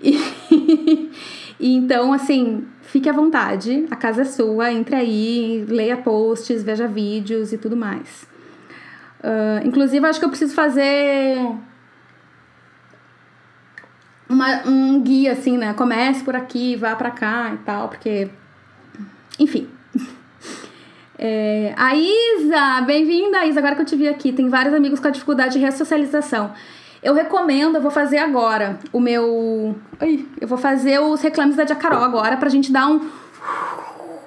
E, 0.00 1.10
e 1.58 1.74
então, 1.74 2.12
assim, 2.12 2.64
fique 2.82 3.08
à 3.08 3.12
vontade, 3.12 3.86
a 3.90 3.96
casa 3.96 4.22
é 4.22 4.24
sua, 4.24 4.72
entre 4.72 4.94
aí, 4.94 5.64
leia 5.68 5.96
posts, 5.96 6.62
veja 6.62 6.86
vídeos 6.86 7.52
e 7.52 7.58
tudo 7.58 7.76
mais. 7.76 8.26
Uh, 9.18 9.66
inclusive, 9.66 10.06
acho 10.06 10.20
que 10.20 10.24
eu 10.24 10.30
preciso 10.30 10.54
fazer 10.54 11.38
uma, 14.28 14.62
um 14.66 15.00
guia, 15.00 15.32
assim, 15.32 15.56
né? 15.56 15.72
Comece 15.72 16.22
por 16.22 16.36
aqui, 16.36 16.76
vá 16.76 16.94
para 16.94 17.10
cá 17.10 17.52
e 17.54 17.58
tal, 17.58 17.88
porque. 17.88 18.28
Enfim. 19.38 19.68
É, 21.20 21.74
a 21.76 21.96
Isa, 21.96 22.80
bem-vinda, 22.86 23.44
Isa. 23.44 23.58
Agora 23.58 23.74
que 23.74 23.82
eu 23.82 23.84
te 23.84 23.96
vi 23.96 24.06
aqui, 24.06 24.30
tem 24.30 24.48
vários 24.48 24.72
amigos 24.72 25.00
com 25.00 25.08
a 25.08 25.10
dificuldade 25.10 25.54
de 25.54 25.58
ressocialização. 25.58 26.52
Eu 27.02 27.12
recomendo, 27.12 27.74
eu 27.74 27.82
vou 27.82 27.90
fazer 27.90 28.18
agora 28.18 28.78
o 28.92 29.00
meu. 29.00 29.74
Ai, 29.98 30.24
eu 30.40 30.46
vou 30.46 30.56
fazer 30.56 31.00
os 31.00 31.20
reclames 31.20 31.56
da 31.56 31.66
Tia 31.66 31.74
Carol 31.74 32.04
agora 32.04 32.36
pra 32.36 32.48
gente 32.48 32.70
dar 32.70 32.86
um. 32.86 33.10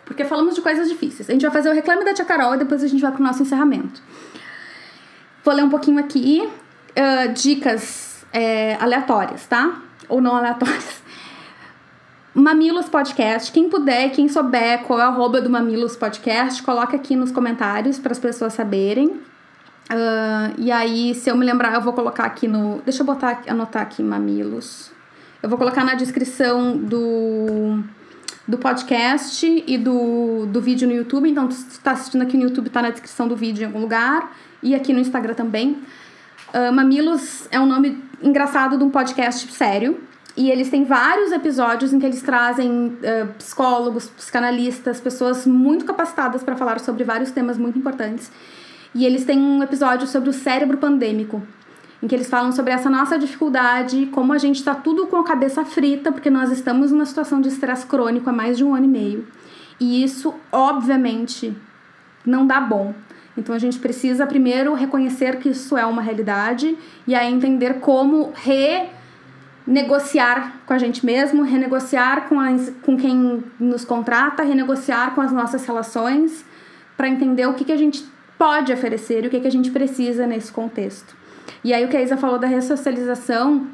Porque 0.03 0.25
falamos 0.25 0.53
de 0.53 0.59
coisas 0.59 0.89
difíceis. 0.89 1.29
A 1.29 1.31
gente 1.31 1.43
vai 1.43 1.51
fazer 1.51 1.69
o 1.69 1.73
reclame 1.73 2.03
da 2.03 2.13
Tia 2.13 2.25
Carol 2.25 2.55
e 2.55 2.57
depois 2.57 2.83
a 2.83 2.87
gente 2.87 3.01
vai 3.01 3.13
pro 3.13 3.23
nosso 3.23 3.41
encerramento. 3.41 4.03
Vou 5.45 5.53
ler 5.53 5.63
um 5.63 5.69
pouquinho 5.69 5.97
aqui. 5.97 6.45
Uh, 6.89 7.31
dicas 7.31 8.25
é, 8.33 8.75
aleatórias, 8.81 9.45
tá? 9.47 9.81
Ou 10.11 10.21
não 10.21 10.35
aleatórias. 10.35 11.01
Mamilos 12.35 12.87
Podcast, 12.87 13.51
quem 13.51 13.69
puder, 13.69 14.11
quem 14.11 14.29
souber 14.29 14.83
qual 14.83 14.99
é 14.99 15.05
o 15.05 15.07
arroba 15.07 15.41
do 15.41 15.49
Mamilos 15.49 15.95
Podcast, 15.95 16.61
coloca 16.63 16.95
aqui 16.95 17.15
nos 17.15 17.31
comentários 17.31 17.99
para 17.99 18.11
as 18.11 18.19
pessoas 18.19 18.53
saberem. 18.53 19.07
Uh, 19.09 20.53
e 20.57 20.71
aí, 20.71 21.13
se 21.13 21.29
eu 21.29 21.35
me 21.35 21.45
lembrar, 21.45 21.73
eu 21.73 21.81
vou 21.81 21.91
colocar 21.91 22.23
aqui 22.23 22.47
no. 22.47 22.81
Deixa 22.83 23.01
eu 23.01 23.05
botar, 23.05 23.41
anotar 23.47 23.81
aqui 23.81 24.01
Mamilos. 24.01 24.91
Eu 25.43 25.49
vou 25.49 25.57
colocar 25.57 25.83
na 25.83 25.95
descrição 25.95 26.77
do, 26.77 27.83
do 28.47 28.57
podcast 28.57 29.63
e 29.67 29.77
do, 29.77 30.45
do 30.45 30.61
vídeo 30.61 30.87
no 30.87 30.93
YouTube. 30.93 31.29
Então, 31.29 31.49
se 31.51 31.67
está 31.67 31.91
assistindo 31.91 32.21
aqui 32.21 32.37
no 32.37 32.43
YouTube, 32.43 32.67
está 32.67 32.81
na 32.81 32.91
descrição 32.91 33.27
do 33.27 33.35
vídeo 33.35 33.63
em 33.63 33.65
algum 33.65 33.79
lugar. 33.81 34.31
E 34.63 34.73
aqui 34.73 34.93
no 34.93 34.99
Instagram 34.99 35.33
também. 35.33 35.77
Uh, 36.53 36.71
Mamilos 36.71 37.47
é 37.51 37.59
um 37.59 37.65
nome 37.65 38.01
engraçado 38.21 38.77
de 38.77 38.83
um 38.83 38.89
podcast 38.89 39.51
sério. 39.51 39.99
E 40.35 40.49
eles 40.49 40.69
têm 40.69 40.85
vários 40.85 41.31
episódios 41.31 41.91
em 41.91 41.99
que 41.99 42.05
eles 42.05 42.21
trazem 42.21 42.69
uh, 42.69 43.27
psicólogos, 43.37 44.07
psicanalistas, 44.07 45.01
pessoas 45.01 45.45
muito 45.45 45.83
capacitadas 45.83 46.41
para 46.41 46.55
falar 46.55 46.79
sobre 46.79 47.03
vários 47.03 47.31
temas 47.31 47.57
muito 47.57 47.77
importantes. 47.77 48.31
E 48.95 49.05
eles 49.05 49.25
têm 49.25 49.39
um 49.39 49.61
episódio 49.61 50.07
sobre 50.07 50.29
o 50.29 50.33
cérebro 50.33 50.77
pandêmico, 50.77 51.41
em 52.01 52.07
que 52.07 52.15
eles 52.15 52.29
falam 52.29 52.51
sobre 52.51 52.71
essa 52.71 52.89
nossa 52.89 53.19
dificuldade, 53.19 54.07
como 54.07 54.31
a 54.31 54.37
gente 54.37 54.57
está 54.57 54.73
tudo 54.73 55.07
com 55.07 55.17
a 55.17 55.23
cabeça 55.23 55.65
frita, 55.65 56.11
porque 56.11 56.29
nós 56.29 56.49
estamos 56.49 56.91
numa 56.91 57.05
situação 57.05 57.41
de 57.41 57.49
estresse 57.49 57.85
crônico 57.85 58.29
há 58.29 58.33
mais 58.33 58.57
de 58.57 58.63
um 58.63 58.73
ano 58.73 58.85
e 58.85 58.89
meio. 58.89 59.27
E 59.79 60.03
isso, 60.03 60.33
obviamente, 60.51 61.55
não 62.25 62.47
dá 62.47 62.61
bom. 62.61 62.93
Então 63.37 63.55
a 63.55 63.59
gente 63.59 63.79
precisa 63.79 64.27
primeiro 64.27 64.73
reconhecer 64.73 65.37
que 65.37 65.49
isso 65.49 65.77
é 65.77 65.85
uma 65.85 66.01
realidade 66.01 66.77
e 67.07 67.15
aí 67.15 67.31
entender 67.31 67.75
como 67.75 68.33
renegociar 69.65 70.59
com 70.65 70.73
a 70.73 70.77
gente 70.77 71.05
mesmo, 71.05 71.43
renegociar 71.43 72.27
com, 72.27 72.39
as, 72.39 72.73
com 72.81 72.97
quem 72.97 73.43
nos 73.59 73.85
contrata, 73.85 74.43
renegociar 74.43 75.15
com 75.15 75.21
as 75.21 75.31
nossas 75.31 75.65
relações 75.65 76.43
para 76.97 77.07
entender 77.07 77.45
o 77.47 77.53
que, 77.53 77.63
que 77.63 77.71
a 77.71 77.77
gente 77.77 78.05
pode 78.37 78.73
oferecer 78.73 79.23
e 79.23 79.27
o 79.27 79.29
que, 79.29 79.39
que 79.39 79.47
a 79.47 79.51
gente 79.51 79.71
precisa 79.71 80.27
nesse 80.27 80.51
contexto. 80.51 81.15
E 81.63 81.73
aí 81.73 81.85
o 81.85 81.87
que 81.87 81.95
a 81.97 82.01
Isa 82.01 82.17
falou 82.17 82.37
da 82.37 82.47
ressocialização, 82.47 83.67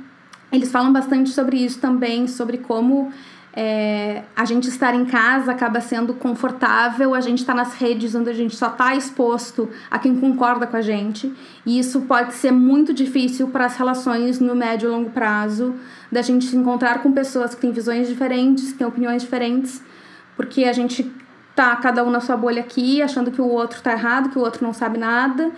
eles 0.51 0.71
falam 0.71 0.93
bastante 0.93 1.29
sobre 1.31 1.57
isso 1.57 1.79
também, 1.79 2.27
sobre 2.27 2.57
como 2.57 3.11
é, 3.59 4.21
a 4.35 4.45
gente 4.45 4.69
estar 4.69 4.93
em 4.93 5.03
casa 5.03 5.51
acaba 5.51 5.81
sendo 5.81 6.13
confortável, 6.13 7.15
a 7.15 7.21
gente 7.21 7.39
está 7.39 7.55
nas 7.55 7.73
redes 7.73 8.13
onde 8.13 8.29
a 8.29 8.33
gente 8.33 8.55
só 8.55 8.67
está 8.67 8.95
exposto 8.95 9.67
a 9.89 9.97
quem 9.97 10.15
concorda 10.15 10.67
com 10.67 10.77
a 10.77 10.81
gente, 10.81 11.33
e 11.65 11.79
isso 11.79 12.01
pode 12.01 12.35
ser 12.35 12.51
muito 12.51 12.93
difícil 12.93 13.47
para 13.47 13.65
as 13.65 13.75
relações 13.75 14.39
no 14.39 14.53
médio 14.53 14.87
e 14.87 14.91
longo 14.91 15.09
prazo, 15.09 15.73
da 16.11 16.21
gente 16.21 16.45
se 16.45 16.55
encontrar 16.55 17.01
com 17.01 17.11
pessoas 17.11 17.55
que 17.55 17.61
têm 17.61 17.71
visões 17.71 18.07
diferentes, 18.07 18.73
que 18.73 18.77
têm 18.77 18.85
opiniões 18.85 19.23
diferentes, 19.23 19.81
porque 20.35 20.65
a 20.65 20.71
gente 20.71 21.11
tá 21.55 21.75
cada 21.77 22.03
um 22.03 22.11
na 22.11 22.19
sua 22.19 22.37
bolha 22.37 22.61
aqui, 22.61 23.01
achando 23.01 23.31
que 23.31 23.41
o 23.41 23.47
outro 23.47 23.81
tá 23.81 23.93
errado, 23.93 24.29
que 24.29 24.37
o 24.37 24.41
outro 24.41 24.63
não 24.63 24.71
sabe 24.71 24.99
nada, 24.99 25.51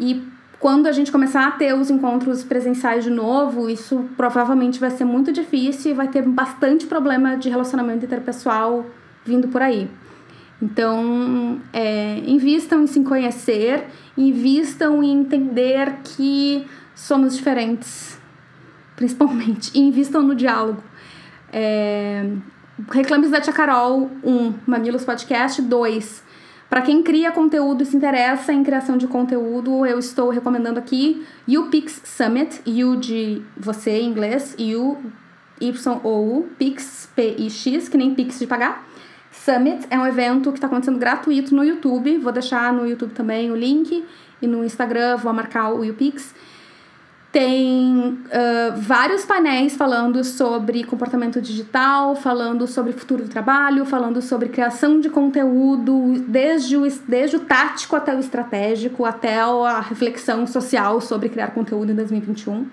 e 0.00 0.20
quando 0.58 0.86
a 0.86 0.92
gente 0.92 1.12
começar 1.12 1.46
a 1.46 1.50
ter 1.50 1.74
os 1.74 1.90
encontros 1.90 2.42
presenciais 2.42 3.04
de 3.04 3.10
novo, 3.10 3.68
isso 3.68 4.08
provavelmente 4.16 4.80
vai 4.80 4.90
ser 4.90 5.04
muito 5.04 5.32
difícil 5.32 5.92
e 5.92 5.94
vai 5.94 6.08
ter 6.08 6.22
bastante 6.22 6.86
problema 6.86 7.36
de 7.36 7.48
relacionamento 7.48 8.04
interpessoal 8.04 8.86
vindo 9.24 9.48
por 9.48 9.60
aí. 9.60 9.90
Então, 10.60 11.60
é, 11.72 12.18
invistam 12.26 12.82
em 12.82 12.86
se 12.86 13.00
conhecer, 13.00 13.84
invistam 14.16 15.02
em 15.02 15.12
entender 15.20 15.96
que 16.02 16.66
somos 16.94 17.36
diferentes, 17.36 18.18
principalmente, 18.96 19.70
e 19.74 19.80
invistam 19.80 20.22
no 20.22 20.34
diálogo. 20.34 20.82
É, 21.52 22.24
Reclames 22.90 23.30
da 23.30 23.40
Tia 23.40 23.52
Carol, 23.52 24.10
um, 24.22 24.54
Mamilos 24.66 25.04
Podcast, 25.04 25.60
dois. 25.62 26.22
Para 26.68 26.82
quem 26.82 27.02
cria 27.02 27.30
conteúdo 27.30 27.82
e 27.82 27.86
se 27.86 27.96
interessa 27.96 28.52
em 28.52 28.64
criação 28.64 28.96
de 28.96 29.06
conteúdo, 29.06 29.86
eu 29.86 29.98
estou 29.98 30.30
recomendando 30.30 30.78
aqui 30.78 31.24
UPix 31.48 32.02
Summit, 32.04 32.60
U 32.66 32.96
de 32.96 33.42
você 33.56 33.92
em 34.00 34.08
inglês, 34.08 34.56
U, 34.58 34.96
Y 35.60 36.00
ou 36.02 36.38
U, 36.38 36.48
Pix, 36.58 37.08
P-I-X, 37.14 37.88
que 37.88 37.96
nem 37.96 38.14
Pix 38.14 38.38
de 38.38 38.46
pagar. 38.46 38.86
Summit 39.30 39.86
é 39.90 39.98
um 39.98 40.06
evento 40.06 40.50
que 40.50 40.58
está 40.58 40.66
acontecendo 40.66 40.98
gratuito 40.98 41.54
no 41.54 41.62
YouTube, 41.62 42.18
vou 42.18 42.32
deixar 42.32 42.72
no 42.72 42.86
YouTube 42.86 43.12
também 43.12 43.50
o 43.50 43.56
link, 43.56 44.04
e 44.42 44.46
no 44.46 44.64
Instagram 44.64 45.16
vou 45.16 45.32
marcar 45.32 45.70
o 45.70 45.88
UPix. 45.88 46.34
Tem 47.36 47.92
uh, 47.92 48.76
vários 48.78 49.26
painéis 49.26 49.76
falando 49.76 50.24
sobre 50.24 50.82
comportamento 50.84 51.38
digital, 51.38 52.16
falando 52.16 52.66
sobre 52.66 52.94
futuro 52.94 53.24
do 53.24 53.28
trabalho, 53.28 53.84
falando 53.84 54.22
sobre 54.22 54.48
criação 54.48 54.98
de 55.00 55.10
conteúdo, 55.10 56.14
desde 56.26 56.78
o, 56.78 56.90
desde 57.06 57.36
o 57.36 57.40
tático 57.40 57.94
até 57.94 58.16
o 58.16 58.18
estratégico, 58.18 59.04
até 59.04 59.38
a 59.40 59.80
reflexão 59.80 60.46
social 60.46 60.98
sobre 60.98 61.28
criar 61.28 61.48
conteúdo 61.48 61.92
em 61.92 61.94
2021. 61.94 62.66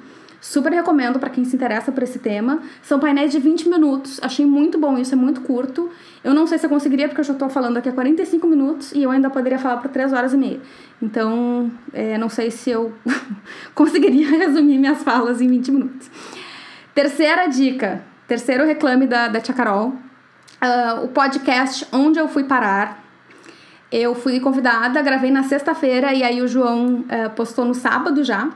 Super 0.44 0.74
recomendo 0.74 1.20
para 1.20 1.30
quem 1.30 1.46
se 1.46 1.56
interessa 1.56 1.90
por 1.90 2.04
esse 2.04 2.20
tema. 2.20 2.60
São 2.82 3.00
painéis 3.00 3.32
de 3.32 3.40
20 3.40 3.70
minutos. 3.70 4.20
Achei 4.22 4.46
muito 4.46 4.78
bom 4.78 4.98
isso, 4.98 5.14
é 5.14 5.16
muito 5.16 5.40
curto. 5.40 5.90
Eu 6.22 6.34
não 6.34 6.46
sei 6.46 6.58
se 6.58 6.66
eu 6.66 6.70
conseguiria, 6.70 7.08
porque 7.08 7.22
eu 7.22 7.24
já 7.24 7.32
estou 7.32 7.48
falando 7.48 7.78
aqui 7.78 7.88
há 7.88 7.94
45 7.94 8.46
minutos 8.46 8.92
e 8.92 9.02
eu 9.02 9.10
ainda 9.10 9.30
poderia 9.30 9.58
falar 9.58 9.78
por 9.78 9.90
3 9.90 10.12
horas 10.12 10.34
e 10.34 10.38
meia. 10.38 10.60
Então, 11.02 11.72
é, 11.94 12.18
não 12.18 12.28
sei 12.28 12.52
se 12.52 12.70
eu 12.70 12.92
conseguiria 13.74 14.28
resumir 14.38 14.78
minhas 14.78 15.02
falas 15.02 15.40
em 15.40 15.48
20 15.48 15.72
minutos. 15.72 16.12
Terceira 16.94 17.48
dica, 17.48 18.04
terceiro 18.28 18.66
reclame 18.66 19.08
da, 19.08 19.30
da 19.30 19.40
Tia 19.40 19.56
Carol. 19.56 19.94
Uh, 20.62 21.06
o 21.06 21.08
podcast 21.08 21.88
Onde 21.90 22.20
Eu 22.20 22.28
Fui 22.28 22.44
Parar. 22.44 23.02
Eu 23.90 24.14
fui 24.14 24.42
convidada, 24.42 25.02
gravei 25.02 25.32
na 25.32 25.44
sexta-feira 25.44 26.14
e 26.14 26.22
aí 26.22 26.42
o 26.42 26.50
João 26.50 27.06
uh, 27.06 27.30
postou 27.34 27.64
no 27.64 27.74
sábado 27.74 28.26
já. 28.26 28.50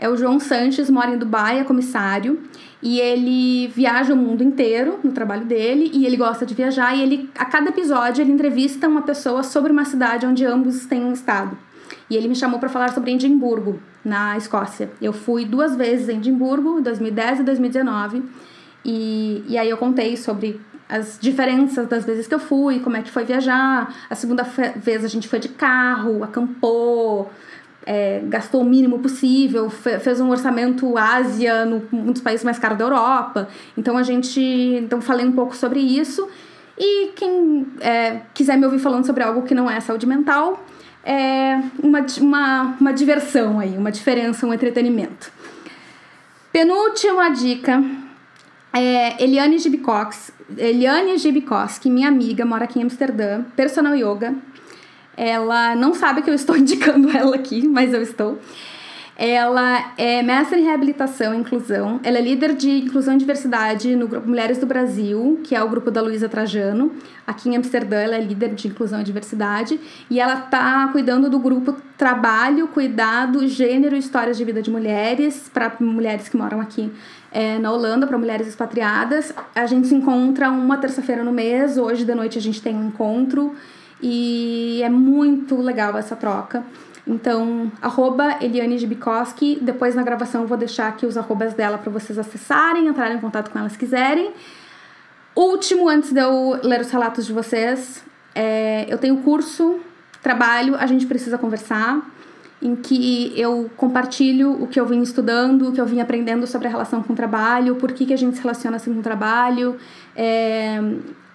É 0.00 0.08
o 0.08 0.16
João 0.16 0.40
Sanches, 0.40 0.88
mora 0.88 1.10
em 1.10 1.18
Dubai, 1.18 1.60
é 1.60 1.64
comissário. 1.64 2.40
E 2.82 2.98
ele 2.98 3.68
viaja 3.68 4.14
o 4.14 4.16
mundo 4.16 4.42
inteiro 4.42 4.98
no 5.04 5.12
trabalho 5.12 5.44
dele 5.44 5.90
e 5.92 6.06
ele 6.06 6.16
gosta 6.16 6.46
de 6.46 6.54
viajar. 6.54 6.96
E 6.96 7.02
ele, 7.02 7.28
a 7.36 7.44
cada 7.44 7.68
episódio, 7.68 8.22
ele 8.22 8.32
entrevista 8.32 8.88
uma 8.88 9.02
pessoa 9.02 9.42
sobre 9.42 9.70
uma 9.70 9.84
cidade 9.84 10.24
onde 10.24 10.46
ambos 10.46 10.86
têm 10.86 11.12
estado. 11.12 11.56
E 12.08 12.16
ele 12.16 12.28
me 12.28 12.34
chamou 12.34 12.58
para 12.58 12.70
falar 12.70 12.94
sobre 12.94 13.12
Edimburgo, 13.12 13.78
na 14.02 14.38
Escócia. 14.38 14.90
Eu 15.02 15.12
fui 15.12 15.44
duas 15.44 15.76
vezes 15.76 16.08
em 16.08 16.16
Edimburgo, 16.16 16.78
em 16.78 16.82
2010 16.82 17.40
e 17.40 17.42
2019. 17.42 18.22
E, 18.82 19.44
e 19.46 19.58
aí 19.58 19.68
eu 19.68 19.76
contei 19.76 20.16
sobre 20.16 20.58
as 20.88 21.18
diferenças 21.20 21.86
das 21.86 22.06
vezes 22.06 22.26
que 22.26 22.34
eu 22.34 22.40
fui, 22.40 22.80
como 22.80 22.96
é 22.96 23.02
que 23.02 23.10
foi 23.10 23.24
viajar. 23.24 23.94
A 24.08 24.14
segunda 24.14 24.44
vez 24.76 25.04
a 25.04 25.08
gente 25.08 25.28
foi 25.28 25.38
de 25.38 25.50
carro, 25.50 26.24
acampou, 26.24 27.30
é, 27.86 28.20
gastou 28.24 28.60
o 28.60 28.64
mínimo 28.64 28.98
possível, 28.98 29.70
fez 29.70 30.20
um 30.20 30.30
orçamento 30.30 30.96
Ásia, 30.96 31.64
no, 31.64 31.82
um 31.92 32.12
dos 32.12 32.20
países 32.20 32.44
mais 32.44 32.58
caros 32.58 32.78
da 32.78 32.84
Europa. 32.84 33.48
Então 33.76 33.96
a 33.96 34.02
gente. 34.02 34.40
Então 34.40 35.00
falei 35.00 35.26
um 35.26 35.32
pouco 35.32 35.56
sobre 35.56 35.80
isso. 35.80 36.28
E 36.78 37.08
quem 37.14 37.66
é, 37.80 38.20
quiser 38.32 38.56
me 38.56 38.64
ouvir 38.64 38.78
falando 38.78 39.04
sobre 39.04 39.22
algo 39.22 39.42
que 39.42 39.54
não 39.54 39.70
é 39.70 39.80
saúde 39.80 40.06
mental, 40.06 40.64
é 41.04 41.60
uma, 41.82 42.06
uma, 42.20 42.76
uma 42.80 42.92
diversão 42.92 43.60
aí, 43.60 43.76
uma 43.76 43.92
diferença, 43.92 44.46
um 44.46 44.54
entretenimento. 44.54 45.30
Penúltima 46.52 47.30
dica 47.30 47.84
é 48.72 49.22
Eliane 49.22 49.58
Gibicox, 49.58 50.32
Eliane 50.56 51.16
minha 51.86 52.08
amiga, 52.08 52.44
mora 52.44 52.64
aqui 52.64 52.78
em 52.78 52.82
Amsterdã, 52.82 53.42
personal 53.54 53.94
yoga, 53.94 54.34
ela 55.20 55.76
não 55.76 55.92
sabe 55.92 56.22
que 56.22 56.30
eu 56.30 56.34
estou 56.34 56.56
indicando 56.56 57.14
ela 57.14 57.36
aqui, 57.36 57.68
mas 57.68 57.92
eu 57.92 58.00
estou. 58.00 58.38
Ela 59.14 59.92
é 59.98 60.22
mestre 60.22 60.60
em 60.60 60.64
reabilitação 60.64 61.34
e 61.34 61.36
inclusão. 61.36 62.00
Ela 62.02 62.16
é 62.16 62.22
líder 62.22 62.54
de 62.54 62.70
inclusão 62.70 63.12
e 63.12 63.18
diversidade 63.18 63.94
no 63.94 64.08
grupo 64.08 64.26
Mulheres 64.26 64.56
do 64.56 64.64
Brasil, 64.64 65.38
que 65.44 65.54
é 65.54 65.62
o 65.62 65.68
grupo 65.68 65.90
da 65.90 66.00
Luísa 66.00 66.26
Trajano. 66.26 66.90
Aqui 67.26 67.50
em 67.50 67.56
Amsterdã, 67.56 67.98
ela 67.98 68.14
é 68.14 68.20
líder 68.22 68.54
de 68.54 68.68
inclusão 68.68 68.98
e 69.02 69.04
diversidade. 69.04 69.78
E 70.08 70.18
ela 70.18 70.44
está 70.44 70.88
cuidando 70.88 71.28
do 71.28 71.38
grupo 71.38 71.76
Trabalho, 71.98 72.66
Cuidado, 72.68 73.46
Gênero 73.46 73.94
e 73.94 73.98
Histórias 73.98 74.38
de 74.38 74.44
Vida 74.46 74.62
de 74.62 74.70
Mulheres, 74.70 75.50
para 75.52 75.70
mulheres 75.80 76.30
que 76.30 76.36
moram 76.38 76.58
aqui 76.58 76.90
é, 77.30 77.58
na 77.58 77.70
Holanda, 77.70 78.06
para 78.06 78.16
mulheres 78.16 78.48
expatriadas. 78.48 79.34
A 79.54 79.66
gente 79.66 79.86
se 79.86 79.94
encontra 79.94 80.48
uma 80.48 80.78
terça-feira 80.78 81.22
no 81.22 81.30
mês. 81.30 81.76
Hoje 81.76 82.06
de 82.06 82.14
noite 82.14 82.38
a 82.38 82.40
gente 82.40 82.62
tem 82.62 82.74
um 82.74 82.88
encontro. 82.88 83.54
E 84.02 84.80
é 84.82 84.88
muito 84.88 85.56
legal 85.60 85.96
essa 85.96 86.16
troca. 86.16 86.64
Então, 87.06 87.70
arroba 87.82 88.36
Eliane 88.40 88.78
Gibikoski. 88.78 89.58
Depois 89.60 89.94
na 89.94 90.02
gravação 90.02 90.42
eu 90.42 90.46
vou 90.46 90.56
deixar 90.56 90.88
aqui 90.88 91.06
os 91.06 91.16
arrobas 91.16 91.54
dela 91.54 91.78
para 91.78 91.90
vocês 91.90 92.18
acessarem, 92.18 92.86
entrarem 92.86 93.16
em 93.16 93.20
contato 93.20 93.50
com 93.50 93.58
ela 93.58 93.68
se 93.68 93.78
quiserem. 93.78 94.32
Último, 95.34 95.88
antes 95.88 96.12
de 96.12 96.20
eu 96.20 96.60
ler 96.62 96.80
os 96.80 96.90
relatos 96.90 97.26
de 97.26 97.32
vocês, 97.32 98.04
é, 98.34 98.86
eu 98.88 98.98
tenho 98.98 99.16
curso, 99.18 99.80
trabalho, 100.22 100.74
a 100.76 100.86
gente 100.86 101.06
precisa 101.06 101.38
conversar, 101.38 102.00
em 102.60 102.76
que 102.76 103.32
eu 103.36 103.70
compartilho 103.76 104.62
o 104.62 104.66
que 104.66 104.78
eu 104.78 104.84
vim 104.84 105.00
estudando, 105.00 105.68
o 105.68 105.72
que 105.72 105.80
eu 105.80 105.86
vim 105.86 106.00
aprendendo 106.00 106.46
sobre 106.46 106.68
a 106.68 106.70
relação 106.70 107.02
com 107.02 107.12
o 107.12 107.16
trabalho, 107.16 107.76
por 107.76 107.92
que, 107.92 108.04
que 108.04 108.12
a 108.12 108.18
gente 108.18 108.36
se 108.36 108.42
relaciona 108.42 108.76
assim 108.76 108.92
com 108.92 109.00
o 109.00 109.02
trabalho, 109.02 109.76
é, 110.14 110.78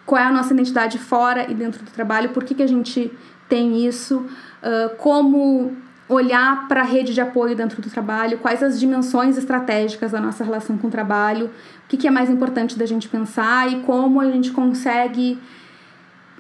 qual 0.06 0.22
é 0.22 0.26
a 0.26 0.32
nossa 0.32 0.54
identidade 0.54 0.98
fora 1.00 1.50
e 1.50 1.54
dentro 1.54 1.84
do 1.84 1.92
trabalho, 1.92 2.30
por 2.30 2.44
que, 2.44 2.54
que 2.54 2.64
a 2.64 2.68
gente 2.68 3.12
tem 3.50 3.86
isso, 3.86 4.18
uh, 4.18 4.96
como 4.98 5.76
olhar 6.08 6.68
para 6.68 6.82
a 6.82 6.84
rede 6.84 7.14
de 7.14 7.22
apoio 7.22 7.56
dentro 7.56 7.82
do 7.82 7.90
trabalho, 7.90 8.38
quais 8.38 8.62
as 8.62 8.80
dimensões 8.80 9.38
estratégicas 9.38 10.12
da 10.12 10.22
nossa 10.22 10.44
relação 10.44 10.78
com 10.78 10.88
o 10.88 10.92
trabalho, 10.92 11.48
o 11.48 11.88
que, 11.88 11.98
que 11.98 12.08
é 12.08 12.12
mais 12.12 12.30
importante 12.30 12.78
da 12.78 12.86
gente 12.86 13.10
pensar 13.10 13.72
e 13.72 13.82
como 13.82 14.22
a 14.22 14.32
gente 14.32 14.52
consegue 14.52 15.40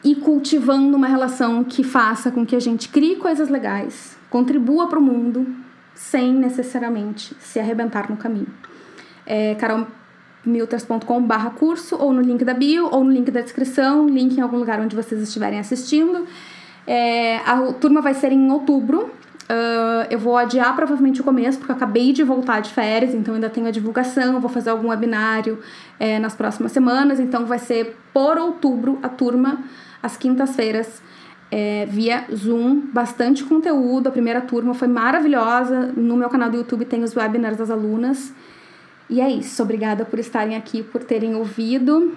ir 0.03 0.15
cultivando 0.17 0.95
uma 0.95 1.07
relação 1.07 1.63
que 1.63 1.83
faça 1.83 2.29
com 2.29 2.45
que 2.45 2.55
a 2.55 2.59
gente 2.59 2.89
crie 2.89 3.15
coisas 3.15 3.49
legais, 3.49 4.15
contribua 4.29 4.87
para 4.87 4.99
o 4.99 5.01
mundo, 5.01 5.47
sem 5.95 6.31
necessariamente 6.31 7.35
se 7.39 7.59
arrebentar 7.59 8.07
no 8.09 8.17
caminho. 8.17 8.53
É, 9.25 9.55
Carol 9.55 9.87
milters.com/barra 10.45 11.51
curso, 11.51 11.95
ou 11.97 12.13
no 12.13 12.21
link 12.21 12.43
da 12.43 12.53
bio, 12.53 12.89
ou 12.91 13.03
no 13.03 13.11
link 13.11 13.31
da 13.31 13.41
descrição, 13.41 14.07
link 14.07 14.37
em 14.37 14.41
algum 14.41 14.57
lugar 14.57 14.79
onde 14.79 14.95
vocês 14.95 15.21
estiverem 15.21 15.59
assistindo. 15.59 16.25
É, 16.87 17.37
a 17.37 17.73
turma 17.73 18.01
vai 18.01 18.13
ser 18.13 18.31
em 18.31 18.51
outubro. 18.51 19.11
Uh, 19.45 20.07
eu 20.09 20.17
vou 20.17 20.35
adiar 20.35 20.75
provavelmente 20.75 21.21
o 21.21 21.23
começo, 21.23 21.59
porque 21.59 21.71
eu 21.71 21.75
acabei 21.75 22.11
de 22.11 22.23
voltar 22.23 22.61
de 22.61 22.71
férias, 22.71 23.13
então 23.13 23.35
ainda 23.35 23.49
tenho 23.49 23.67
a 23.67 23.71
divulgação. 23.71 24.39
Vou 24.39 24.49
fazer 24.49 24.71
algum 24.71 24.89
webinário 24.89 25.59
é, 25.99 26.17
nas 26.17 26.33
próximas 26.33 26.71
semanas, 26.71 27.19
então 27.19 27.45
vai 27.45 27.59
ser 27.59 27.95
por 28.11 28.37
outubro 28.37 28.97
a 29.03 29.09
turma, 29.09 29.59
às 30.01 30.17
quintas-feiras. 30.17 31.01
É, 31.51 31.85
via 31.85 32.25
Zoom, 32.33 32.81
bastante 32.91 33.43
conteúdo. 33.43 34.09
A 34.09 34.11
primeira 34.11 34.41
turma 34.41 34.73
foi 34.73 34.87
maravilhosa. 34.87 35.93
No 35.95 36.17
meu 36.17 36.27
canal 36.27 36.49
do 36.49 36.57
YouTube 36.57 36.85
tem 36.85 37.03
os 37.03 37.15
webinars 37.15 37.55
das 37.55 37.69
alunas. 37.69 38.33
E 39.09 39.21
é 39.21 39.29
isso. 39.29 39.61
Obrigada 39.61 40.03
por 40.05 40.19
estarem 40.19 40.55
aqui, 40.55 40.81
por 40.81 41.03
terem 41.03 41.35
ouvido. 41.35 42.15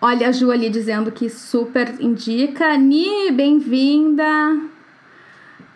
Olha 0.00 0.28
a 0.28 0.32
Ju 0.32 0.50
ali 0.50 0.70
dizendo 0.70 1.10
que 1.10 1.28
super 1.28 1.94
indica. 2.00 2.76
Ni, 2.76 3.30
bem-vinda. 3.32 4.60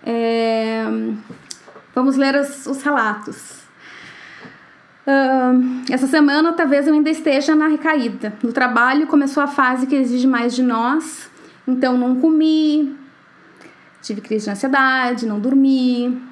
É... 0.05 0.85
Vamos 1.95 2.17
ler 2.17 2.37
os, 2.37 2.67
os 2.67 2.83
relatos. 2.83 3.63
Uh, 5.05 5.83
essa 5.91 6.07
semana 6.07 6.53
talvez 6.53 6.87
eu 6.87 6.95
ainda 6.95 7.11
esteja 7.11 7.55
na 7.57 7.67
recaída. 7.67 8.33
No 8.43 8.53
trabalho 8.53 9.07
começou 9.07 9.43
a 9.43 9.49
fase 9.49 9.87
que 9.87 9.97
exige 9.97 10.27
mais 10.29 10.55
de 10.55 10.63
nós, 10.63 11.29
então 11.67 11.99
não 11.99 12.21
comi, 12.21 12.97
tive 14.01 14.21
crise 14.21 14.45
de 14.45 14.53
ansiedade, 14.53 15.27
não 15.27 15.41
dormi, 15.41 16.23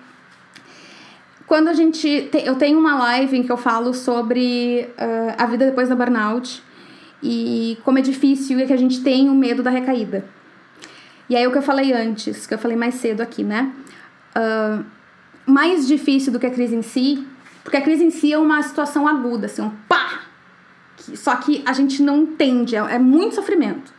quando 1.51 1.67
a 1.67 1.73
gente. 1.73 2.29
Te, 2.31 2.47
eu 2.47 2.55
tenho 2.55 2.79
uma 2.79 2.97
live 2.97 3.37
em 3.37 3.43
que 3.43 3.51
eu 3.51 3.57
falo 3.57 3.93
sobre 3.93 4.89
uh, 4.97 5.35
a 5.37 5.47
vida 5.47 5.67
depois 5.67 5.89
da 5.89 5.97
burnout 5.97 6.63
e 7.21 7.77
como 7.85 7.99
é 7.99 8.03
difícil 8.03 8.61
e 8.61 8.67
que 8.69 8.73
a 8.73 8.77
gente 8.77 9.03
tem 9.03 9.29
o 9.29 9.35
medo 9.35 9.61
da 9.61 9.69
recaída. 9.69 10.25
E 11.29 11.35
aí 11.35 11.45
o 11.45 11.51
que 11.51 11.59
eu 11.59 11.63
falei 11.63 11.93
antes, 11.93 12.47
que 12.47 12.55
eu 12.55 12.59
falei 12.59 12.77
mais 12.77 12.95
cedo 12.95 13.21
aqui, 13.21 13.43
né? 13.43 13.73
Uh, 14.37 14.85
mais 15.45 15.89
difícil 15.89 16.33
do 16.33 16.39
que 16.39 16.47
a 16.47 16.51
crise 16.53 16.77
em 16.77 16.83
si, 16.83 17.27
porque 17.65 17.77
a 17.77 17.81
crise 17.81 18.05
em 18.05 18.13
si 18.13 18.33
é 18.33 18.39
uma 18.39 18.63
situação 18.63 19.09
aguda, 19.09 19.47
assim, 19.47 19.61
um 19.61 19.71
pá! 19.89 20.21
Só 21.17 21.35
que 21.35 21.65
a 21.67 21.73
gente 21.73 22.01
não 22.01 22.19
entende, 22.19 22.77
é, 22.77 22.79
é 22.79 22.99
muito 23.01 23.35
sofrimento. 23.35 23.93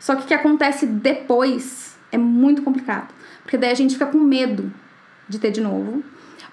Só 0.00 0.16
que 0.16 0.22
o 0.22 0.26
que 0.26 0.32
acontece 0.32 0.86
depois 0.86 1.98
é 2.10 2.16
muito 2.16 2.62
complicado. 2.62 3.12
Porque 3.42 3.58
daí 3.58 3.72
a 3.72 3.74
gente 3.74 3.92
fica 3.92 4.06
com 4.06 4.18
medo 4.18 4.72
de 5.28 5.38
ter 5.38 5.50
de 5.50 5.60
novo. 5.60 6.02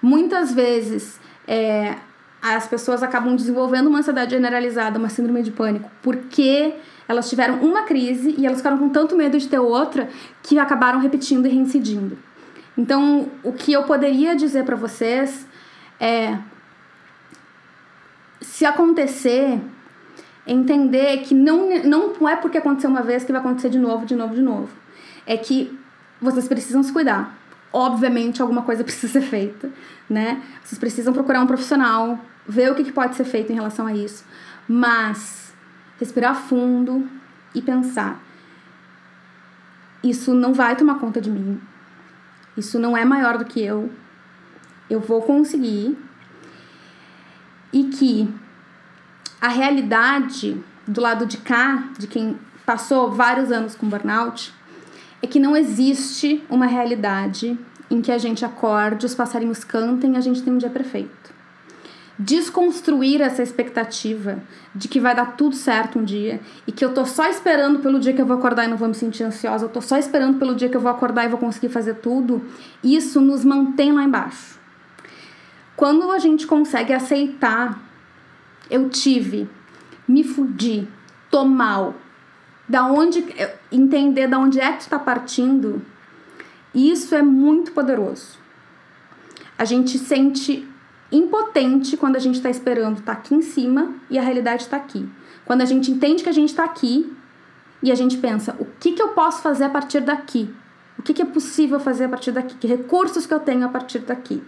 Muitas 0.02 0.52
vezes 0.52 1.20
é, 1.46 1.96
as 2.42 2.66
pessoas 2.66 3.02
acabam 3.02 3.34
desenvolvendo 3.34 3.88
uma 3.88 3.98
ansiedade 3.98 4.30
generalizada, 4.30 4.98
uma 4.98 5.08
síndrome 5.08 5.42
de 5.42 5.50
pânico, 5.50 5.90
porque 6.02 6.74
elas 7.08 7.28
tiveram 7.28 7.60
uma 7.60 7.82
crise 7.82 8.34
e 8.36 8.46
elas 8.46 8.58
ficaram 8.58 8.78
com 8.78 8.88
tanto 8.88 9.16
medo 9.16 9.38
de 9.38 9.48
ter 9.48 9.58
outra 9.58 10.08
que 10.42 10.58
acabaram 10.58 11.00
repetindo 11.00 11.46
e 11.46 11.50
reincidindo. 11.50 12.18
Então, 12.76 13.28
o 13.42 13.52
que 13.52 13.72
eu 13.72 13.84
poderia 13.84 14.36
dizer 14.36 14.64
para 14.64 14.76
vocês 14.76 15.46
é 15.98 16.38
se 18.40 18.66
acontecer, 18.66 19.60
entender 20.46 21.18
que 21.18 21.34
não, 21.34 21.68
não 21.84 22.28
é 22.28 22.36
porque 22.36 22.58
aconteceu 22.58 22.90
uma 22.90 23.02
vez 23.02 23.24
que 23.24 23.32
vai 23.32 23.40
acontecer 23.40 23.70
de 23.70 23.78
novo, 23.78 24.04
de 24.04 24.14
novo, 24.14 24.34
de 24.34 24.42
novo. 24.42 24.68
É 25.26 25.36
que 25.36 25.76
vocês 26.20 26.46
precisam 26.46 26.82
se 26.82 26.92
cuidar. 26.92 27.36
Obviamente, 27.78 28.40
alguma 28.40 28.62
coisa 28.62 28.82
precisa 28.82 29.12
ser 29.12 29.20
feita, 29.20 29.70
né? 30.08 30.42
Vocês 30.64 30.78
precisam 30.78 31.12
procurar 31.12 31.42
um 31.42 31.46
profissional, 31.46 32.18
ver 32.48 32.72
o 32.72 32.74
que 32.74 32.90
pode 32.90 33.14
ser 33.16 33.24
feito 33.24 33.52
em 33.52 33.54
relação 33.54 33.86
a 33.86 33.92
isso. 33.92 34.24
Mas, 34.66 35.52
respirar 36.00 36.34
fundo 36.36 37.06
e 37.54 37.60
pensar: 37.60 38.18
isso 40.02 40.32
não 40.32 40.54
vai 40.54 40.74
tomar 40.74 40.94
conta 40.94 41.20
de 41.20 41.30
mim. 41.30 41.60
Isso 42.56 42.78
não 42.78 42.96
é 42.96 43.04
maior 43.04 43.36
do 43.36 43.44
que 43.44 43.62
eu. 43.62 43.92
Eu 44.88 45.00
vou 45.00 45.20
conseguir 45.20 45.98
e 47.74 47.84
que 47.84 48.34
a 49.38 49.48
realidade 49.48 50.58
do 50.88 51.02
lado 51.02 51.26
de 51.26 51.36
cá, 51.36 51.90
de 51.98 52.06
quem 52.06 52.38
passou 52.64 53.12
vários 53.12 53.52
anos 53.52 53.74
com 53.74 53.86
burnout, 53.86 54.54
é 55.22 55.26
que 55.26 55.40
não 55.40 55.56
existe 55.56 56.44
uma 56.48 56.66
realidade 56.66 57.58
em 57.90 58.00
que 58.00 58.10
a 58.10 58.18
gente 58.18 58.44
acorde, 58.44 59.06
os 59.06 59.14
passarinhos 59.14 59.64
cantem 59.64 60.14
e 60.14 60.16
a 60.16 60.20
gente 60.20 60.42
tem 60.42 60.52
um 60.52 60.58
dia 60.58 60.70
perfeito. 60.70 61.34
Desconstruir 62.18 63.20
essa 63.20 63.42
expectativa 63.42 64.38
de 64.74 64.88
que 64.88 64.98
vai 64.98 65.14
dar 65.14 65.36
tudo 65.36 65.54
certo 65.54 65.98
um 65.98 66.04
dia 66.04 66.40
e 66.66 66.72
que 66.72 66.84
eu 66.84 66.94
tô 66.94 67.04
só 67.04 67.28
esperando 67.28 67.80
pelo 67.80 68.00
dia 68.00 68.12
que 68.12 68.20
eu 68.20 68.26
vou 68.26 68.36
acordar 68.36 68.64
e 68.64 68.68
não 68.68 68.76
vou 68.76 68.88
me 68.88 68.94
sentir 68.94 69.22
ansiosa, 69.22 69.66
eu 69.66 69.68
tô 69.68 69.82
só 69.82 69.98
esperando 69.98 70.38
pelo 70.38 70.54
dia 70.54 70.68
que 70.68 70.76
eu 70.76 70.80
vou 70.80 70.90
acordar 70.90 71.24
e 71.24 71.28
vou 71.28 71.38
conseguir 71.38 71.68
fazer 71.68 71.94
tudo, 71.96 72.42
isso 72.82 73.20
nos 73.20 73.44
mantém 73.44 73.92
lá 73.92 74.02
embaixo. 74.02 74.58
Quando 75.76 76.10
a 76.10 76.18
gente 76.18 76.46
consegue 76.46 76.94
aceitar, 76.94 77.78
eu 78.70 78.88
tive, 78.88 79.46
me 80.08 80.24
fudi, 80.24 80.88
tô 81.30 81.44
mal, 81.44 81.94
da 82.68 82.86
onde 82.86 83.24
entender 83.70 84.26
da 84.26 84.38
onde 84.38 84.60
é 84.60 84.72
que 84.72 84.82
está 84.82 84.98
partindo, 84.98 85.82
isso 86.74 87.14
é 87.14 87.22
muito 87.22 87.72
poderoso. 87.72 88.38
A 89.56 89.64
gente 89.64 89.98
sente 89.98 90.68
impotente 91.10 91.96
quando 91.96 92.16
a 92.16 92.18
gente 92.18 92.36
está 92.36 92.50
esperando 92.50 93.00
tá 93.00 93.12
aqui 93.12 93.34
em 93.34 93.42
cima 93.42 93.94
e 94.10 94.18
a 94.18 94.22
realidade 94.22 94.62
está 94.62 94.76
aqui. 94.76 95.08
Quando 95.44 95.62
a 95.62 95.64
gente 95.64 95.90
entende 95.90 96.22
que 96.22 96.28
a 96.28 96.32
gente 96.32 96.50
está 96.50 96.64
aqui 96.64 97.16
e 97.82 97.92
a 97.92 97.94
gente 97.94 98.18
pensa, 98.18 98.56
o 98.58 98.66
que, 98.80 98.92
que 98.92 99.02
eu 99.02 99.08
posso 99.08 99.40
fazer 99.40 99.64
a 99.64 99.70
partir 99.70 100.00
daqui? 100.00 100.52
O 100.98 101.02
que, 101.02 101.14
que 101.14 101.22
é 101.22 101.26
possível 101.26 101.78
fazer 101.78 102.04
a 102.04 102.08
partir 102.08 102.32
daqui? 102.32 102.56
Que 102.56 102.66
recursos 102.66 103.26
que 103.26 103.32
eu 103.32 103.40
tenho 103.40 103.64
a 103.64 103.68
partir 103.68 104.00
daqui? 104.00 104.42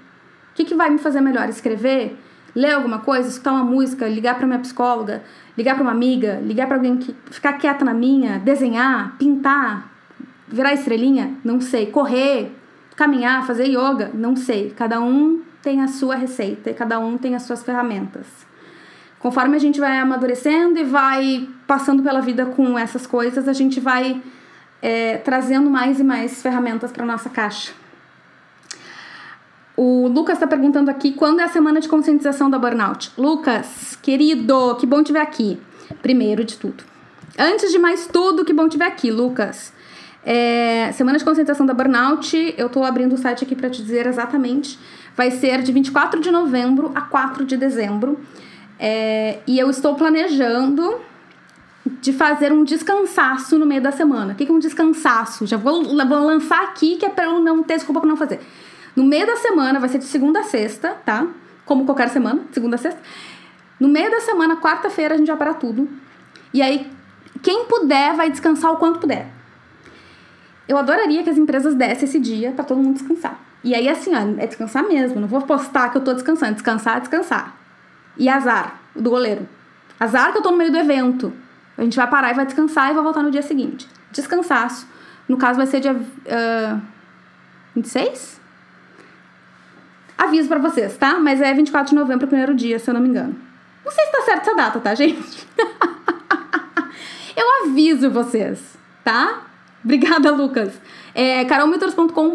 que, 0.59 0.65
que 0.65 0.75
vai 0.75 0.91
me 0.91 0.99
fazer 0.99 1.21
melhor? 1.21 1.49
Escrever? 1.49 2.19
Ler 2.59 2.73
alguma 2.73 2.99
coisa? 2.99 3.29
Escutar 3.29 3.53
uma 3.53 3.63
música? 3.63 4.09
Ligar 4.09 4.35
para 4.35 4.45
minha 4.45 4.59
psicóloga? 4.59 5.23
Ligar 5.57 5.77
para 5.77 5.85
uma 5.85 5.93
amiga? 5.93 6.41
Ligar 6.43 6.67
para 6.67 6.75
alguém 6.75 6.97
que 6.97 7.15
ficar 7.31 7.53
quieta 7.53 7.85
na 7.85 7.95
minha? 7.95 8.41
Desenhar? 8.41 9.15
Pintar? 9.17 9.89
Virar 10.49 10.75
estrelinha? 10.75 11.35
Não 11.45 11.61
sei. 11.61 11.87
Correr? 11.87 12.51
Caminhar? 12.97 13.47
Fazer 13.47 13.67
yoga? 13.67 14.11
Não 14.13 14.35
sei. 14.35 14.71
Cada 14.71 15.01
um 15.01 15.41
tem 15.63 15.83
a 15.83 15.87
sua 15.87 16.17
receita 16.17 16.71
e 16.71 16.75
cada 16.75 16.99
um 16.99 17.17
tem 17.17 17.37
as 17.37 17.45
suas 17.45 17.63
ferramentas. 17.63 18.27
Conforme 19.21 19.55
a 19.55 19.61
gente 19.61 19.79
vai 19.79 19.97
amadurecendo 19.97 20.81
e 20.81 20.83
vai 20.83 21.49
passando 21.65 22.03
pela 22.03 22.21
vida 22.21 22.45
com 22.45 22.77
essas 22.77 23.07
coisas, 23.07 23.47
a 23.47 23.53
gente 23.53 23.79
vai 23.79 24.21
é, 24.83 25.19
trazendo 25.19 25.71
mais 25.71 26.01
e 26.01 26.03
mais 26.03 26.43
ferramentas 26.43 26.91
para 26.91 27.07
nossa 27.07 27.31
caixa. 27.31 27.71
O 29.81 30.09
Lucas 30.09 30.35
está 30.35 30.47
perguntando 30.49 30.91
aqui 30.91 31.13
quando 31.13 31.39
é 31.39 31.45
a 31.45 31.49
semana 31.49 31.79
de 31.81 31.87
conscientização 31.87 32.51
da 32.51 32.59
burnout. 32.59 33.13
Lucas, 33.17 33.97
querido, 34.03 34.75
que 34.75 34.85
bom 34.85 35.05
te 35.05 35.13
ver 35.13 35.21
aqui. 35.21 35.57
Primeiro 36.03 36.43
de 36.43 36.57
tudo. 36.57 36.83
Antes 37.39 37.71
de 37.71 37.79
mais 37.79 38.09
tudo, 38.09 38.45
que 38.45 38.53
bom 38.53 38.69
te 38.69 38.77
ver 38.77 38.87
aqui, 38.87 39.09
Lucas. 39.09 39.73
É, 40.25 40.91
semana 40.95 41.17
de 41.17 41.25
conscientização 41.25 41.65
da 41.65 41.73
burnout, 41.73 42.55
eu 42.59 42.67
estou 42.67 42.83
abrindo 42.83 43.13
o 43.13 43.17
site 43.17 43.45
aqui 43.45 43.55
para 43.55 43.71
te 43.71 43.81
dizer 43.81 44.05
exatamente. 44.09 44.77
Vai 45.17 45.31
ser 45.31 45.63
de 45.63 45.71
24 45.71 46.21
de 46.21 46.33
novembro 46.33 46.91
a 46.93 47.03
4 47.03 47.45
de 47.45 47.57
dezembro. 47.57 48.19
É, 48.81 49.39
e 49.47 49.61
eu 49.61 49.71
estou 49.71 49.95
planejando 49.95 51.01
de 52.01 52.13
fazer 52.13 52.53
um 52.53 52.65
descansaço 52.65 53.57
no 53.57 53.65
meio 53.65 53.81
da 53.81 53.93
semana. 53.93 54.33
O 54.33 54.35
que 54.35 54.43
é 54.43 54.53
um 54.53 54.59
descansaço? 54.59 55.47
Já 55.47 55.57
vou, 55.57 55.85
vou 55.85 56.27
lançar 56.27 56.65
aqui 56.65 56.97
que 56.97 57.07
é 57.07 57.09
para 57.09 57.27
eu 57.27 57.39
não 57.39 57.63
ter 57.63 57.75
desculpa 57.75 58.01
para 58.01 58.09
não 58.09 58.17
fazer. 58.17 58.41
No 58.99 59.05
meio 59.05 59.25
da 59.25 59.37
semana, 59.37 59.79
vai 59.79 59.89
ser 59.89 59.99
de 59.99 60.07
segunda 60.07 60.41
a 60.41 60.43
sexta, 60.43 60.97
tá? 61.05 61.25
Como 61.65 61.85
qualquer 61.85 62.09
semana, 62.09 62.43
segunda 62.51 62.75
a 62.75 62.79
sexta. 62.79 63.01
No 63.79 63.87
meio 63.87 64.11
da 64.11 64.21
semana, 64.21 64.57
quarta-feira, 64.57 65.15
a 65.15 65.17
gente 65.17 65.29
vai 65.29 65.37
parar 65.37 65.55
tudo. 65.55 65.89
E 66.53 66.61
aí, 66.61 66.91
quem 67.41 67.67
puder 67.67 68.17
vai 68.17 68.29
descansar 68.29 68.73
o 68.73 68.77
quanto 68.77 68.99
puder. 68.99 69.29
Eu 70.67 70.77
adoraria 70.77 71.23
que 71.23 71.31
as 71.31 71.39
empresas 71.39 71.77
dessem 71.77 72.09
esse 72.09 72.19
dia 72.19 72.51
para 72.51 72.65
todo 72.65 72.83
mundo 72.83 72.95
descansar. 72.95 73.39
E 73.63 73.73
aí, 73.73 73.89
assim, 73.89 74.13
ó, 74.17 74.19
é 74.43 74.49
descansar 74.49 74.83
mesmo. 74.83 75.21
Não 75.21 75.29
vou 75.29 75.43
postar 75.43 75.91
que 75.91 75.99
eu 75.99 76.03
tô 76.03 76.13
descansando. 76.13 76.55
Descansar 76.55 76.97
é 76.97 77.01
descansar. 77.01 77.57
E 78.17 78.29
azar 78.29 78.81
do 78.97 79.11
goleiro. 79.11 79.49
Azar 80.01 80.33
que 80.33 80.39
eu 80.39 80.43
tô 80.43 80.51
no 80.51 80.57
meio 80.57 80.73
do 80.73 80.77
evento. 80.77 81.33
A 81.77 81.85
gente 81.85 81.95
vai 81.97 82.11
parar 82.11 82.33
e 82.33 82.35
vai 82.35 82.45
descansar 82.45 82.91
e 82.91 82.95
vai 82.95 83.05
voltar 83.05 83.23
no 83.23 83.31
dia 83.31 83.43
seguinte. 83.43 83.89
Descansaço. 84.11 84.89
No 85.29 85.37
caso, 85.37 85.57
vai 85.57 85.69
ser 85.69 85.79
dia 85.79 85.93
uh, 85.93 86.83
26? 87.77 88.38
Aviso 90.19 90.49
para 90.49 90.59
vocês, 90.59 90.97
tá? 90.97 91.21
Mas 91.21 91.41
é 91.41 91.55
24 91.55 91.91
de 91.91 91.95
novembro, 91.95 92.27
primeiro 92.27 92.53
dia, 92.53 92.81
se 92.81 92.91
eu 92.91 92.95
não 92.95 93.01
me 93.01 93.09
engano. 93.09 93.37
Não 93.85 93.93
sei 93.93 94.05
se 94.05 94.13
tá 94.13 94.23
certo 94.23 94.43
essa 94.43 94.57
data, 94.57 94.81
tá, 94.81 94.95
gente? 94.95 95.47
eu 97.37 97.65
aviso 97.65 98.11
vocês, 98.11 98.77
tá? 99.05 99.43
Obrigada, 99.85 100.33
Lucas. 100.33 100.79
É 101.15 101.47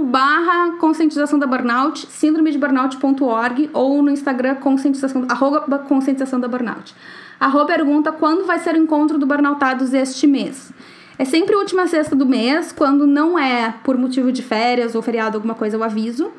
barra 0.06 0.72
conscientização 0.80 1.38
da 1.38 1.46
burnout, 1.46 2.08
síndrome 2.10 2.52
de 2.52 2.58
burnout.org 2.58 3.70
ou 3.74 4.02
no 4.02 4.10
Instagram 4.10 4.56
conscientização, 4.56 5.26
arroba 5.30 5.80
conscientização 5.80 6.40
da 6.40 6.48
burnout. 6.48 6.96
Arroba 7.40 7.66
pergunta 7.66 8.12
quando 8.12 8.46
vai 8.46 8.60
ser 8.60 8.76
o 8.76 8.78
encontro 8.78 9.18
do 9.18 9.26
Burnoutados 9.26 9.94
este 9.94 10.26
mês. 10.26 10.72
É 11.20 11.26
sempre 11.26 11.54
a 11.54 11.58
última 11.60 11.86
sexta 11.88 12.16
do 12.16 12.26
mês, 12.26 12.72
quando 12.72 13.06
não 13.06 13.38
é 13.38 13.74
por 13.84 13.98
motivo 13.98 14.32
de 14.32 14.42
férias 14.42 14.96
ou 14.96 15.02
feriado, 15.02 15.38
alguma 15.38 15.54
coisa, 15.54 15.76
eu 15.76 15.84
aviso 15.84 16.32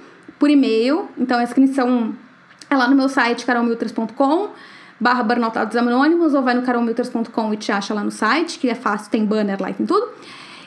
por 0.44 0.50
e-mail. 0.50 1.08
Então, 1.16 1.38
a 1.38 1.42
inscrição 1.42 2.14
é 2.68 2.76
lá 2.76 2.86
no 2.86 2.94
meu 2.94 3.08
site, 3.08 3.46
carolmilters.com 3.46 4.50
barra 5.00 5.22
burnoutados 5.22 5.74
anônimos, 5.74 6.34
ou 6.34 6.42
vai 6.42 6.52
no 6.52 6.60
carolmilters.com 6.60 7.54
e 7.54 7.56
te 7.56 7.72
acha 7.72 7.94
lá 7.94 8.04
no 8.04 8.10
site, 8.10 8.58
que 8.58 8.68
é 8.68 8.74
fácil, 8.74 9.10
tem 9.10 9.24
banner 9.24 9.56
lá 9.58 9.70
e 9.70 9.74
tem 9.74 9.86
tudo. 9.86 10.06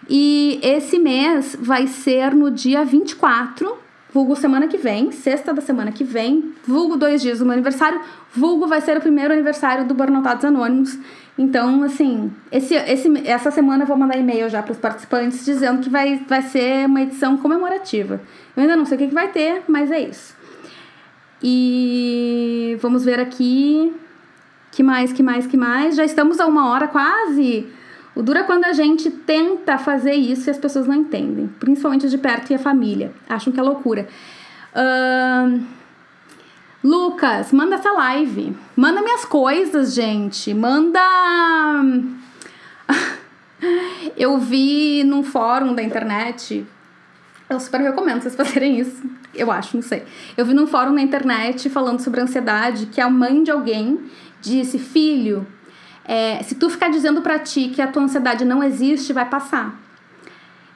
E 0.09 0.59
esse 0.63 0.97
mês 0.97 1.55
vai 1.59 1.85
ser 1.85 2.33
no 2.33 2.49
dia 2.49 2.83
24, 2.83 3.77
vulgo 4.11 4.35
semana 4.35 4.67
que 4.67 4.77
vem, 4.77 5.11
sexta 5.11 5.53
da 5.53 5.61
semana 5.61 5.91
que 5.91 6.03
vem, 6.03 6.53
vulgo 6.67 6.97
dois 6.97 7.21
dias 7.21 7.37
do 7.37 7.45
meu 7.45 7.53
aniversário, 7.53 8.01
vulgo 8.35 8.65
vai 8.65 8.81
ser 8.81 8.97
o 8.97 8.99
primeiro 8.99 9.31
aniversário 9.31 9.85
do 9.85 9.93
Burnoutados 9.93 10.43
Anônimos. 10.43 10.97
Então, 11.37 11.83
assim, 11.83 12.31
esse, 12.51 12.73
esse, 12.73 13.27
essa 13.27 13.51
semana 13.51 13.83
eu 13.83 13.87
vou 13.87 13.95
mandar 13.95 14.17
e-mail 14.17 14.49
já 14.49 14.63
para 14.63 14.71
os 14.71 14.79
participantes 14.79 15.45
dizendo 15.45 15.81
que 15.81 15.89
vai, 15.89 16.17
vai 16.27 16.41
ser 16.41 16.87
uma 16.87 17.01
edição 17.01 17.37
comemorativa. 17.37 18.19
Eu 18.55 18.63
ainda 18.63 18.75
não 18.75 18.85
sei 18.85 18.95
o 18.95 18.99
que, 18.99 19.07
que 19.07 19.13
vai 19.13 19.27
ter, 19.27 19.61
mas 19.67 19.91
é 19.91 19.99
isso. 19.99 20.35
E 21.43 22.75
vamos 22.81 23.05
ver 23.05 23.19
aqui. 23.19 23.93
Que 24.71 24.81
mais, 24.81 25.13
que 25.13 25.21
mais, 25.21 25.45
que 25.45 25.57
mais? 25.57 25.95
Já 25.95 26.03
estamos 26.03 26.39
a 26.39 26.47
uma 26.47 26.69
hora 26.69 26.87
quase. 26.87 27.67
O 28.15 28.23
dura 28.23 28.43
quando 28.43 28.65
a 28.65 28.73
gente 28.73 29.11
tenta 29.11 29.77
fazer 29.77 30.13
isso 30.13 30.49
e 30.49 30.51
as 30.51 30.57
pessoas 30.57 30.87
não 30.87 30.95
entendem. 30.95 31.47
Principalmente 31.59 32.09
de 32.09 32.17
perto 32.17 32.51
e 32.51 32.55
a 32.55 32.59
família. 32.59 33.11
Acham 33.29 33.53
que 33.53 33.59
é 33.59 33.63
loucura. 33.63 34.07
Uh, 34.73 35.63
Lucas, 36.87 37.51
manda 37.51 37.75
essa 37.75 37.91
live. 37.91 38.55
Manda 38.73 39.01
minhas 39.01 39.25
coisas, 39.25 39.93
gente. 39.93 40.53
Manda. 40.53 41.01
Eu 44.15 44.37
vi 44.37 45.03
num 45.03 45.21
fórum 45.21 45.75
da 45.75 45.83
internet 45.83 46.65
eu 47.49 47.59
super 47.59 47.79
recomendo 47.79 48.21
vocês 48.21 48.35
fazerem 48.35 48.79
isso. 48.79 49.03
Eu 49.33 49.51
acho, 49.51 49.75
não 49.77 49.83
sei. 49.83 50.03
Eu 50.35 50.45
vi 50.45 50.53
num 50.53 50.67
fórum 50.67 50.91
na 50.91 51.01
internet 51.01 51.69
falando 51.69 51.99
sobre 51.99 52.19
ansiedade 52.19 52.87
que 52.87 52.99
a 52.99 53.09
mãe 53.09 53.43
de 53.43 53.51
alguém 53.51 53.99
disse: 54.41 54.77
Filho, 54.77 55.47
é, 56.03 56.41
se 56.43 56.55
tu 56.55 56.69
ficar 56.69 56.89
dizendo 56.89 57.21
pra 57.21 57.39
ti 57.39 57.69
que 57.69 57.81
a 57.81 57.87
tua 57.87 58.03
ansiedade 58.03 58.43
não 58.43 58.61
existe, 58.63 59.13
vai 59.13 59.25
passar. 59.25 59.86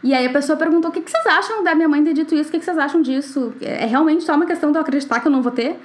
E 0.03 0.13
aí 0.13 0.25
a 0.25 0.29
pessoa 0.29 0.57
perguntou: 0.57 0.89
o 0.89 0.93
que, 0.93 1.01
vocês 1.01 1.25
acham 1.25 1.63
da 1.63 1.75
minha 1.75 1.87
mãe 1.87 2.03
ter 2.03 2.13
dito 2.13 2.33
isso? 2.33 2.49
O 2.49 2.51
que, 2.51 2.61
vocês 2.61 2.77
acham 2.77 3.01
disso? 3.01 3.53
É 3.61 3.85
realmente 3.85 4.23
só 4.23 4.35
uma 4.35 4.45
questão 4.45 4.71
de 4.71 4.77
eu 4.77 4.81
acreditar 4.81 5.19
que 5.19 5.27
eu 5.27 5.31
não 5.31 5.41
vou 5.41 5.51
ter? 5.51 5.79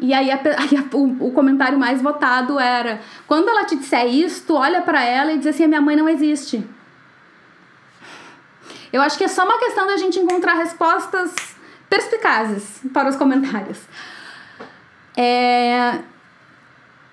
E 0.00 0.12
aí, 0.12 0.30
a, 0.30 0.34
aí 0.58 0.76
a, 0.76 0.96
o, 0.96 1.28
o, 1.28 1.32
comentário 1.32 1.78
mais 1.78 2.02
votado 2.02 2.58
era: 2.58 3.00
quando 3.26 3.48
ela 3.48 3.64
te 3.64 3.76
disser 3.76 4.06
isso, 4.06 4.52
olha 4.54 4.82
para 4.82 5.02
ela 5.04 5.32
e 5.32 5.38
diz 5.38 5.46
assim: 5.48 5.64
a 5.64 5.68
minha 5.68 5.80
mãe 5.80 5.94
não 5.94 6.08
existe. 6.08 6.64
Eu 8.92 9.00
acho 9.00 9.16
que 9.16 9.24
é 9.24 9.28
só 9.28 9.44
uma 9.44 9.58
questão 9.58 9.86
da 9.86 9.96
gente 9.96 10.18
encontrar 10.18 10.54
respostas 10.54 11.34
perspicazes 11.88 12.82
para 12.92 13.08
os 13.08 13.16
comentários. 13.16 13.80
É, 15.16 16.00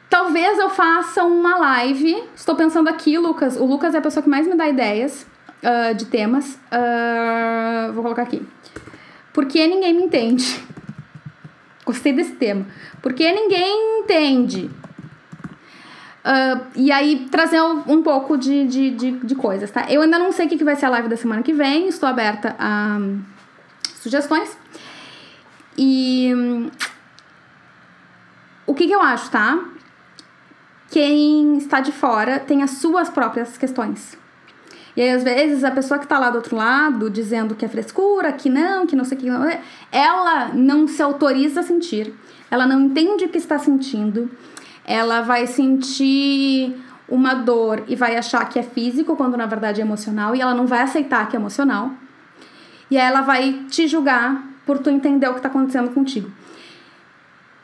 talvez 0.10 0.58
eu 0.58 0.70
faça 0.70 1.24
uma 1.24 1.58
live. 1.58 2.22
Estou 2.36 2.56
pensando 2.56 2.90
aqui, 2.90 3.18
Lucas. 3.18 3.56
O 3.56 3.66
Lucas 3.66 3.96
é 3.96 4.00
a 4.00 4.02
pessoa 4.02 4.22
que 4.22 4.30
mais 4.30 4.46
me 4.46 4.56
dá 4.56 4.68
ideias 4.68 5.26
uh, 5.64 5.94
de 5.96 6.06
temas. 6.06 6.60
Uh, 6.72 7.94
vou 7.94 8.04
colocar 8.04 8.24
aqui. 8.24 8.46
Porque 9.34 9.66
ninguém 9.68 9.94
me 9.94 10.04
entende. 10.04 10.64
Gostei 11.86 12.14
desse 12.14 12.34
tema. 12.34 12.66
Porque 13.02 13.32
ninguém 13.32 14.02
entende. 14.02 14.70
Uh, 16.20 16.68
e 16.76 16.92
aí, 16.92 17.28
trazer 17.32 17.62
um, 17.62 17.84
um 17.88 18.04
pouco 18.04 18.38
de, 18.38 18.68
de, 18.68 18.92
de, 18.92 19.12
de, 19.12 19.36
coisas, 19.36 19.72
tá? 19.72 19.86
Eu 19.90 20.02
ainda 20.02 20.20
não 20.20 20.32
sei 20.32 20.46
o 20.46 20.50
que, 20.50 20.58
que 20.58 20.64
vai 20.64 20.76
ser 20.76 20.86
a 20.86 20.90
live 20.90 21.08
da 21.08 21.18
semana 21.18 21.42
que 21.42 21.54
vem. 21.54 21.88
Estou 21.88 22.08
aberta 22.08 22.56
a 22.60 22.98
um, 23.00 23.24
sugestões. 23.96 24.58
E 25.78 26.32
um, 26.36 26.70
o 28.68 28.74
que, 28.76 28.86
que 28.86 28.94
eu 28.94 29.02
acho, 29.02 29.32
tá? 29.32 29.64
Quem 30.92 31.58
está 31.58 31.80
de 31.80 31.92
fora 31.92 32.40
tem 32.40 32.62
as 32.64 32.72
suas 32.72 33.10
próprias 33.10 33.58
questões. 33.58 34.18
E 35.00 35.02
aí, 35.02 35.12
às 35.12 35.24
vezes, 35.24 35.64
a 35.64 35.72
pessoa 35.72 35.98
que 35.98 36.06
tá 36.06 36.20
lá 36.20 36.30
do 36.30 36.36
outro 36.36 36.58
lado, 36.58 37.10
dizendo 37.10 37.56
que 37.56 37.64
é 37.64 37.70
frescura, 37.70 38.34
que 38.34 38.50
não, 38.50 38.86
que 38.86 38.98
não 38.98 39.06
sei 39.06 39.18
o 39.18 39.22
que, 39.22 39.30
não, 39.30 39.50
ela 39.90 40.50
não 40.54 40.90
se 40.90 41.02
autoriza 41.02 41.62
a 41.62 41.64
sentir, 41.64 42.14
ela 42.52 42.68
não 42.68 42.82
entende 42.82 43.24
o 43.24 43.30
que 43.30 43.38
está 43.38 43.58
sentindo, 43.58 44.30
ela 44.84 45.22
vai 45.22 45.48
sentir 45.48 46.76
uma 47.08 47.34
dor 47.34 47.86
e 47.88 47.96
vai 47.96 48.18
achar 48.18 48.44
que 48.50 48.60
é 48.60 48.62
físico, 48.62 49.16
quando 49.16 49.38
na 49.38 49.46
verdade 49.46 49.80
é 49.80 49.86
emocional, 49.86 50.36
e 50.36 50.42
ela 50.42 50.54
não 50.54 50.68
vai 50.68 50.82
aceitar 50.82 51.30
que 51.30 51.38
é 51.38 51.40
emocional. 51.40 51.92
E 52.92 52.98
aí 52.98 53.08
ela 53.08 53.22
vai 53.22 53.54
te 53.70 53.88
julgar 53.88 54.44
por 54.66 54.80
tu 54.80 54.90
entender 54.90 55.30
o 55.30 55.32
que 55.32 55.40
está 55.40 55.48
acontecendo 55.48 55.92
contigo. 55.92 56.30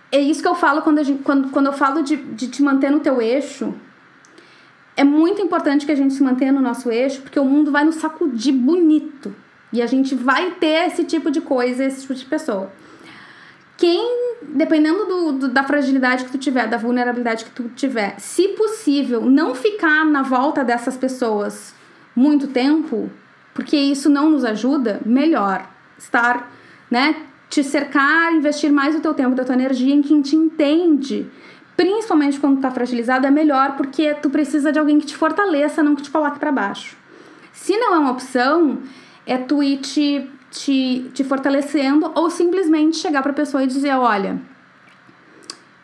É 0.10 0.22
isso 0.22 0.42
que 0.42 0.48
eu 0.48 0.56
falo 0.56 0.82
quando, 0.84 1.04
gente, 1.04 1.22
quando, 1.22 1.50
quando 1.50 1.66
eu 1.66 1.74
falo 1.74 2.02
de, 2.02 2.16
de 2.16 2.48
te 2.48 2.64
manter 2.64 2.90
no 2.90 3.02
teu 3.02 3.22
eixo, 3.22 3.76
é 4.98 5.04
muito 5.04 5.42
importante 5.42 5.86
que 5.86 5.92
a 5.92 5.96
gente 5.96 6.14
se 6.14 6.24
mantenha 6.24 6.52
no 6.52 6.62
nosso 6.62 6.90
eixo, 6.90 7.22
porque 7.22 7.40
o 7.40 7.46
mundo 7.46 7.72
vai 7.72 7.84
nos 7.84 7.96
sacudir 7.96 8.54
bonito. 8.54 9.36
E 9.74 9.82
a 9.82 9.88
gente 9.88 10.16
vai 10.16 10.52
ter 10.52 10.88
esse 10.88 11.04
tipo 11.04 11.30
de 11.30 11.42
coisa, 11.42 11.84
esse 11.84 12.02
tipo 12.02 12.16
de 12.16 12.26
pessoa. 12.26 12.72
Quem, 13.78 14.38
dependendo 14.42 15.06
do, 15.06 15.32
do, 15.34 15.48
da 15.50 15.64
fragilidade 15.64 16.24
que 16.24 16.32
tu 16.32 16.38
tiver, 16.38 16.68
da 16.68 16.78
vulnerabilidade 16.78 17.44
que 17.44 17.52
tu 17.52 17.70
tiver, 17.76 18.16
se 18.20 18.50
possível, 18.50 19.26
não 19.26 19.54
ficar 19.54 20.06
na 20.06 20.22
volta 20.22 20.64
dessas 20.64 20.96
pessoas 20.96 21.76
muito 22.16 22.48
tempo, 22.48 23.12
porque 23.54 23.76
isso 23.76 24.10
não 24.10 24.30
nos 24.30 24.46
ajuda, 24.46 25.02
melhor 25.06 25.70
estar, 25.98 26.50
né, 26.90 27.18
te 27.50 27.62
cercar, 27.62 28.34
investir 28.34 28.72
mais 28.72 28.96
o 28.96 29.02
teu 29.02 29.14
tempo, 29.14 29.36
da 29.36 29.44
tua 29.44 29.56
energia 29.56 29.94
em 29.94 30.02
quem 30.02 30.22
te 30.22 30.38
entende 30.38 31.30
principalmente 31.76 32.40
quando 32.40 32.62
tá 32.62 32.72
fragilizado, 32.72 33.26
é 33.26 33.32
melhor 33.32 33.76
porque 33.76 34.14
tu 34.16 34.30
precisa 34.30 34.72
de 34.72 34.80
alguém 34.80 35.00
que 35.00 35.06
te 35.06 35.16
fortaleça, 35.16 35.84
não 35.84 35.96
que 35.96 36.04
te 36.04 36.12
coloque 36.12 36.40
para 36.40 36.52
baixo. 36.52 36.96
Se 37.52 37.78
não 37.78 37.96
é 37.96 37.98
uma 38.00 38.12
opção, 38.12 38.80
é 39.26 39.38
tu 39.38 39.62
ir 39.62 39.78
te, 39.78 40.30
te, 40.52 41.10
te 41.14 41.24
fortalecendo 41.24 42.12
ou 42.16 42.30
simplesmente 42.30 42.98
chegar 42.98 43.22
pra 43.22 43.34
pessoa 43.34 43.64
e 43.64 43.68
dizer, 43.68 43.96
olha, 43.96 44.40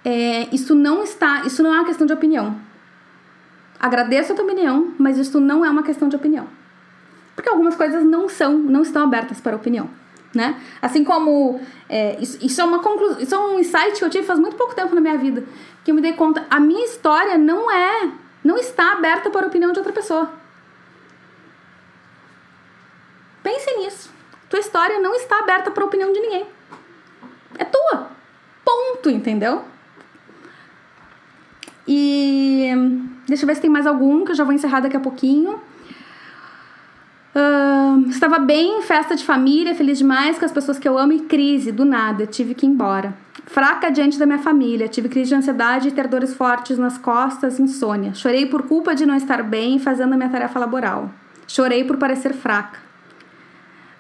é, 0.04 0.48
isso 0.54 0.76
não 0.76 1.04
está, 1.04 1.44
isso 1.46 1.62
não 1.62 1.74
é 1.74 1.80
uma 1.80 1.86
questão 1.86 2.08
de 2.08 2.14
opinião. 2.14 2.56
Agradeço 3.80 4.32
a 4.32 4.36
tua 4.36 4.46
opinião, 4.46 4.94
mas 4.98 5.18
isso 5.18 5.40
não 5.40 5.66
é 5.66 5.70
uma 5.70 5.84
questão 5.84 6.08
de 6.08 6.16
opinião. 6.16 6.48
Porque 7.36 7.50
algumas 7.50 7.76
coisas 7.76 8.04
não 8.04 8.30
são, 8.30 8.58
não 8.58 8.82
estão 8.82 9.04
abertas 9.04 9.42
para 9.42 9.56
opinião 9.56 9.90
né? 10.34 10.60
Assim 10.82 11.04
como 11.04 11.60
é, 11.90 12.18
isso, 12.20 12.38
isso, 12.42 12.62
é 12.62 12.64
uma 12.64 12.80
conclusão, 12.80 13.20
isso 13.20 13.36
é 13.36 13.38
um 13.38 13.60
insight 13.60 13.98
que 13.98 14.04
eu 14.04 14.10
tive 14.10 14.26
faz 14.26 14.40
muito 14.40 14.56
pouco 14.56 14.74
tempo 14.74 14.96
na 14.96 15.02
minha 15.02 15.18
vida, 15.18 15.44
que 15.84 15.92
eu 15.92 15.96
me 15.96 16.02
dei 16.02 16.14
conta, 16.14 16.46
a 16.50 16.60
minha 16.60 16.86
história 16.86 17.38
não 17.38 17.70
é, 17.70 18.12
não 18.44 18.58
está 18.58 18.94
aberta 18.94 19.30
para 19.30 19.46
a 19.46 19.48
opinião 19.48 19.72
de 19.72 19.80
outra 19.80 19.94
pessoa. 19.94 20.32
Pense 23.44 23.76
nisso. 23.78 24.12
Tua 24.50 24.60
história 24.60 25.00
não 25.00 25.16
está 25.16 25.40
aberta 25.40 25.72
para 25.72 25.84
a 25.84 25.88
opinião 25.88 26.12
de 26.12 26.20
ninguém. 26.20 26.46
É 27.58 27.66
tua. 27.66 28.12
Ponto, 28.64 29.10
entendeu? 29.10 29.64
E 31.88 32.70
deixa 33.28 33.44
eu 33.44 33.48
ver 33.48 33.56
se 33.56 33.62
tem 33.62 33.70
mais 33.70 33.88
algum 33.88 34.24
que 34.24 34.32
eu 34.32 34.36
já 34.36 34.44
vou 34.44 34.54
encerrar 34.54 34.82
daqui 34.82 34.96
a 34.96 35.00
pouquinho. 35.00 35.60
Estava 38.12 38.40
bem, 38.40 38.82
festa 38.82 39.16
de 39.16 39.24
família, 39.24 39.74
feliz 39.74 39.98
demais 39.98 40.38
com 40.38 40.44
as 40.44 40.52
pessoas 40.52 40.78
que 40.78 40.88
eu 40.88 40.98
amo 40.98 41.14
e 41.14 41.22
crise, 41.22 41.72
do 41.72 41.86
nada, 41.86 42.28
tive 42.28 42.54
que 42.54 42.66
ir 42.66 42.70
embora. 42.70 43.14
Fraca 43.46 43.90
diante 43.90 44.20
da 44.20 44.26
minha 44.26 44.38
família, 44.38 44.90
tive 44.90 45.08
crise 45.08 45.30
de 45.30 45.36
ansiedade 45.36 45.88
e 45.88 45.92
ter 45.92 46.10
dores 46.10 46.34
fortes 46.34 46.78
nas 46.78 46.98
costas, 46.98 47.58
insônia. 47.58 48.14
Chorei 48.14 48.46
por 48.48 48.64
culpa 48.64 48.94
de 48.94 49.06
não 49.06 49.16
estar 49.16 49.42
bem 49.44 49.80
fazendo 49.80 50.14
a 50.14 50.18
minha 50.18 50.28
tarefa 50.28 50.60
laboral. 50.60 51.10
Chorei 51.48 51.86
por 51.86 51.96
parecer 51.96 52.34
fraca. 52.34 52.80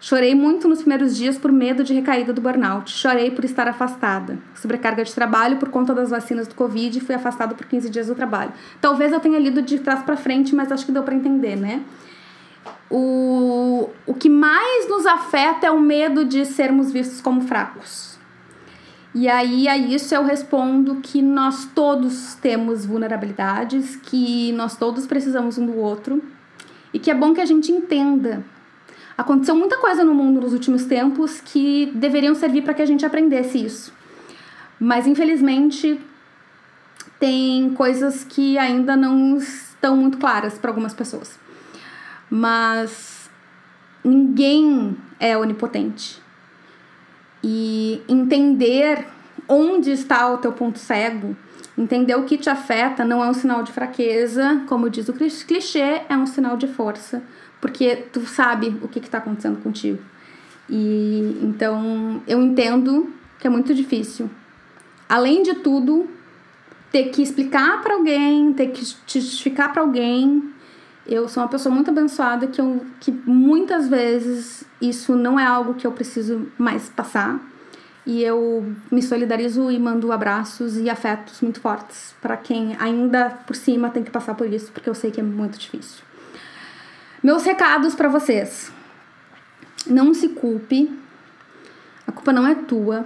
Chorei 0.01 0.35
muito 0.35 0.67
nos 0.67 0.79
primeiros 0.79 1.15
dias 1.15 1.37
por 1.37 1.51
medo 1.51 1.81
de 1.81 1.93
recaída 1.93 2.33
do 2.33 2.41
burnout. 2.41 2.91
Chorei 2.91 3.31
por 3.31 3.45
estar 3.45 3.69
afastada. 3.69 4.37
Sobrecarga 4.55 5.05
de 5.05 5.15
trabalho 5.15 5.55
por 5.55 5.69
conta 5.69 5.93
das 5.93 6.09
vacinas 6.09 6.49
do 6.49 6.55
Covid 6.55 6.97
e 6.97 7.01
fui 7.01 7.15
afastada 7.15 7.55
por 7.55 7.65
15 7.65 7.89
dias 7.89 8.07
do 8.07 8.15
trabalho. 8.15 8.51
Talvez 8.81 9.13
eu 9.13 9.21
tenha 9.21 9.39
lido 9.39 9.61
de 9.61 9.79
trás 9.79 10.03
para 10.03 10.17
frente, 10.17 10.53
mas 10.53 10.69
acho 10.69 10.85
que 10.85 10.91
deu 10.91 11.03
para 11.03 11.15
entender, 11.15 11.55
né? 11.55 11.81
O, 12.91 13.89
o 14.05 14.13
que 14.13 14.29
mais 14.29 14.89
nos 14.89 15.05
afeta 15.05 15.67
é 15.67 15.71
o 15.71 15.79
medo 15.79 16.25
de 16.25 16.45
sermos 16.45 16.91
vistos 16.91 17.21
como 17.21 17.41
fracos. 17.41 18.19
E 19.15 19.27
aí 19.27 19.67
a 19.67 19.77
isso 19.77 20.13
eu 20.13 20.23
respondo 20.23 20.95
que 21.01 21.21
nós 21.21 21.65
todos 21.73 22.35
temos 22.35 22.85
vulnerabilidades, 22.85 23.95
que 23.95 24.51
nós 24.53 24.77
todos 24.77 25.05
precisamos 25.05 25.57
um 25.57 25.65
do 25.65 25.77
outro 25.77 26.21
e 26.93 26.99
que 26.99 27.09
é 27.09 27.13
bom 27.13 27.33
que 27.33 27.41
a 27.41 27.45
gente 27.45 27.71
entenda. 27.71 28.43
Aconteceu 29.17 29.55
muita 29.55 29.77
coisa 29.77 30.03
no 30.03 30.13
mundo 30.13 30.41
nos 30.41 30.53
últimos 30.53 30.85
tempos 30.85 31.41
que 31.41 31.91
deveriam 31.95 32.33
servir 32.35 32.63
para 32.63 32.73
que 32.73 32.81
a 32.81 32.85
gente 32.85 33.05
aprendesse 33.05 33.63
isso. 33.63 33.93
Mas 34.79 35.05
infelizmente 35.05 35.99
tem 37.19 37.73
coisas 37.73 38.23
que 38.23 38.57
ainda 38.57 38.95
não 38.95 39.37
estão 39.37 39.95
muito 39.95 40.17
claras 40.17 40.57
para 40.57 40.71
algumas 40.71 40.93
pessoas 40.93 41.39
mas 42.31 43.29
ninguém 44.01 44.95
é 45.19 45.37
onipotente. 45.37 46.21
E 47.43 48.01
entender 48.07 49.05
onde 49.49 49.91
está 49.91 50.31
o 50.31 50.37
teu 50.37 50.53
ponto 50.53 50.79
cego, 50.79 51.35
entender 51.77 52.15
o 52.15 52.23
que 52.23 52.37
te 52.37 52.49
afeta 52.49 53.03
não 53.03 53.21
é 53.21 53.29
um 53.29 53.33
sinal 53.33 53.63
de 53.63 53.73
fraqueza, 53.73 54.63
como 54.67 54.89
diz 54.89 55.09
o 55.09 55.13
clichê, 55.13 56.03
é 56.07 56.15
um 56.15 56.25
sinal 56.25 56.55
de 56.55 56.67
força, 56.67 57.21
porque 57.59 57.97
tu 58.13 58.21
sabe 58.21 58.79
o 58.81 58.87
que 58.87 58.99
está 58.99 59.17
acontecendo 59.17 59.61
contigo. 59.61 59.99
E 60.69 61.37
então 61.41 62.23
eu 62.25 62.41
entendo 62.41 63.11
que 63.39 63.45
é 63.45 63.49
muito 63.49 63.73
difícil. 63.73 64.29
Além 65.09 65.43
de 65.43 65.55
tudo, 65.55 66.09
ter 66.91 67.09
que 67.09 67.21
explicar 67.21 67.81
para 67.81 67.95
alguém, 67.95 68.53
ter 68.53 68.67
que 68.67 68.85
justificar 69.05 69.73
para 69.73 69.81
alguém 69.81 70.51
eu 71.05 71.27
sou 71.27 71.41
uma 71.41 71.49
pessoa 71.49 71.73
muito 71.73 71.89
abençoada 71.89 72.47
que, 72.47 72.61
eu, 72.61 72.85
que 72.99 73.11
muitas 73.11 73.87
vezes 73.87 74.63
isso 74.79 75.15
não 75.15 75.39
é 75.39 75.45
algo 75.45 75.73
que 75.73 75.85
eu 75.85 75.91
preciso 75.91 76.47
mais 76.57 76.89
passar. 76.89 77.39
E 78.05 78.23
eu 78.23 78.65
me 78.91 79.01
solidarizo 79.01 79.69
e 79.69 79.77
mando 79.77 80.11
abraços 80.11 80.75
e 80.77 80.89
afetos 80.89 81.39
muito 81.41 81.61
fortes 81.61 82.15
para 82.19 82.35
quem 82.35 82.75
ainda 82.79 83.29
por 83.45 83.55
cima 83.55 83.91
tem 83.91 84.03
que 84.03 84.09
passar 84.09 84.33
por 84.33 84.51
isso, 84.51 84.71
porque 84.71 84.89
eu 84.89 84.95
sei 84.95 85.11
que 85.11 85.19
é 85.19 85.23
muito 85.23 85.57
difícil. 85.57 86.03
Meus 87.21 87.43
recados 87.43 87.93
para 87.93 88.09
vocês. 88.09 88.71
Não 89.85 90.13
se 90.13 90.29
culpe. 90.29 90.91
A 92.07 92.11
culpa 92.11 92.33
não 92.33 92.47
é 92.47 92.55
tua. 92.55 93.05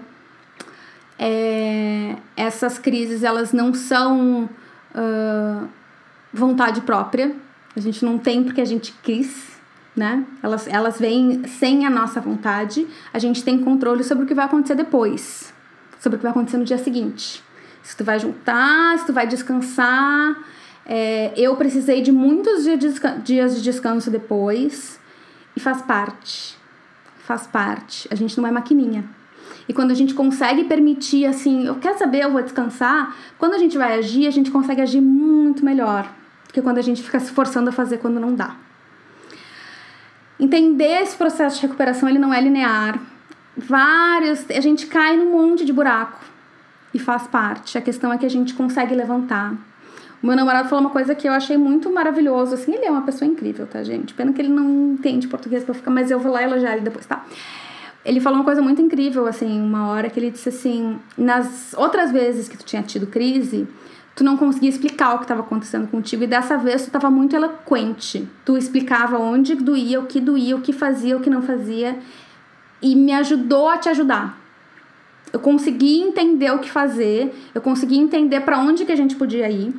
É, 1.19 2.15
essas 2.35 2.77
crises, 2.77 3.23
elas 3.23 3.51
não 3.51 3.73
são 3.73 4.49
uh, 4.93 5.67
vontade 6.33 6.81
própria 6.81 7.35
a 7.75 7.79
gente 7.79 8.05
não 8.05 8.17
tem 8.17 8.43
porque 8.43 8.61
a 8.61 8.65
gente 8.65 8.93
quis, 9.03 9.59
né? 9.95 10.25
Elas, 10.41 10.67
elas 10.67 10.97
vêm 10.97 11.45
sem 11.45 11.85
a 11.85 11.89
nossa 11.89 12.21
vontade. 12.21 12.87
A 13.13 13.19
gente 13.19 13.43
tem 13.43 13.59
controle 13.59 14.03
sobre 14.03 14.23
o 14.23 14.27
que 14.27 14.33
vai 14.33 14.45
acontecer 14.45 14.75
depois, 14.75 15.53
sobre 15.99 16.15
o 16.15 16.19
que 16.19 16.23
vai 16.23 16.31
acontecer 16.31 16.57
no 16.57 16.63
dia 16.63 16.77
seguinte. 16.77 17.43
Se 17.83 17.95
tu 17.95 18.03
vai 18.03 18.17
juntar, 18.19 18.97
se 18.97 19.05
tu 19.05 19.13
vai 19.13 19.27
descansar. 19.27 20.37
É, 20.85 21.33
eu 21.35 21.55
precisei 21.55 22.01
de 22.01 22.11
muitos 22.11 22.63
dias 23.23 23.55
de 23.55 23.61
descanso 23.61 24.09
depois 24.09 24.99
e 25.55 25.59
faz 25.59 25.81
parte. 25.81 26.55
Faz 27.19 27.45
parte. 27.47 28.07
A 28.11 28.15
gente 28.15 28.37
não 28.37 28.47
é 28.47 28.51
maquininha. 28.51 29.03
E 29.67 29.73
quando 29.73 29.91
a 29.91 29.95
gente 29.95 30.13
consegue 30.13 30.63
permitir, 30.65 31.25
assim, 31.25 31.65
eu 31.65 31.75
quero 31.75 31.97
saber, 31.97 32.23
eu 32.23 32.31
vou 32.31 32.41
descansar, 32.41 33.15
quando 33.37 33.55
a 33.55 33.57
gente 33.57 33.77
vai 33.77 33.97
agir, 33.97 34.27
a 34.27 34.31
gente 34.31 34.51
consegue 34.51 34.81
agir 34.81 35.01
muito 35.01 35.65
melhor 35.65 36.07
que 36.55 36.61
quando 36.61 36.77
a 36.77 36.81
gente 36.81 37.03
fica 37.03 37.19
se 37.19 37.31
forçando 37.31 37.69
a 37.69 37.73
fazer 37.73 37.97
quando 37.97 38.17
não 38.17 38.33
dá. 38.33 38.55
Entender 40.39 41.01
esse 41.01 41.17
processo 41.17 41.57
de 41.57 41.63
recuperação, 41.63 42.07
ele 42.07 42.17
não 42.17 42.33
é 42.33 42.39
linear. 42.39 42.97
Vários, 43.57 44.49
a 44.49 44.61
gente 44.61 44.87
cai 44.87 45.17
num 45.17 45.33
monte 45.33 45.65
de 45.65 45.73
buraco 45.73 46.17
e 46.93 46.99
faz 46.99 47.27
parte. 47.27 47.77
A 47.77 47.81
questão 47.81 48.11
é 48.13 48.17
que 48.17 48.25
a 48.25 48.29
gente 48.29 48.53
consegue 48.53 48.95
levantar. 48.95 49.53
O 50.23 50.27
meu 50.27 50.35
namorado 50.35 50.69
falou 50.69 50.85
uma 50.85 50.91
coisa 50.91 51.13
que 51.13 51.27
eu 51.27 51.33
achei 51.33 51.57
muito 51.57 51.91
maravilhoso, 51.91 52.53
assim, 52.53 52.73
ele 52.73 52.85
é 52.85 52.89
uma 52.89 53.01
pessoa 53.01 53.29
incrível, 53.29 53.67
tá, 53.67 53.83
gente? 53.83 54.13
Pena 54.13 54.31
que 54.31 54.41
ele 54.41 54.49
não 54.49 54.93
entende 54.93 55.27
português 55.27 55.61
pra 55.61 55.73
ficar, 55.73 55.91
mas 55.91 56.09
eu 56.09 56.19
vou 56.19 56.31
lá 56.31 56.41
elogiar 56.41 56.71
ele 56.71 56.81
depois, 56.81 57.05
tá? 57.05 57.25
Ele 58.05 58.21
falou 58.21 58.39
uma 58.39 58.45
coisa 58.45 58.61
muito 58.61 58.81
incrível, 58.81 59.27
assim, 59.27 59.61
uma 59.61 59.89
hora 59.89 60.09
que 60.09 60.17
ele 60.17 60.31
disse 60.31 60.47
assim: 60.49 60.97
nas 61.17 61.73
outras 61.77 62.11
vezes 62.11 62.47
que 62.47 62.57
tu 62.57 62.63
tinha 62.63 62.81
tido 62.81 63.07
crise, 63.07 63.67
tu 64.15 64.23
não 64.23 64.37
conseguia 64.37 64.69
explicar 64.69 65.13
o 65.13 65.17
que 65.17 65.25
estava 65.25 65.41
acontecendo 65.41 65.87
contigo 65.87 66.23
e 66.23 66.27
dessa 66.27 66.57
vez 66.57 66.83
tu 66.83 66.87
estava 66.87 67.11
muito 67.11 67.35
eloquente. 67.35 68.27
Tu 68.45 68.57
explicava 68.57 69.17
onde 69.17 69.55
doía, 69.55 69.99
o 69.99 70.05
que 70.05 70.21
doía, 70.21 70.55
o 70.55 70.61
que 70.61 70.71
fazia, 70.71 71.17
o 71.17 71.19
que 71.19 71.29
não 71.29 71.41
fazia 71.41 71.99
e 72.81 72.95
me 72.95 73.13
ajudou 73.13 73.67
a 73.67 73.77
te 73.77 73.89
ajudar. 73.89 74.37
Eu 75.33 75.39
consegui 75.39 76.01
entender 76.01 76.51
o 76.51 76.59
que 76.59 76.71
fazer, 76.71 77.33
eu 77.53 77.61
consegui 77.61 77.97
entender 77.97 78.41
para 78.41 78.59
onde 78.59 78.85
que 78.85 78.91
a 78.91 78.95
gente 78.95 79.15
podia 79.15 79.49
ir. 79.49 79.73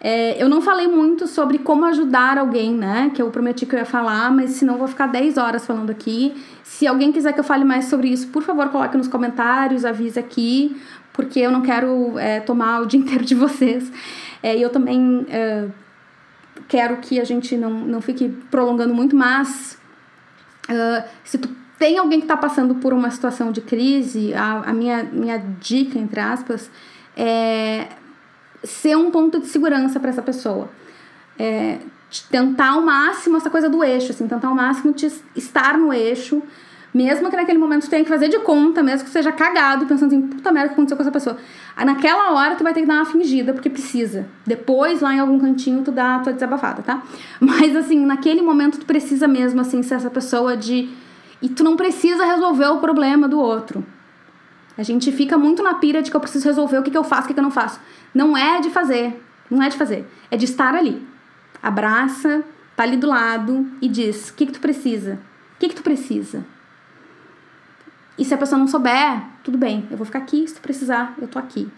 É, 0.00 0.42
eu 0.42 0.48
não 0.48 0.60
falei 0.60 0.86
muito 0.86 1.26
sobre 1.26 1.58
como 1.58 1.84
ajudar 1.86 2.38
alguém, 2.38 2.74
né? 2.74 3.10
Que 3.14 3.20
eu 3.22 3.30
prometi 3.30 3.64
que 3.66 3.74
eu 3.74 3.78
ia 3.78 3.84
falar, 3.86 4.30
mas 4.30 4.50
senão 4.52 4.76
vou 4.76 4.86
ficar 4.86 5.06
10 5.06 5.36
horas 5.38 5.66
falando 5.66 5.90
aqui. 5.90 6.34
Se 6.62 6.86
alguém 6.86 7.10
quiser 7.10 7.32
que 7.32 7.40
eu 7.40 7.44
fale 7.44 7.64
mais 7.64 7.86
sobre 7.86 8.08
isso, 8.08 8.28
por 8.28 8.42
favor, 8.42 8.68
coloque 8.68 8.96
nos 8.96 9.08
comentários, 9.08 9.84
avise 9.84 10.18
aqui, 10.18 10.76
porque 11.14 11.40
eu 11.40 11.50
não 11.50 11.62
quero 11.62 12.18
é, 12.18 12.40
tomar 12.40 12.82
o 12.82 12.86
dia 12.86 13.00
inteiro 13.00 13.24
de 13.24 13.34
vocês. 13.34 13.90
É, 14.42 14.54
e 14.54 14.60
eu 14.60 14.68
também 14.68 15.24
é, 15.30 15.68
quero 16.68 16.98
que 16.98 17.18
a 17.18 17.24
gente 17.24 17.56
não, 17.56 17.70
não 17.70 18.02
fique 18.02 18.28
prolongando 18.50 18.92
muito, 18.92 19.16
mas 19.16 19.78
uh, 20.68 21.08
se 21.24 21.38
tu 21.38 21.48
tem 21.78 21.98
alguém 21.98 22.18
que 22.18 22.24
está 22.24 22.36
passando 22.36 22.74
por 22.74 22.92
uma 22.92 23.10
situação 23.10 23.50
de 23.50 23.60
crise, 23.60 24.34
a, 24.34 24.70
a 24.70 24.72
minha, 24.72 25.04
minha 25.04 25.38
dica, 25.38 25.98
entre 25.98 26.20
aspas, 26.20 26.70
é 27.16 27.88
ser 28.62 28.96
um 28.96 29.10
ponto 29.10 29.40
de 29.40 29.46
segurança 29.46 30.00
para 30.00 30.10
essa 30.10 30.22
pessoa. 30.22 30.70
É, 31.38 31.78
tentar 32.30 32.70
ao 32.70 32.80
máximo 32.80 33.36
essa 33.36 33.50
coisa 33.50 33.68
do 33.68 33.82
eixo, 33.82 34.12
assim, 34.12 34.26
tentar 34.26 34.48
ao 34.48 34.54
máximo 34.54 34.92
te 34.92 35.10
estar 35.34 35.76
no 35.76 35.92
eixo, 35.92 36.42
mesmo 36.94 37.28
que 37.28 37.36
naquele 37.36 37.58
momento 37.58 37.82
tu 37.82 37.90
tenha 37.90 38.04
que 38.04 38.08
fazer 38.08 38.28
de 38.28 38.38
conta, 38.38 38.80
mesmo 38.80 39.04
que 39.04 39.10
seja 39.10 39.32
cagado, 39.32 39.84
pensando 39.84 40.14
assim, 40.14 40.28
puta 40.28 40.52
merda, 40.52 40.66
o 40.66 40.68
que 40.68 40.74
aconteceu 40.74 40.96
com 40.96 41.02
essa 41.02 41.10
pessoa? 41.10 41.36
Naquela 41.84 42.30
hora 42.32 42.54
tu 42.54 42.62
vai 42.62 42.72
ter 42.72 42.82
que 42.82 42.86
dar 42.86 42.94
uma 42.94 43.04
fingida, 43.04 43.52
porque 43.52 43.68
precisa. 43.68 44.28
Depois, 44.46 45.00
lá 45.00 45.12
em 45.12 45.18
algum 45.18 45.36
cantinho, 45.40 45.82
tu 45.82 45.90
dá 45.90 46.14
a 46.14 46.18
tua 46.20 46.32
desabafada, 46.32 46.82
tá? 46.82 47.02
Mas 47.40 47.74
assim, 47.74 48.06
naquele 48.06 48.42
momento 48.42 48.78
tu 48.78 48.86
precisa 48.86 49.26
mesmo, 49.26 49.60
assim, 49.60 49.82
ser 49.82 49.96
essa 49.96 50.08
pessoa 50.08 50.56
de. 50.56 50.88
E 51.42 51.48
tu 51.48 51.64
não 51.64 51.76
precisa 51.76 52.24
resolver 52.24 52.66
o 52.68 52.78
problema 52.78 53.26
do 53.26 53.40
outro. 53.40 53.84
A 54.78 54.84
gente 54.84 55.10
fica 55.10 55.36
muito 55.36 55.64
na 55.64 55.74
pira 55.74 56.00
de 56.00 56.12
que 56.12 56.16
eu 56.16 56.20
preciso 56.20 56.46
resolver 56.46 56.78
o 56.78 56.82
que, 56.84 56.92
que 56.92 56.96
eu 56.96 57.04
faço, 57.04 57.24
o 57.24 57.26
que, 57.26 57.34
que 57.34 57.40
eu 57.40 57.44
não 57.44 57.50
faço. 57.50 57.80
Não 58.14 58.36
é 58.36 58.60
de 58.60 58.70
fazer, 58.70 59.20
não 59.50 59.60
é 59.60 59.68
de 59.68 59.76
fazer, 59.76 60.08
é 60.30 60.36
de 60.36 60.44
estar 60.44 60.76
ali. 60.76 61.04
Abraça, 61.60 62.44
tá 62.76 62.84
ali 62.84 62.96
do 62.96 63.08
lado 63.08 63.66
e 63.82 63.88
diz: 63.88 64.30
o 64.30 64.34
que, 64.34 64.46
que 64.46 64.52
tu 64.52 64.60
precisa? 64.60 65.18
O 65.56 65.58
que, 65.58 65.68
que 65.68 65.74
tu 65.74 65.82
precisa? 65.82 66.53
E 68.16 68.24
se 68.24 68.32
a 68.32 68.38
pessoa 68.38 68.58
não 68.58 68.68
souber, 68.68 69.22
tudo 69.42 69.58
bem, 69.58 69.86
eu 69.90 69.96
vou 69.96 70.06
ficar 70.06 70.20
aqui, 70.20 70.46
se 70.46 70.60
precisar, 70.60 71.14
eu 71.20 71.26
tô 71.26 71.38
aqui. 71.38 71.68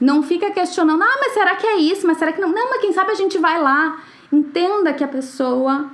Não 0.00 0.22
fica 0.22 0.50
questionando, 0.50 1.02
ah, 1.02 1.16
mas 1.20 1.32
será 1.32 1.56
que 1.56 1.66
é 1.66 1.76
isso? 1.78 2.06
Mas 2.06 2.18
será 2.18 2.32
que 2.32 2.40
não? 2.40 2.50
Não, 2.50 2.70
mas 2.70 2.80
quem 2.80 2.92
sabe 2.92 3.10
a 3.10 3.14
gente 3.14 3.38
vai 3.38 3.60
lá. 3.60 3.98
Entenda 4.30 4.92
que 4.92 5.04
a 5.04 5.08
pessoa 5.08 5.90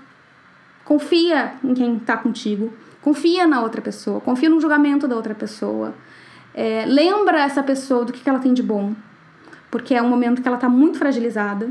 confia 0.84 1.54
em 1.62 1.74
quem 1.74 1.98
tá 1.98 2.16
contigo, 2.16 2.72
confia 3.00 3.46
na 3.46 3.60
outra 3.60 3.80
pessoa, 3.80 4.20
confia 4.20 4.48
no 4.48 4.60
julgamento 4.60 5.06
da 5.06 5.14
outra 5.14 5.34
pessoa. 5.34 5.94
É, 6.54 6.84
lembra 6.86 7.40
essa 7.40 7.62
pessoa 7.62 8.04
do 8.04 8.12
que, 8.12 8.20
que 8.20 8.28
ela 8.28 8.38
tem 8.38 8.52
de 8.52 8.62
bom, 8.62 8.94
porque 9.70 9.94
é 9.94 10.02
um 10.02 10.08
momento 10.08 10.42
que 10.42 10.48
ela 10.48 10.56
está 10.56 10.68
muito 10.68 10.98
fragilizada. 10.98 11.70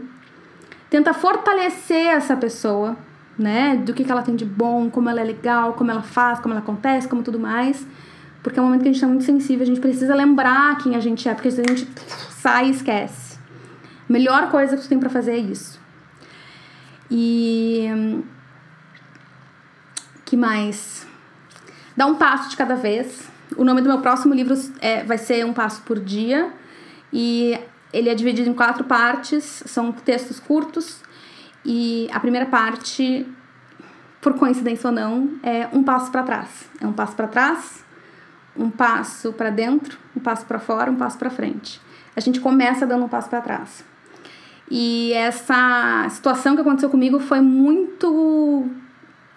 Tenta 0.90 1.14
fortalecer 1.14 2.08
essa 2.08 2.36
pessoa, 2.36 2.98
né? 3.38 3.76
Do 3.76 3.94
que, 3.94 4.04
que 4.04 4.12
ela 4.12 4.24
tem 4.24 4.36
de 4.36 4.46
bom, 4.46 4.90
como 4.90 5.10
ela 5.10 5.22
é 5.22 5.24
legal, 5.24 5.74
como 5.74 5.92
ela 5.92 6.02
faz, 6.02 6.40
como 6.40 6.54
ela 6.54 6.62
acontece, 6.62 7.08
como 7.08 7.24
tudo 7.24 7.40
mais. 7.40 7.86
Porque 8.44 8.60
é 8.60 8.62
um 8.62 8.66
momento 8.66 8.82
que 8.82 8.90
a 8.90 8.92
gente 8.92 8.98
está 8.98 9.08
muito 9.08 9.24
sensível, 9.24 9.64
a 9.64 9.68
gente 9.68 9.80
precisa 9.80 10.16
lembrar 10.16 10.78
quem 10.80 10.96
a 10.96 11.00
gente 11.00 11.28
é, 11.30 11.34
porque 11.34 11.50
a 11.50 11.52
gente 11.52 11.88
sai 12.32 12.68
e 12.68 12.72
esquece. 12.72 13.38
A 14.10 14.14
melhor 14.14 14.50
coisa 14.50 14.76
que 14.76 14.84
tu 14.84 14.90
tem 14.90 15.00
para 15.00 15.10
fazer 15.10 15.32
é 15.32 15.38
isso. 15.38 15.80
E. 17.10 17.88
que 20.26 20.36
mais? 20.36 21.06
Dá 21.96 22.06
um 22.06 22.16
passo 22.16 22.50
de 22.50 22.58
cada 22.58 22.76
vez 22.76 23.32
o 23.58 23.64
nome 23.64 23.82
do 23.82 23.90
meu 23.90 24.00
próximo 24.00 24.34
livro 24.34 24.56
é, 24.80 25.04
vai 25.04 25.18
ser 25.18 25.46
Um 25.46 25.54
Passo 25.54 25.82
por 25.82 26.00
Dia. 26.00 26.52
E 27.12 27.60
ele 27.92 28.10
é 28.10 28.16
dividido 28.16 28.50
em 28.50 28.54
quatro 28.54 28.84
partes, 28.84 29.64
são 29.66 29.92
textos 29.92 30.40
curtos. 30.40 31.02
E 31.66 32.10
a 32.12 32.20
primeira 32.20 32.46
parte, 32.46 33.28
por 34.22 34.34
coincidência 34.36 34.90
ou 34.90 34.96
não, 34.96 35.32
é 35.44 35.68
um 35.74 35.84
passo 35.84 36.12
para 36.12 36.24
trás. 36.24 36.70
É 36.80 36.88
um 36.88 36.94
passo 36.94 37.16
para 37.16 37.28
trás, 37.28 37.81
um 38.56 38.70
passo 38.70 39.34
para 39.34 39.50
dentro, 39.50 39.98
um 40.16 40.20
passo 40.20 40.46
para 40.46 40.60
fora, 40.60 40.92
um 40.92 40.96
passo 40.96 41.18
para 41.18 41.30
frente. 41.30 41.82
A 42.16 42.20
gente 42.20 42.40
começa 42.40 42.86
dando 42.86 43.06
um 43.06 43.10
passo 43.10 43.30
para 43.30 43.42
trás. 43.42 43.84
E 44.70 45.12
essa 45.14 46.08
situação 46.10 46.56
que 46.56 46.62
aconteceu 46.62 46.90
comigo 46.90 47.20
foi 47.20 47.42
muito 47.42 48.70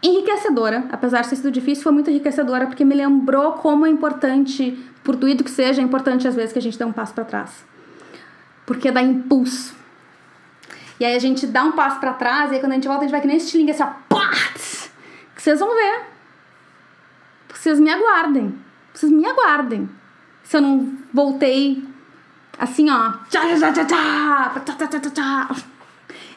enriquecedora, 0.03 0.85
apesar 0.93 1.23
de 1.23 1.31
ter 1.31 1.37
sido 1.37 1.51
difícil, 1.51 1.83
foi 1.83 1.93
muito 1.93 2.11
enriquecedora 2.11 2.67
porque 2.67 2.85
me 2.85 2.95
lembrou 2.95 3.53
como 3.53 3.87
é 3.87 3.89
importante, 3.89 4.79
por 5.03 5.17
tudo 5.17 5.43
que 5.43 5.51
seja, 5.51 5.81
é 5.81 5.85
importante 5.85 6.29
às 6.29 6.35
vezes 6.35 6.53
que 6.53 6.59
a 6.59 6.63
gente 6.63 6.79
dê 6.79 6.85
um 6.85 6.93
passo 6.93 7.15
para 7.15 7.25
trás. 7.25 7.65
Porque 8.67 8.91
dá 8.91 9.03
impulso. 9.03 9.75
E 11.01 11.05
aí 11.05 11.17
a 11.17 11.19
gente 11.19 11.47
dá 11.47 11.65
um 11.65 11.73
passo 11.73 11.99
para 11.99 12.13
trás 12.13 12.51
e 12.51 12.55
aí 12.55 12.61
quando 12.61 12.73
a 12.73 12.75
gente 12.77 12.87
volta 12.87 13.01
a 13.01 13.05
gente 13.05 13.13
vai 13.13 13.21
que 13.21 13.27
nem 13.27 13.37
estilingue 13.37 13.73
assim, 13.73 13.83
ó, 13.83 14.05
que 15.35 15.43
vocês 15.43 15.59
vão 15.59 15.75
ver. 15.75 16.03
Vocês 17.53 17.81
me 17.81 17.91
aguardem. 17.91 18.64
Vocês 18.95 19.11
me 19.11 19.27
aguardem. 19.27 19.91
Se 20.45 20.57
eu 20.57 20.63
não 20.63 20.97
voltei 21.13 21.83
assim, 22.59 22.89
ó, 22.89 23.13
tchá, 23.29 23.41
tchá, 23.59 23.73
tchá, 23.73 24.87
tchá, 24.87 25.01
tchá, 25.11 25.49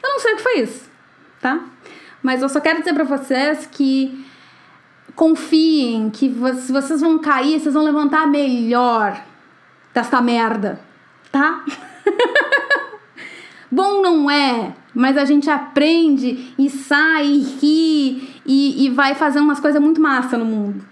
Eu 0.04 0.10
não 0.10 0.20
sei 0.20 0.34
o 0.34 0.38
que 0.38 0.44
foi 0.44 0.60
isso, 0.62 0.90
tá? 1.40 1.60
Mas 2.24 2.42
eu 2.42 2.50
só 2.50 2.60
quero 2.60 2.80
dizer 2.80 2.94
para 2.94 3.04
vocês 3.04 3.68
que 3.72 4.26
confiem 5.16 6.10
que 6.10 6.30
vocês 6.30 7.02
vão 7.02 7.20
cair, 7.20 7.60
vocês 7.60 7.74
vão 7.74 7.84
levantar 7.84 8.28
melhor 8.28 9.22
desta 9.94 10.22
merda, 10.22 10.80
tá? 11.32 11.64
Bom 13.70 14.02
não 14.02 14.32
é, 14.32 14.74
mas 14.94 15.18
a 15.18 15.26
gente 15.26 15.50
aprende 15.50 16.54
e 16.58 16.70
sai 16.70 17.28
e 17.28 17.40
ri 17.40 18.42
e, 18.46 18.86
e 18.86 18.90
vai 18.90 19.14
fazer 19.14 19.40
umas 19.40 19.60
coisas 19.60 19.82
muito 19.82 20.00
massa 20.00 20.38
no 20.38 20.46
mundo, 20.46 20.86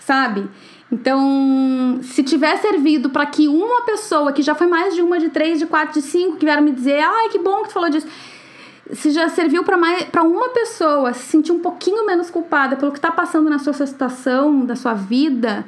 sabe? 0.00 0.48
Então, 0.92 2.00
se 2.02 2.22
tiver 2.22 2.54
servido 2.58 3.08
para 3.08 3.24
que 3.24 3.48
uma 3.48 3.80
pessoa, 3.82 4.30
que 4.30 4.42
já 4.42 4.54
foi 4.54 4.66
mais 4.66 4.94
de 4.94 5.00
uma, 5.00 5.18
de 5.18 5.30
três, 5.30 5.58
de 5.58 5.64
quatro, 5.64 5.94
de 5.94 6.02
cinco, 6.02 6.36
que 6.36 6.44
vieram 6.44 6.62
me 6.62 6.70
dizer, 6.70 7.00
ai, 7.00 7.30
que 7.30 7.38
bom 7.38 7.62
que 7.62 7.68
tu 7.68 7.72
falou 7.72 7.88
disso 7.88 8.06
se 8.92 9.10
já 9.10 9.28
serviu 9.28 9.64
para 9.64 10.22
uma 10.22 10.48
pessoa 10.50 11.14
se 11.14 11.22
sentir 11.22 11.52
um 11.52 11.60
pouquinho 11.60 12.04
menos 12.04 12.30
culpada 12.30 12.76
pelo 12.76 12.92
que 12.92 12.98
está 12.98 13.10
passando 13.10 13.48
na 13.48 13.58
sua 13.58 13.72
situação, 13.72 14.66
da 14.66 14.76
sua 14.76 14.92
vida, 14.92 15.64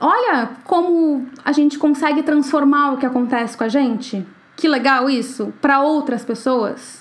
olha 0.00 0.50
como 0.64 1.26
a 1.44 1.52
gente 1.52 1.78
consegue 1.78 2.22
transformar 2.22 2.92
o 2.92 2.96
que 2.96 3.06
acontece 3.06 3.56
com 3.56 3.64
a 3.64 3.68
gente. 3.68 4.26
Que 4.56 4.66
legal 4.66 5.08
isso 5.08 5.52
para 5.60 5.80
outras 5.80 6.24
pessoas. 6.24 6.97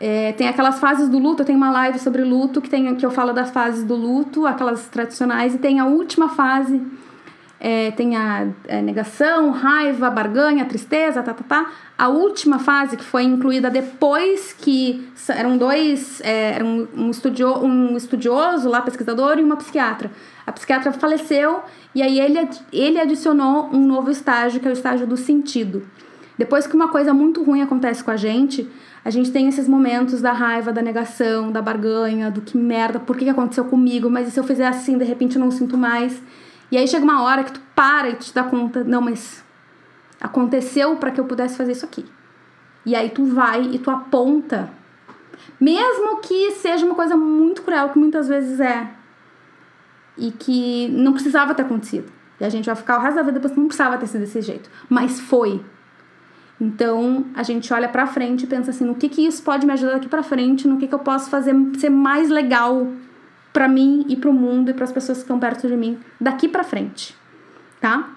É, 0.00 0.32
tem 0.32 0.46
aquelas 0.46 0.78
fases 0.78 1.08
do 1.08 1.18
luto, 1.18 1.42
eu 1.42 1.46
tenho 1.46 1.58
uma 1.58 1.70
live 1.70 1.98
sobre 1.98 2.22
luto 2.22 2.60
que, 2.60 2.70
tem, 2.70 2.94
que 2.94 3.04
eu 3.04 3.10
falo 3.10 3.32
das 3.32 3.50
fases 3.50 3.82
do 3.82 3.96
luto, 3.96 4.46
aquelas 4.46 4.88
tradicionais, 4.88 5.54
e 5.54 5.58
tem 5.58 5.80
a 5.80 5.86
última 5.86 6.28
fase 6.28 6.80
é, 7.60 7.90
tem 7.90 8.16
a 8.16 8.48
é, 8.66 8.80
negação, 8.80 9.50
raiva, 9.50 10.08
barganha, 10.10 10.64
tristeza, 10.64 11.22
tá, 11.22 11.34
tá, 11.34 11.44
tá. 11.44 11.72
A 11.96 12.08
última 12.08 12.58
fase, 12.58 12.96
que 12.96 13.04
foi 13.04 13.24
incluída 13.24 13.68
depois 13.68 14.52
que 14.52 15.08
eram 15.28 15.58
dois, 15.58 16.20
é, 16.20 16.52
era 16.52 16.64
um, 16.64 16.86
um, 16.94 17.10
estudio, 17.10 17.58
um 17.58 17.96
estudioso 17.96 18.68
lá, 18.68 18.80
pesquisador, 18.80 19.38
e 19.38 19.42
uma 19.42 19.56
psiquiatra. 19.56 20.10
A 20.46 20.52
psiquiatra 20.52 20.92
faleceu 20.92 21.62
e 21.94 22.02
aí 22.02 22.20
ele, 22.20 22.48
ele 22.72 23.00
adicionou 23.00 23.68
um 23.72 23.84
novo 23.84 24.10
estágio, 24.10 24.60
que 24.60 24.68
é 24.68 24.70
o 24.70 24.72
estágio 24.72 25.06
do 25.06 25.16
sentido. 25.16 25.86
Depois 26.38 26.66
que 26.68 26.76
uma 26.76 26.88
coisa 26.88 27.12
muito 27.12 27.42
ruim 27.42 27.60
acontece 27.60 28.02
com 28.02 28.12
a 28.12 28.16
gente, 28.16 28.70
a 29.04 29.10
gente 29.10 29.32
tem 29.32 29.48
esses 29.48 29.66
momentos 29.66 30.22
da 30.22 30.32
raiva, 30.32 30.72
da 30.72 30.80
negação, 30.80 31.50
da 31.50 31.60
barganha, 31.60 32.30
do 32.30 32.40
que 32.40 32.56
merda, 32.56 33.00
por 33.00 33.16
que 33.16 33.28
aconteceu 33.28 33.64
comigo, 33.64 34.08
mas 34.08 34.28
e 34.28 34.30
se 34.30 34.38
eu 34.38 34.44
fizer 34.44 34.66
assim, 34.66 34.96
de 34.96 35.04
repente 35.04 35.36
eu 35.36 35.40
não 35.40 35.50
sinto 35.50 35.76
mais. 35.76 36.22
E 36.70 36.78
aí 36.78 36.86
chega 36.86 37.02
uma 37.02 37.22
hora 37.22 37.42
que 37.42 37.52
tu 37.52 37.60
para 37.74 38.10
e 38.10 38.14
te 38.14 38.32
dá 38.32 38.44
conta, 38.44 38.84
não, 38.84 39.00
mas 39.00 39.44
aconteceu 40.20 40.94
para 40.96 41.10
que 41.10 41.20
eu 41.20 41.24
pudesse 41.24 41.56
fazer 41.56 41.72
isso 41.72 41.84
aqui. 41.84 42.04
E 42.86 42.94
aí 42.94 43.10
tu 43.10 43.24
vai 43.24 43.62
e 43.62 43.78
tu 43.78 43.90
aponta, 43.90 44.70
mesmo 45.60 46.18
que 46.20 46.52
seja 46.52 46.86
uma 46.86 46.94
coisa 46.94 47.16
muito 47.16 47.62
cruel, 47.62 47.88
que 47.88 47.98
muitas 47.98 48.28
vezes 48.28 48.60
é, 48.60 48.88
e 50.16 50.30
que 50.30 50.88
não 50.88 51.12
precisava 51.12 51.54
ter 51.54 51.62
acontecido. 51.62 52.12
E 52.40 52.44
a 52.44 52.48
gente 52.48 52.66
vai 52.66 52.76
ficar 52.76 52.98
o 52.98 53.00
resto 53.00 53.16
da 53.16 53.22
vida 53.22 53.40
pensando, 53.40 53.58
não 53.58 53.66
precisava 53.66 53.98
ter 53.98 54.06
sido 54.06 54.20
desse 54.20 54.40
jeito, 54.40 54.70
mas 54.88 55.18
foi. 55.18 55.60
Então, 56.60 57.26
a 57.34 57.42
gente 57.42 57.72
olha 57.72 57.88
para 57.88 58.06
frente 58.06 58.42
e 58.42 58.46
pensa 58.46 58.70
assim, 58.70 58.84
no 58.84 58.96
que 58.96 59.08
que 59.08 59.24
isso 59.24 59.42
pode 59.42 59.64
me 59.64 59.72
ajudar 59.72 59.92
daqui 59.92 60.08
para 60.08 60.22
frente, 60.22 60.66
no 60.66 60.76
que 60.76 60.88
que 60.88 60.94
eu 60.94 60.98
posso 60.98 61.30
fazer 61.30 61.54
ser 61.78 61.90
mais 61.90 62.28
legal 62.28 62.88
para 63.52 63.68
mim 63.68 64.04
e 64.08 64.16
para 64.16 64.28
o 64.28 64.32
mundo 64.32 64.70
e 64.70 64.74
para 64.74 64.84
as 64.84 64.92
pessoas 64.92 65.18
que 65.18 65.24
estão 65.24 65.38
perto 65.38 65.68
de 65.68 65.76
mim 65.76 65.98
daqui 66.20 66.48
para 66.48 66.64
frente, 66.64 67.16
tá? 67.80 68.10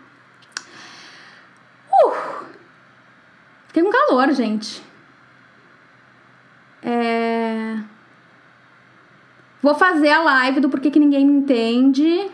Uh! 1.90 2.46
Fiquei 3.68 3.84
com 3.84 3.92
calor, 3.92 4.32
gente. 4.34 4.84
É... 6.82 7.78
Vou 9.62 9.76
fazer 9.76 10.10
a 10.10 10.22
live 10.22 10.60
do 10.60 10.70
porquê 10.70 10.90
que 10.90 11.00
ninguém 11.00 11.26
me 11.26 11.34
entende. 11.34 12.32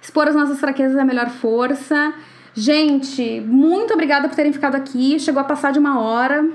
Expor 0.00 0.26
as 0.26 0.34
nossas 0.34 0.58
fraquezas 0.58 0.96
é 0.96 1.00
a 1.00 1.04
melhor 1.04 1.28
força. 1.28 2.14
Gente, 2.54 3.40
muito 3.40 3.94
obrigada 3.94 4.28
por 4.28 4.34
terem 4.34 4.52
ficado 4.52 4.74
aqui. 4.74 5.18
Chegou 5.18 5.40
a 5.40 5.44
passar 5.44 5.72
de 5.72 5.78
uma 5.78 6.00
hora. 6.00 6.48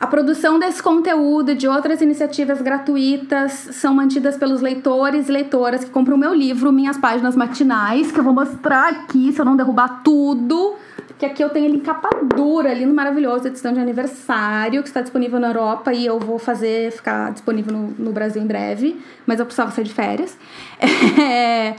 A 0.00 0.06
produção 0.06 0.58
desse 0.58 0.82
conteúdo 0.82 1.50
e 1.50 1.54
de 1.54 1.68
outras 1.68 2.00
iniciativas 2.00 2.62
gratuitas 2.62 3.52
são 3.72 3.94
mantidas 3.94 4.34
pelos 4.34 4.62
leitores 4.62 5.28
e 5.28 5.32
leitoras 5.32 5.84
que 5.84 5.90
compram 5.90 6.16
o 6.16 6.18
meu 6.18 6.32
livro, 6.32 6.72
Minhas 6.72 6.96
Páginas 6.96 7.36
Matinais, 7.36 8.10
que 8.10 8.18
eu 8.18 8.24
vou 8.24 8.32
mostrar 8.32 8.88
aqui, 8.88 9.30
se 9.30 9.38
eu 9.38 9.44
não 9.44 9.54
derrubar 9.54 10.02
tudo. 10.02 10.76
Que 11.18 11.26
aqui 11.26 11.44
eu 11.44 11.50
tenho 11.50 11.66
ele 11.66 11.76
em 11.76 11.80
capa 11.80 12.08
dura, 12.34 12.72
lindo, 12.72 12.94
maravilhoso, 12.94 13.46
edição 13.46 13.74
de 13.74 13.78
aniversário, 13.78 14.82
que 14.82 14.88
está 14.88 15.02
disponível 15.02 15.38
na 15.38 15.48
Europa 15.48 15.92
e 15.92 16.06
eu 16.06 16.18
vou 16.18 16.38
fazer, 16.38 16.90
ficar 16.92 17.30
disponível 17.32 17.70
no, 17.70 17.88
no 17.98 18.10
Brasil 18.10 18.40
em 18.40 18.46
breve, 18.46 18.98
mas 19.26 19.38
eu 19.38 19.44
precisava 19.44 19.70
sair 19.70 19.84
de 19.84 19.92
férias. 19.92 20.36
É... 21.20 21.76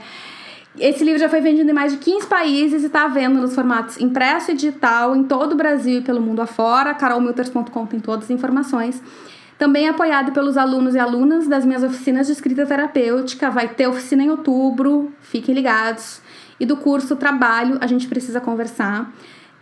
Esse 0.78 1.04
livro 1.04 1.20
já 1.20 1.28
foi 1.28 1.40
vendido 1.40 1.70
em 1.70 1.74
mais 1.74 1.92
de 1.92 1.98
15 1.98 2.26
países 2.26 2.82
e 2.82 2.86
está 2.86 3.04
à 3.04 3.08
venda 3.08 3.38
nos 3.38 3.54
formatos 3.54 4.00
impresso 4.00 4.50
e 4.50 4.54
digital 4.54 5.14
em 5.14 5.24
todo 5.24 5.52
o 5.52 5.56
Brasil 5.56 5.98
e 5.98 6.02
pelo 6.02 6.20
mundo 6.20 6.40
afora. 6.40 6.94
carolmilters.com 6.94 7.86
tem 7.86 8.00
todas 8.00 8.24
as 8.24 8.30
informações. 8.30 9.02
Também 9.58 9.86
apoiado 9.86 10.32
pelos 10.32 10.56
alunos 10.56 10.94
e 10.94 10.98
alunas 10.98 11.46
das 11.46 11.64
minhas 11.64 11.82
oficinas 11.82 12.26
de 12.26 12.32
escrita 12.32 12.64
terapêutica. 12.64 13.50
Vai 13.50 13.68
ter 13.68 13.86
oficina 13.86 14.22
em 14.22 14.30
outubro, 14.30 15.12
fiquem 15.20 15.54
ligados. 15.54 16.22
E 16.58 16.64
do 16.64 16.76
curso 16.76 17.16
Trabalho, 17.16 17.76
a 17.80 17.86
gente 17.86 18.08
precisa 18.08 18.40
conversar 18.40 19.12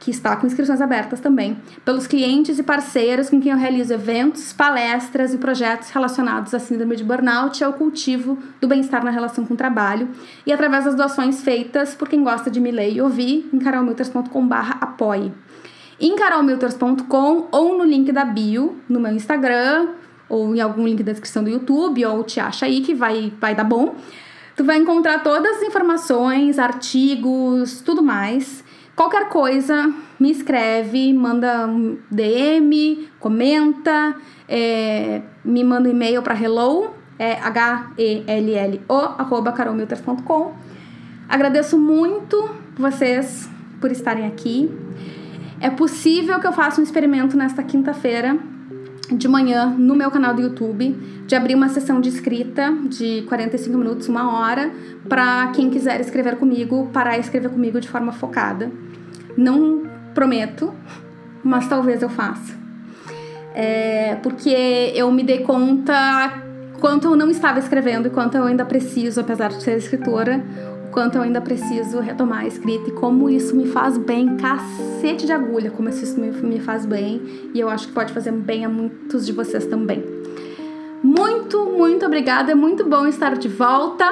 que 0.00 0.10
está 0.10 0.34
com 0.34 0.46
inscrições 0.46 0.80
abertas 0.80 1.20
também, 1.20 1.58
pelos 1.84 2.06
clientes 2.06 2.58
e 2.58 2.62
parceiros 2.62 3.28
com 3.28 3.38
quem 3.38 3.52
eu 3.52 3.58
realizo 3.58 3.92
eventos, 3.92 4.50
palestras 4.50 5.34
e 5.34 5.38
projetos 5.38 5.90
relacionados 5.90 6.54
à 6.54 6.58
síndrome 6.58 6.96
de 6.96 7.04
burnout 7.04 7.60
e 7.60 7.64
ao 7.64 7.74
cultivo 7.74 8.38
do 8.62 8.66
bem-estar 8.66 9.04
na 9.04 9.10
relação 9.10 9.44
com 9.44 9.52
o 9.52 9.56
trabalho, 9.56 10.08
e 10.46 10.52
através 10.52 10.86
das 10.86 10.94
doações 10.94 11.42
feitas 11.42 11.94
por 11.94 12.08
quem 12.08 12.24
gosta 12.24 12.50
de 12.50 12.58
me 12.58 12.70
ler 12.70 12.94
e 12.94 13.02
ouvir 13.02 13.46
em 13.52 13.58
carolmilters.com.br 13.58 14.72
apoie. 14.80 15.32
Em 16.00 16.16
carolmilters.com 16.16 17.48
ou 17.52 17.76
no 17.76 17.84
link 17.84 18.10
da 18.10 18.24
bio, 18.24 18.78
no 18.88 18.98
meu 18.98 19.12
Instagram, 19.12 19.88
ou 20.30 20.56
em 20.56 20.60
algum 20.62 20.86
link 20.86 21.02
da 21.02 21.12
descrição 21.12 21.44
do 21.44 21.50
YouTube, 21.50 22.06
ou 22.06 22.24
te 22.24 22.40
acha 22.40 22.64
aí 22.64 22.80
que 22.80 22.94
vai, 22.94 23.30
vai 23.38 23.54
dar 23.54 23.64
bom. 23.64 23.94
Tu 24.56 24.64
vai 24.64 24.78
encontrar 24.78 25.22
todas 25.22 25.58
as 25.58 25.62
informações, 25.62 26.58
artigos, 26.58 27.82
tudo 27.82 28.02
mais 28.02 28.64
Qualquer 28.94 29.28
coisa, 29.28 29.92
me 30.18 30.30
escreve, 30.30 31.12
manda 31.12 31.66
um 31.66 31.98
DM, 32.10 33.08
comenta, 33.18 34.14
é, 34.48 35.22
me 35.44 35.64
manda 35.64 35.88
um 35.88 35.92
e-mail 35.92 36.22
para 36.22 36.34
hello, 36.34 36.90
é 37.18 37.32
h-e-l-l-o, 37.34 38.94
arroba 38.94 39.52
carolmilters.com. 39.52 40.54
Agradeço 41.28 41.78
muito 41.78 42.50
vocês 42.76 43.48
por 43.80 43.90
estarem 43.90 44.26
aqui. 44.26 44.70
É 45.60 45.70
possível 45.70 46.40
que 46.40 46.46
eu 46.46 46.52
faça 46.52 46.80
um 46.80 46.84
experimento 46.84 47.36
nesta 47.36 47.62
quinta-feira 47.62 48.38
de 49.12 49.28
manhã 49.28 49.74
no 49.76 49.94
meu 49.94 50.10
canal 50.10 50.34
do 50.34 50.42
YouTube, 50.42 50.90
de 51.26 51.34
abrir 51.34 51.54
uma 51.54 51.68
sessão 51.68 52.00
de 52.00 52.08
escrita 52.08 52.72
de 52.88 53.22
45 53.28 53.76
minutos, 53.76 54.08
uma 54.08 54.38
hora, 54.38 54.70
para 55.08 55.48
quem 55.48 55.70
quiser 55.70 56.00
escrever 56.00 56.36
comigo, 56.36 56.88
parar 56.92 57.16
e 57.16 57.20
escrever 57.20 57.50
comigo 57.50 57.80
de 57.80 57.88
forma 57.88 58.12
focada. 58.12 58.70
Não 59.36 59.82
prometo, 60.14 60.74
mas 61.42 61.68
talvez 61.68 62.02
eu 62.02 62.08
faça. 62.08 62.58
É, 63.54 64.16
porque 64.22 64.92
eu 64.94 65.10
me 65.10 65.22
dei 65.22 65.40
conta 65.40 66.42
quanto 66.80 67.08
eu 67.08 67.16
não 67.16 67.30
estava 67.30 67.58
escrevendo 67.58 68.06
e 68.06 68.10
quanto 68.10 68.36
eu 68.36 68.44
ainda 68.44 68.64
preciso, 68.64 69.20
apesar 69.20 69.48
de 69.48 69.62
ser 69.62 69.76
escritora, 69.76 70.42
quanto 70.90 71.16
eu 71.16 71.22
ainda 71.22 71.40
preciso 71.40 72.00
retomar 72.00 72.40
a 72.40 72.46
escrita 72.46 72.88
e 72.88 72.92
como 72.92 73.30
isso 73.30 73.54
me 73.56 73.66
faz 73.66 73.96
bem, 73.96 74.36
cacete 74.36 75.26
de 75.26 75.32
agulha, 75.32 75.70
como 75.70 75.88
isso 75.88 76.20
me, 76.20 76.60
faz 76.60 76.84
bem 76.84 77.50
e 77.54 77.60
eu 77.60 77.68
acho 77.68 77.88
que 77.88 77.94
pode 77.94 78.12
fazer 78.12 78.32
bem 78.32 78.64
a 78.64 78.68
muitos 78.68 79.24
de 79.24 79.32
vocês 79.32 79.66
também. 79.66 80.04
Muito, 81.02 81.64
muito 81.64 82.04
obrigada, 82.04 82.52
é 82.52 82.54
muito 82.54 82.84
bom 82.84 83.06
estar 83.06 83.36
de 83.36 83.48
volta. 83.48 84.04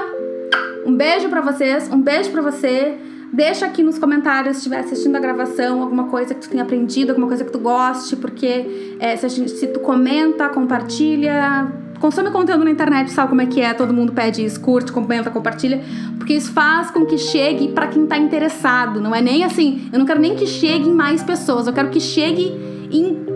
Um 0.86 0.96
beijo 0.96 1.28
para 1.28 1.40
vocês, 1.40 1.90
um 1.92 2.00
beijo 2.00 2.30
para 2.30 2.40
você. 2.40 2.96
Deixa 3.30 3.66
aqui 3.66 3.82
nos 3.82 3.98
comentários 3.98 4.56
se 4.56 4.60
estiver 4.60 4.78
assistindo 4.78 5.14
a 5.16 5.20
gravação 5.20 5.82
alguma 5.82 6.04
coisa 6.04 6.34
que 6.34 6.40
tu 6.40 6.48
tenha 6.48 6.62
aprendido, 6.62 7.10
alguma 7.10 7.28
coisa 7.28 7.44
que 7.44 7.52
tu 7.52 7.58
goste, 7.58 8.16
porque 8.16 8.96
é, 8.98 9.14
se, 9.16 9.28
gente, 9.28 9.50
se 9.50 9.66
tu 9.66 9.80
comenta, 9.80 10.48
compartilha, 10.48 11.70
consome 12.01 12.30
conteúdo 12.30 12.64
na 12.64 12.70
internet, 12.70 13.11
sabe 13.11 13.28
como 13.28 13.40
é 13.40 13.46
que 13.46 13.61
é? 13.61 13.74
Todo 13.74 13.92
mundo 13.92 14.12
pede 14.12 14.44
isso, 14.44 14.61
curte, 14.61 14.92
comenta, 14.92 15.30
compartilha, 15.30 15.82
porque 16.16 16.34
isso 16.34 16.53
faz 16.53 16.90
com 16.90 17.05
que 17.05 17.18
chegue 17.18 17.68
para 17.68 17.88
quem 17.88 18.07
tá 18.07 18.16
interessado. 18.16 19.01
Não 19.01 19.14
é 19.14 19.20
nem 19.20 19.44
assim, 19.44 19.88
eu 19.92 19.99
não 19.99 20.07
quero 20.07 20.20
nem 20.20 20.34
que 20.34 20.46
chegue 20.46 20.88
em 20.88 20.94
mais 20.94 21.22
pessoas, 21.22 21.66
eu 21.66 21.72
quero 21.72 21.90
que 21.90 22.01
chegue 22.01 22.53
em 22.90 23.26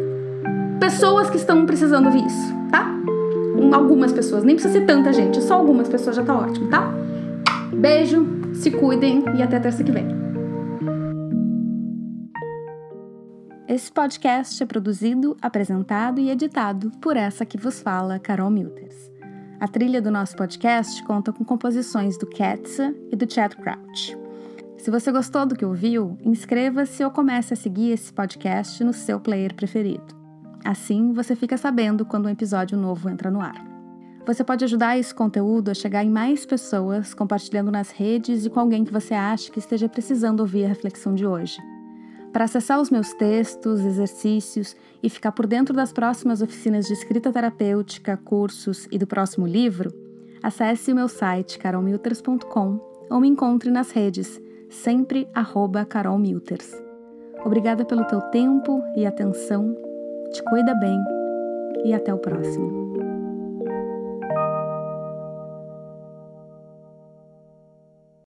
pessoas 0.79 1.31
que 1.31 1.37
estão 1.37 1.65
precisando 1.67 2.07
ouvir 2.07 2.25
isso, 2.27 2.55
tá? 2.71 2.91
Algumas 3.73 4.13
pessoas, 4.13 4.45
nem 4.45 4.57
precisa 4.57 4.79
ser 4.79 4.87
tanta 4.87 5.13
gente, 5.13 5.41
só 5.43 5.55
algumas 5.55 5.89
pessoas 5.89 6.17
já 6.17 6.23
tá 6.23 6.35
ótimo, 6.35 6.69
tá? 6.69 6.93
Beijo! 7.73 8.27
Se 8.55 8.71
cuidem 8.71 9.25
e 9.35 9.43
até 9.43 9.59
terça 9.59 9.83
que 9.83 9.91
vem. 9.91 10.22
Esse 13.69 13.93
podcast 13.93 14.61
é 14.61 14.67
produzido, 14.67 15.37
apresentado 15.41 16.21
e 16.21 16.31
editado 16.31 16.91
por 17.01 17.17
essa 17.17 17.47
que 17.47 17.57
vos 17.57 17.81
fala, 17.81 18.19
Carol 18.19 18.51
Milters. 18.51 19.09
A 19.61 19.69
trilha 19.69 20.03
do 20.03 20.11
nosso 20.11 20.37
podcast 20.37 21.01
conta 21.05 21.33
com 21.33 21.45
composições 21.45 22.19
do 22.19 22.27
Katza 22.27 22.93
e 23.13 23.15
do 23.15 23.33
Chad 23.33 23.55
Crouch. 23.55 24.19
Se 24.77 24.91
você 24.91 25.13
gostou 25.13 25.47
do 25.47 25.55
que 25.55 25.65
ouviu, 25.65 26.19
inscreva-se 26.25 27.05
ou 27.05 27.11
comece 27.13 27.55
a 27.55 27.57
seguir 27.57 27.93
esse 27.93 28.13
podcast 28.13 28.83
no 28.83 28.93
seu 28.93 29.21
player 29.21 29.55
preferido. 29.55 30.13
Assim, 30.65 31.13
você 31.13 31.37
fica 31.37 31.57
sabendo 31.57 32.05
quando 32.05 32.27
um 32.27 32.31
episódio 32.31 32.77
novo 32.77 33.09
entra 33.09 33.31
no 33.31 33.41
ar. 33.41 33.65
Você 34.27 34.43
pode 34.43 34.65
ajudar 34.65 34.99
esse 34.99 35.15
conteúdo 35.15 35.71
a 35.71 35.75
chegar 35.75 36.05
em 36.05 36.11
mais 36.11 36.45
pessoas, 36.45 37.15
compartilhando 37.15 37.71
nas 37.71 37.93
redes 37.93 38.45
e 38.45 38.51
com 38.51 38.59
alguém 38.59 38.85
que 38.85 38.93
você 38.93 39.15
acha 39.15 39.53
que 39.53 39.61
esteja 39.61 39.89
precisando 39.89 40.41
ouvir 40.41 40.65
a 40.65 40.69
reflexão 40.69 41.15
de 41.15 41.25
hoje. 41.25 41.59
Para 42.33 42.45
acessar 42.45 42.80
os 42.80 42.91
meus 42.91 43.12
textos, 43.12 43.80
exercícios 43.80 44.74
e 45.03 45.11
ficar 45.11 45.33
por 45.33 45.47
dentro 45.47 45.74
das 45.74 45.93
próximas 45.93 46.41
oficinas 46.41 46.87
de 46.87 46.95
escrita 46.95 47.30
terapêutica, 47.30 48.16
cursos 48.16 48.89
e 48.91 48.99
do 48.99 49.07
próximo 49.07 49.47
livro, 49.47 49.93
acesse 50.43 50.93
o 50.93 50.95
meu 50.95 51.09
site 51.09 51.59
carolmilters.com 51.59 52.80
ou 53.11 53.20
me 53.20 53.28
encontre 53.28 53.70
nas 53.70 53.91
redes, 53.91 54.41
sempre 54.70 55.28
carolmilters. 55.85 56.72
Obrigada 57.45 57.85
pelo 57.85 58.05
teu 58.05 58.20
tempo 58.22 58.83
e 58.97 59.05
atenção, 59.05 59.76
te 60.33 60.43
cuida 60.45 60.74
bem 60.74 60.99
e 61.85 61.93
até 61.93 62.14
o 62.14 62.18
próximo. 62.18 62.82